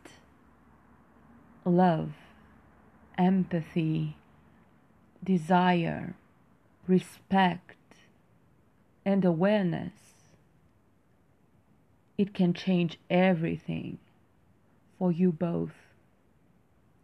love, 1.65 2.13
empathy, 3.17 4.17
desire, 5.23 6.15
respect, 6.87 7.75
and 9.05 9.23
awareness, 9.23 9.93
it 12.17 12.33
can 12.33 12.53
change 12.53 12.97
everything 13.09 13.99
for 14.97 15.11
you 15.11 15.31
both 15.31 15.73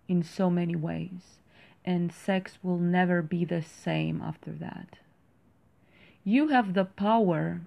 in 0.07 0.23
so 0.23 0.49
many 0.49 0.75
ways, 0.75 1.39
and 1.85 2.11
sex 2.13 2.57
will 2.63 2.77
never 2.77 3.21
be 3.21 3.45
the 3.45 3.61
same 3.61 4.21
after 4.21 4.51
that. 4.51 4.97
You 6.23 6.49
have 6.49 6.73
the 6.73 6.85
power 6.85 7.61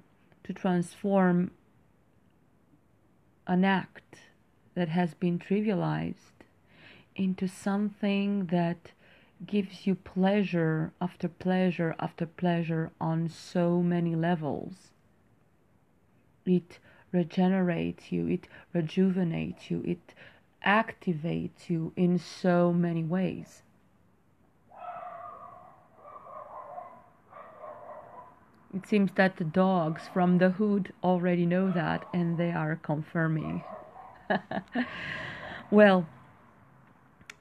to 0.44 0.52
transform 0.52 1.50
an 3.46 3.64
act 3.64 4.20
that 4.74 4.88
has 4.88 5.14
been 5.14 5.38
trivialized 5.38 6.44
into 7.14 7.48
something 7.48 8.46
that 8.46 8.92
gives 9.44 9.86
you 9.86 9.94
pleasure 9.94 10.92
after 11.00 11.28
pleasure 11.28 11.94
after 11.98 12.26
pleasure 12.26 12.90
on 13.00 13.28
so 13.28 13.82
many 13.82 14.14
levels. 14.14 14.92
It 16.44 16.78
regenerates 17.12 18.12
you, 18.12 18.26
it 18.28 18.48
rejuvenates 18.72 19.70
you, 19.70 19.82
it 19.84 20.14
activates 20.64 21.68
you 21.68 21.92
in 21.96 22.18
so 22.18 22.72
many 22.72 23.04
ways. 23.04 23.62
It 28.76 28.86
seems 28.86 29.12
that 29.12 29.38
the 29.38 29.44
dogs 29.44 30.06
from 30.12 30.36
the 30.36 30.50
hood 30.50 30.92
already 31.02 31.46
know 31.46 31.70
that 31.70 32.04
and 32.12 32.36
they 32.36 32.52
are 32.52 32.76
confirming. 32.76 33.64
well, 35.70 36.06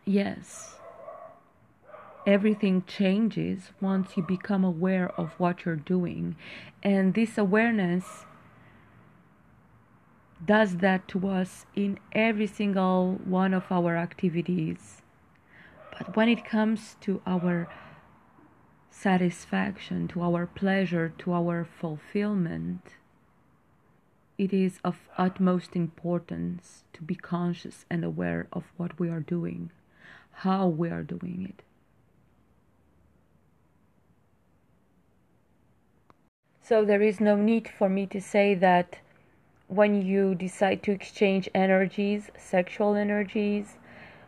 yes, 0.05 0.77
everything 2.25 2.85
changes 2.87 3.71
once 3.81 4.15
you 4.15 4.23
become 4.23 4.63
aware 4.63 5.11
of 5.17 5.33
what 5.37 5.65
you're 5.65 5.75
doing, 5.75 6.37
and 6.81 7.13
this 7.13 7.37
awareness 7.37 8.23
does 10.45 10.77
that 10.77 11.05
to 11.09 11.27
us 11.27 11.65
in 11.75 11.99
every 12.13 12.47
single 12.47 13.19
one 13.25 13.53
of 13.53 13.69
our 13.69 13.97
activities. 13.97 15.01
But 15.97 16.15
when 16.15 16.29
it 16.29 16.45
comes 16.45 16.95
to 17.01 17.21
our 17.27 17.67
satisfaction, 18.95 20.07
to 20.07 20.21
our 20.21 20.45
pleasure, 20.45 21.13
to 21.17 21.33
our 21.33 21.65
fulfillment, 21.65 22.81
it 24.37 24.53
is 24.53 24.79
of 24.83 25.09
utmost 25.17 25.75
importance 25.75 26.83
to 26.93 27.01
be 27.01 27.15
conscious 27.15 27.85
and 27.89 28.03
aware 28.03 28.47
of 28.53 28.63
what 28.77 28.97
we 28.99 29.09
are 29.09 29.19
doing, 29.19 29.69
how 30.31 30.67
we 30.67 30.89
are 30.89 31.03
doing 31.03 31.45
it. 31.49 31.63
So, 36.61 36.83
there 36.83 37.01
is 37.01 37.19
no 37.19 37.35
need 37.35 37.67
for 37.67 37.89
me 37.89 38.07
to 38.07 38.19
say 38.19 38.55
that 38.55 38.99
when 39.67 40.01
you 40.01 40.35
decide 40.35 40.81
to 40.83 40.91
exchange 40.91 41.49
energies, 41.53 42.31
sexual 42.37 42.95
energies, 42.95 43.77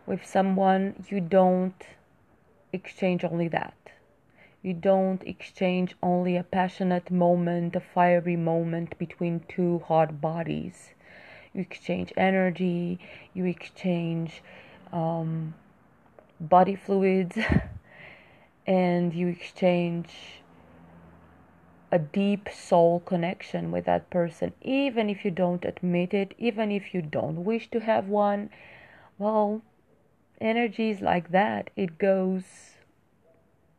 with 0.05 0.26
someone, 0.26 1.03
you 1.09 1.20
don't 1.20 1.84
exchange 2.74 3.24
only 3.24 3.47
that. 3.47 3.74
You 4.68 4.74
don't 4.74 5.24
exchange 5.24 5.95
only 6.03 6.36
a 6.36 6.43
passionate 6.43 7.09
moment, 7.09 7.74
a 7.78 7.80
fiery 7.80 8.36
moment 8.36 8.97
between 8.97 9.45
two 9.47 9.80
hot 9.80 10.20
bodies. 10.20 10.93
You 11.53 11.61
exchange 11.61 12.11
energy, 12.18 12.99
you 13.34 13.45
exchange 13.45 14.43
um, 14.91 15.53
body 16.41 16.76
fluids, 16.76 17.38
and 18.68 19.13
you 19.13 19.30
exchange 19.30 20.41
a 21.89 21.97
deep 21.99 22.49
soul 22.49 22.99
connection 22.99 23.72
with 23.72 23.86
that 23.86 24.09
person, 24.09 24.51
even 24.61 25.09
if 25.09 25.24
you 25.24 25.32
don't 25.32 25.63
admit 25.63 26.13
it, 26.13 26.34
even 26.38 26.74
if 26.74 26.93
you 26.93 27.01
don't 27.01 27.45
wish 27.45 27.72
to 27.72 27.80
have 27.80 28.09
one. 28.09 28.49
Well, 29.18 29.61
energy 30.41 30.89
is 30.89 30.99
like 30.99 31.32
that, 31.32 31.70
it 31.78 31.97
goes 31.97 32.43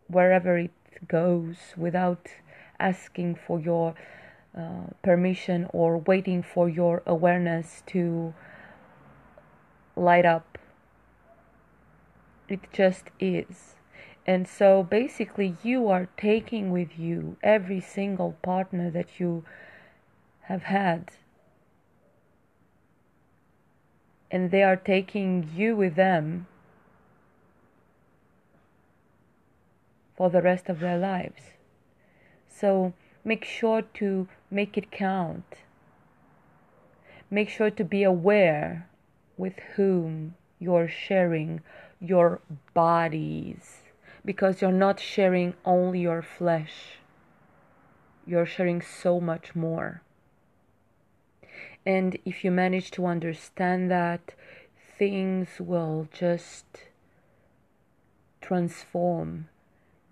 wherever 0.08 0.56
it 0.56 0.70
goes 1.06 1.56
without 1.76 2.28
asking 2.80 3.34
for 3.34 3.60
your 3.60 3.94
uh, 4.56 4.88
permission 5.02 5.68
or 5.72 5.98
waiting 5.98 6.42
for 6.42 6.68
your 6.68 7.02
awareness 7.06 7.82
to 7.86 8.34
light 9.94 10.24
up. 10.24 10.58
It 12.48 12.60
just 12.72 13.04
is. 13.20 13.74
And 14.26 14.46
so 14.48 14.82
basically, 14.82 15.56
you 15.62 15.88
are 15.88 16.08
taking 16.16 16.70
with 16.70 16.98
you 16.98 17.36
every 17.42 17.80
single 17.80 18.36
partner 18.42 18.90
that 18.90 19.18
you 19.20 19.44
have 20.42 20.64
had. 20.64 21.10
And 24.30 24.50
they 24.50 24.62
are 24.62 24.76
taking 24.76 25.48
you 25.54 25.76
with 25.76 25.94
them 25.94 26.46
for 30.18 30.28
the 30.28 30.42
rest 30.42 30.68
of 30.68 30.80
their 30.80 30.98
lives. 30.98 31.52
So 32.48 32.92
make 33.24 33.44
sure 33.44 33.82
to 33.82 34.26
make 34.50 34.76
it 34.76 34.90
count. 34.90 35.58
Make 37.30 37.48
sure 37.48 37.70
to 37.70 37.84
be 37.84 38.02
aware 38.02 38.88
with 39.36 39.60
whom 39.76 40.34
you're 40.58 40.88
sharing 40.88 41.60
your 42.00 42.40
bodies 42.74 43.82
because 44.24 44.60
you're 44.60 44.72
not 44.72 44.98
sharing 44.98 45.54
only 45.64 46.00
your 46.00 46.22
flesh, 46.22 46.98
you're 48.26 48.44
sharing 48.44 48.82
so 48.82 49.20
much 49.20 49.54
more. 49.54 50.02
And 51.86 52.18
if 52.24 52.42
you 52.42 52.50
manage 52.50 52.90
to 52.92 53.06
understand 53.06 53.88
that, 53.92 54.34
things 54.98 55.60
will 55.60 56.08
just 56.12 56.66
transform 58.40 59.46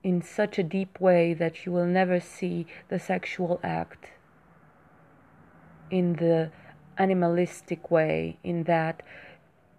in 0.07 0.23
such 0.23 0.57
a 0.57 0.63
deep 0.63 1.01
way 1.01 1.35
that 1.35 1.67
you 1.67 1.73
will 1.73 1.85
never 1.85 2.21
see 2.21 2.65
the 2.91 2.97
sexual 2.97 3.59
act 3.65 4.11
in 5.91 6.13
the 6.13 6.49
animalistic 6.97 7.91
way, 7.91 8.39
in 8.45 8.63
that 8.63 9.03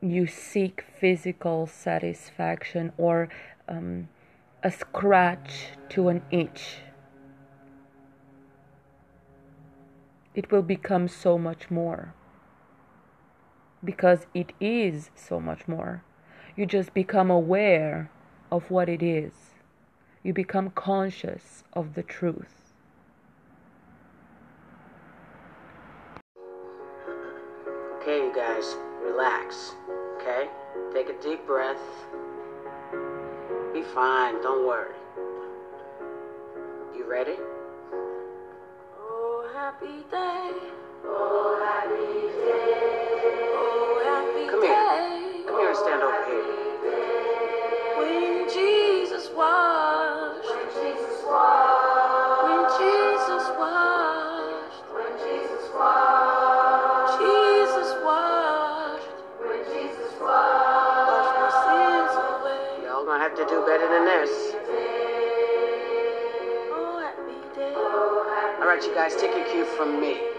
you 0.01 0.27
seek 0.27 0.83
physical 0.99 1.65
satisfaction 1.65 2.91
or 2.97 3.29
um, 3.69 4.09
a 4.61 4.69
scratch 4.69 5.69
to 5.87 6.09
an 6.09 6.21
itch. 6.29 6.79
It 10.35 10.51
will 10.51 10.61
become 10.61 11.07
so 11.07 11.37
much 11.37 11.71
more 11.71 12.13
because 13.81 14.27
it 14.33 14.51
is 14.59 15.09
so 15.15 15.39
much 15.39 15.69
more. 15.69 16.03
You 16.57 16.65
just 16.65 16.93
become 16.93 17.31
aware 17.31 18.11
of 18.51 18.69
what 18.69 18.89
it 18.89 19.01
is, 19.01 19.46
you 20.27 20.33
become 20.33 20.69
conscious 20.71 21.63
of 21.71 21.93
the 21.93 22.03
truth. 22.03 22.73
Okay, 28.01 28.17
you 28.25 28.33
guys, 28.35 28.75
relax. 29.01 29.71
Okay? 30.17 30.49
Take 30.93 31.07
a 31.07 31.13
deep 31.23 31.47
breath. 31.47 31.79
Be 33.73 33.81
fine, 33.81 34.41
don't 34.41 34.67
worry. 34.67 34.95
You 36.93 37.09
ready? 37.09 37.37
Oh, 38.99 39.49
happy 39.55 40.03
day. 40.11 40.51
Oh, 41.05 41.55
happy 41.63 42.27
day. 42.43 42.73
Oh, 43.55 44.03
happy 44.03 44.49
Come 44.51 44.61
here. 44.61 44.73
day. 44.73 45.43
Come 45.47 45.57
here 45.57 45.69
and 45.69 45.77
stand 45.77 46.03
over 46.03 46.25
here. 46.27 46.43
When 47.97 48.49
Jesus 48.49 49.29
washed. 49.33 49.86
When 50.87 50.95
Jesus 50.95 51.19
washed. 51.27 52.47
When 52.47 52.63
Jesus 52.79 53.47
washed. 53.59 54.83
When 54.95 55.11
Jesus 55.19 55.65
washed. 55.75 57.19
Jesus 57.19 57.91
washed. 58.05 59.11
When 59.43 59.59
Jesus 59.67 60.11
washed. 60.21 61.09
Washed 61.11 61.35
my 61.43 61.49
sins 61.67 62.13
away. 62.15 62.85
Y'all 62.85 63.03
gonna 63.05 63.19
have 63.19 63.35
to 63.35 63.45
do 63.45 63.65
better 63.65 63.87
than 63.89 64.05
this. 64.05 64.31
Oh, 66.71 66.99
happy 67.03 67.39
day. 67.55 67.73
Oh, 67.75 68.57
All 68.61 68.67
right, 68.67 68.83
you 68.83 68.93
guys, 68.93 69.15
take 69.15 69.35
your 69.35 69.45
cue 69.51 69.65
from 69.65 69.99
me. 69.99 70.36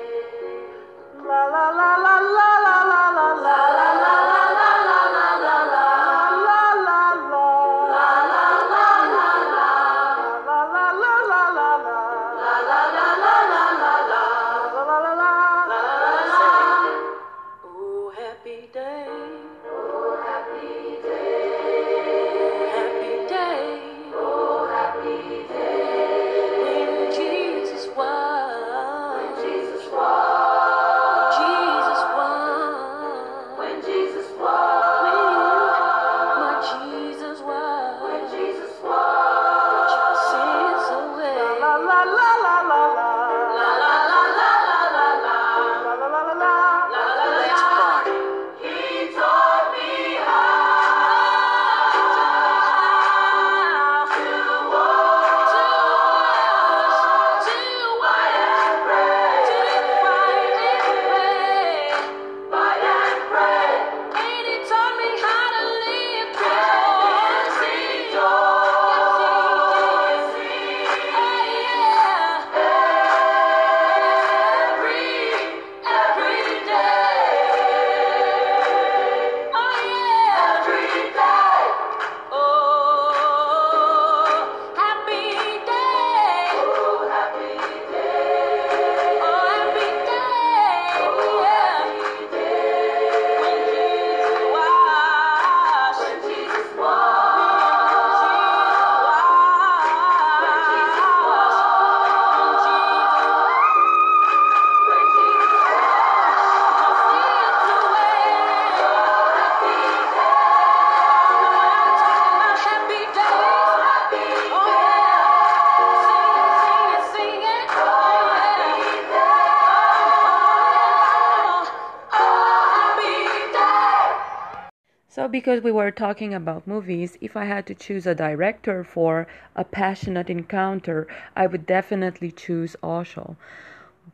Because 125.38 125.62
we 125.62 125.70
were 125.70 125.92
talking 125.92 126.34
about 126.34 126.66
movies, 126.66 127.16
if 127.20 127.36
I 127.36 127.44
had 127.44 127.64
to 127.66 127.74
choose 127.84 128.08
a 128.08 128.14
director 128.26 128.82
for 128.82 129.28
a 129.54 129.62
passionate 129.62 130.28
encounter, 130.28 131.06
I 131.36 131.46
would 131.46 131.64
definitely 131.64 132.32
choose 132.32 132.74
Osho. 132.82 133.36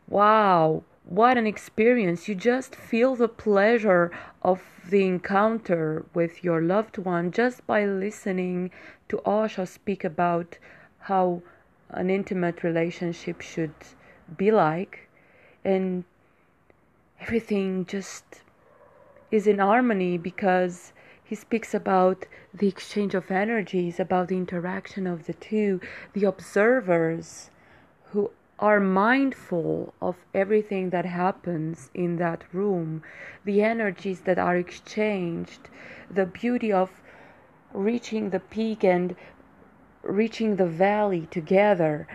Wow, 0.07 0.83
what 1.07 1.39
an 1.39 1.47
experience! 1.47 2.29
You 2.29 2.35
just 2.35 2.77
feel 2.77 3.17
the 3.17 3.27
pleasure 3.27 4.11
of 4.43 4.61
the 4.87 5.07
encounter 5.07 6.05
with 6.13 6.45
your 6.45 6.61
loved 6.61 6.99
one 6.99 7.33
just 7.33 7.67
by 7.67 7.87
listening 7.87 8.71
to 9.09 9.23
Osho 9.25 9.65
speak 9.65 10.05
about 10.05 10.59
how 11.09 11.41
an 11.89 12.11
intimate 12.11 12.63
relationship 12.63 13.41
should 13.41 13.73
be 14.37 14.51
like, 14.51 15.09
and 15.65 16.05
everything 17.19 17.87
just 17.87 18.43
is 19.31 19.47
in 19.47 19.59
harmony 19.59 20.19
because 20.19 20.93
he 21.35 21.41
speaks 21.41 21.75
about 21.75 22.27
the 22.55 22.69
exchange 22.69 23.13
of 23.13 23.29
energies, 23.29 23.99
about 23.99 24.29
the 24.29 24.37
interaction 24.37 25.05
of 25.05 25.27
the 25.27 25.33
two, 25.33 25.81
the 26.13 26.23
observers 26.23 27.51
who 28.11 28.31
are 28.61 28.79
mindful 28.79 29.93
of 30.01 30.15
everything 30.33 30.91
that 30.91 31.05
happens 31.05 31.91
in 31.93 32.19
that 32.19 32.45
room, 32.53 33.03
the 33.45 33.65
energies 33.65 34.21
that 34.21 34.39
are 34.39 34.57
exchanged, 34.57 35.69
the 36.09 36.25
beauty 36.25 36.73
of 36.73 37.03
reaching 37.73 38.31
the 38.31 38.39
peak 38.39 38.85
and 38.85 39.17
reaching 40.05 40.55
the 40.55 40.69
valley 40.69 41.27
together. 41.33 42.07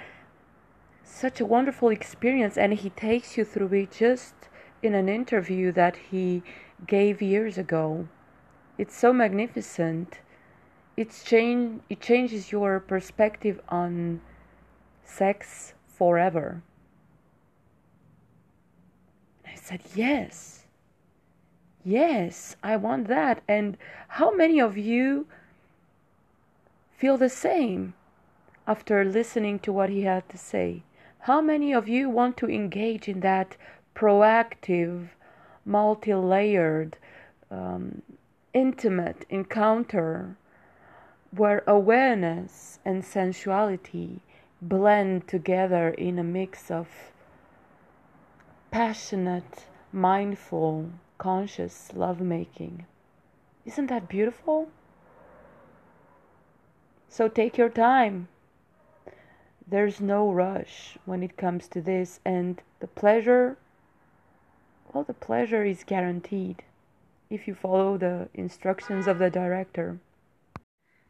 Such 1.03 1.41
a 1.41 1.45
wonderful 1.45 1.89
experience, 1.89 2.57
and 2.57 2.73
he 2.73 2.89
takes 2.91 3.35
you 3.35 3.43
through 3.43 3.73
it 3.73 3.91
just 3.91 4.33
in 4.81 4.95
an 4.95 5.09
interview 5.09 5.73
that 5.73 5.97
he 6.09 6.41
gave 6.87 7.21
years 7.21 7.57
ago. 7.57 8.07
It's 8.79 8.95
so 8.95 9.11
magnificent. 9.11 10.19
It's 10.95 11.21
change, 11.21 11.81
it 11.89 11.99
changes 11.99 12.53
your 12.53 12.79
perspective 12.79 13.59
on 13.67 14.21
sex 15.03 15.73
forever. 15.85 16.61
I 19.45 19.55
said, 19.55 19.81
Yes. 19.93 20.63
Yes, 21.83 22.55
I 22.63 22.77
want 22.77 23.07
that. 23.09 23.43
And 23.49 23.77
how 24.07 24.33
many 24.33 24.61
of 24.61 24.77
you 24.77 25.27
feel 26.97 27.17
the 27.17 27.27
same 27.27 27.95
after 28.65 29.03
listening 29.03 29.59
to 29.59 29.73
what 29.73 29.89
he 29.89 30.03
had 30.03 30.29
to 30.29 30.37
say? 30.37 30.83
How 31.19 31.41
many 31.41 31.73
of 31.73 31.89
you 31.89 32.09
want 32.09 32.37
to 32.37 32.49
engage 32.49 33.09
in 33.09 33.19
that 33.19 33.57
proactive, 33.93 35.09
multi 35.65 36.13
layered, 36.13 36.95
um, 37.51 38.03
intimate 38.53 39.25
encounter 39.29 40.35
where 41.31 41.63
awareness 41.67 42.79
and 42.83 43.03
sensuality 43.03 44.21
blend 44.61 45.27
together 45.27 45.89
in 45.89 46.17
a 46.17 46.23
mix 46.23 46.71
of 46.71 46.87
passionate, 48.71 49.65
mindful, 49.91 50.89
conscious 51.17 51.89
lovemaking. 51.93 52.85
Isn't 53.65 53.87
that 53.87 54.09
beautiful? 54.09 54.69
So 57.07 57.27
take 57.27 57.57
your 57.57 57.69
time. 57.69 58.27
There's 59.67 60.01
no 60.01 60.31
rush 60.31 60.97
when 61.05 61.21
it 61.21 61.37
comes 61.37 61.67
to 61.69 61.81
this, 61.81 62.19
and 62.25 62.61
the 62.79 62.87
pleasure, 62.87 63.57
well, 64.91 65.03
the 65.03 65.13
pleasure 65.13 65.63
is 65.63 65.83
guaranteed 65.83 66.63
if 67.29 67.47
you 67.47 67.53
follow 67.53 67.97
the 67.97 68.27
instructions 68.33 69.07
of 69.07 69.19
the 69.19 69.29
director. 69.29 69.99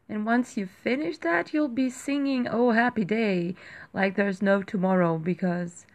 And 0.08 0.26
once 0.26 0.56
you 0.56 0.66
finish 0.66 1.18
that, 1.18 1.54
you'll 1.54 1.68
be 1.68 1.88
singing 1.88 2.46
Oh 2.46 2.72
Happy 2.72 3.04
Day 3.04 3.54
like 3.94 4.16
there's 4.16 4.42
no 4.42 4.62
tomorrow 4.62 5.18
because, 5.18 5.86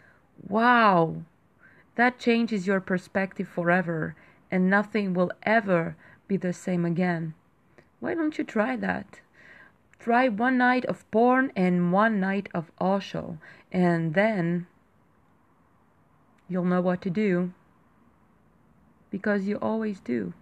wow, 0.48 1.18
that 1.96 2.18
changes 2.18 2.66
your 2.66 2.80
perspective 2.80 3.48
forever 3.48 4.16
and 4.50 4.70
nothing 4.70 5.14
will 5.14 5.32
ever 5.44 5.96
be 6.28 6.38
the 6.38 6.54
same 6.54 6.86
again. 6.86 7.34
Why 8.00 8.14
don't 8.14 8.38
you 8.38 8.44
try 8.44 8.76
that? 8.78 9.20
Try 10.00 10.30
one 10.30 10.58
night 10.58 10.86
of 10.86 11.10
porn 11.12 11.52
and 11.56 11.92
one 11.92 12.20
night 12.20 12.50
of 12.54 12.72
Osho, 12.80 13.38
and 13.72 14.14
then 14.14 14.68
you'll 16.48 16.66
know 16.66 16.82
what 16.82 17.02
to 17.02 17.10
do 17.10 17.54
because 19.10 19.44
you 19.44 19.58
always 19.58 20.00
do. 20.00 20.34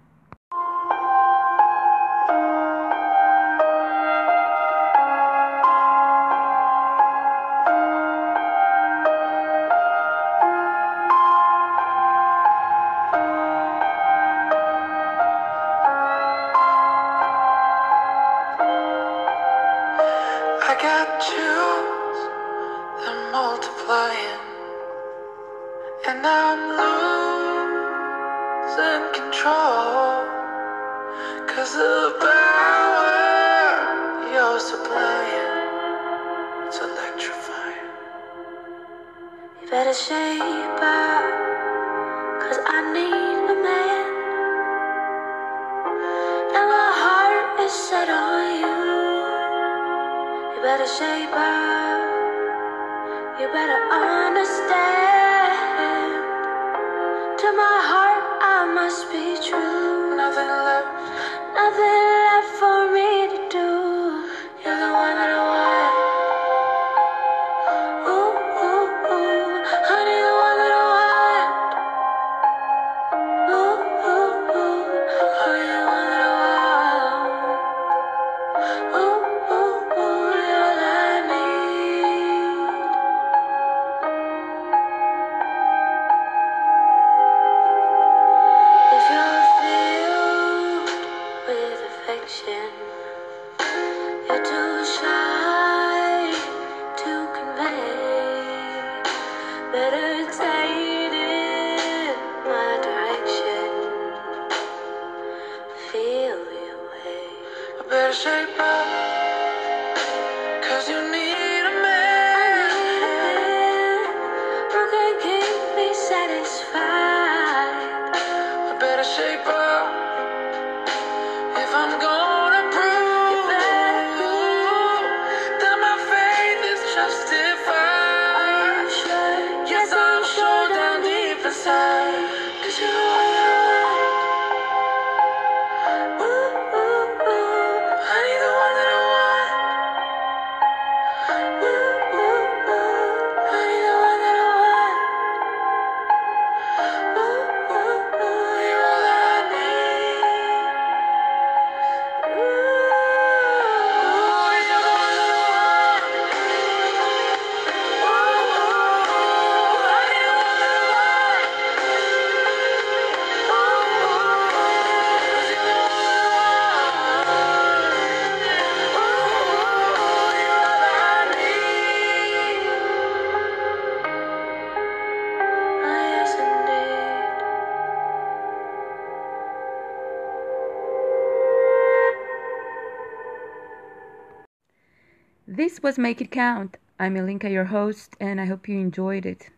was 185.84 185.98
Make 185.98 186.22
It 186.22 186.32
Count. 186.32 186.78
I'm 186.98 187.16
Ilinka, 187.16 187.52
your 187.52 187.66
host, 187.66 188.16
and 188.18 188.40
I 188.40 188.46
hope 188.46 188.70
you 188.70 188.80
enjoyed 188.80 189.26
it. 189.26 189.50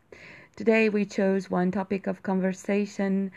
Today 0.55 0.89
we 0.89 1.05
chose 1.05 1.51
one 1.51 1.69
topic 1.69 2.07
of 2.07 2.23
conversation 2.23 3.31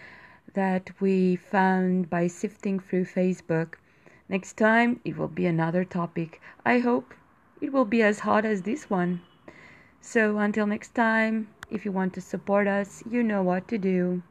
that 0.55 0.91
we 0.99 1.37
found 1.37 2.09
by 2.09 2.29
sifting 2.29 2.81
through 2.81 3.05
Facebook. 3.05 3.75
Next 4.31 4.55
time 4.55 5.01
it 5.05 5.19
will 5.19 5.29
be 5.29 5.45
another 5.45 5.85
topic. 5.85 6.41
I 6.65 6.79
hope 6.79 7.13
it 7.61 7.75
will 7.75 7.85
be 7.85 8.03
as 8.03 8.21
hot 8.21 8.47
as 8.47 8.63
this 8.63 8.89
one. 8.89 9.21
So 10.01 10.39
until 10.39 10.67
next 10.67 10.95
time, 10.95 11.49
if 11.71 11.85
you 11.85 11.93
want 11.93 12.15
to 12.15 12.23
support 12.23 12.67
us, 12.67 13.03
you 13.11 13.23
know 13.23 13.43
what 13.43 13.69
to 13.69 13.77
do. 13.77 14.23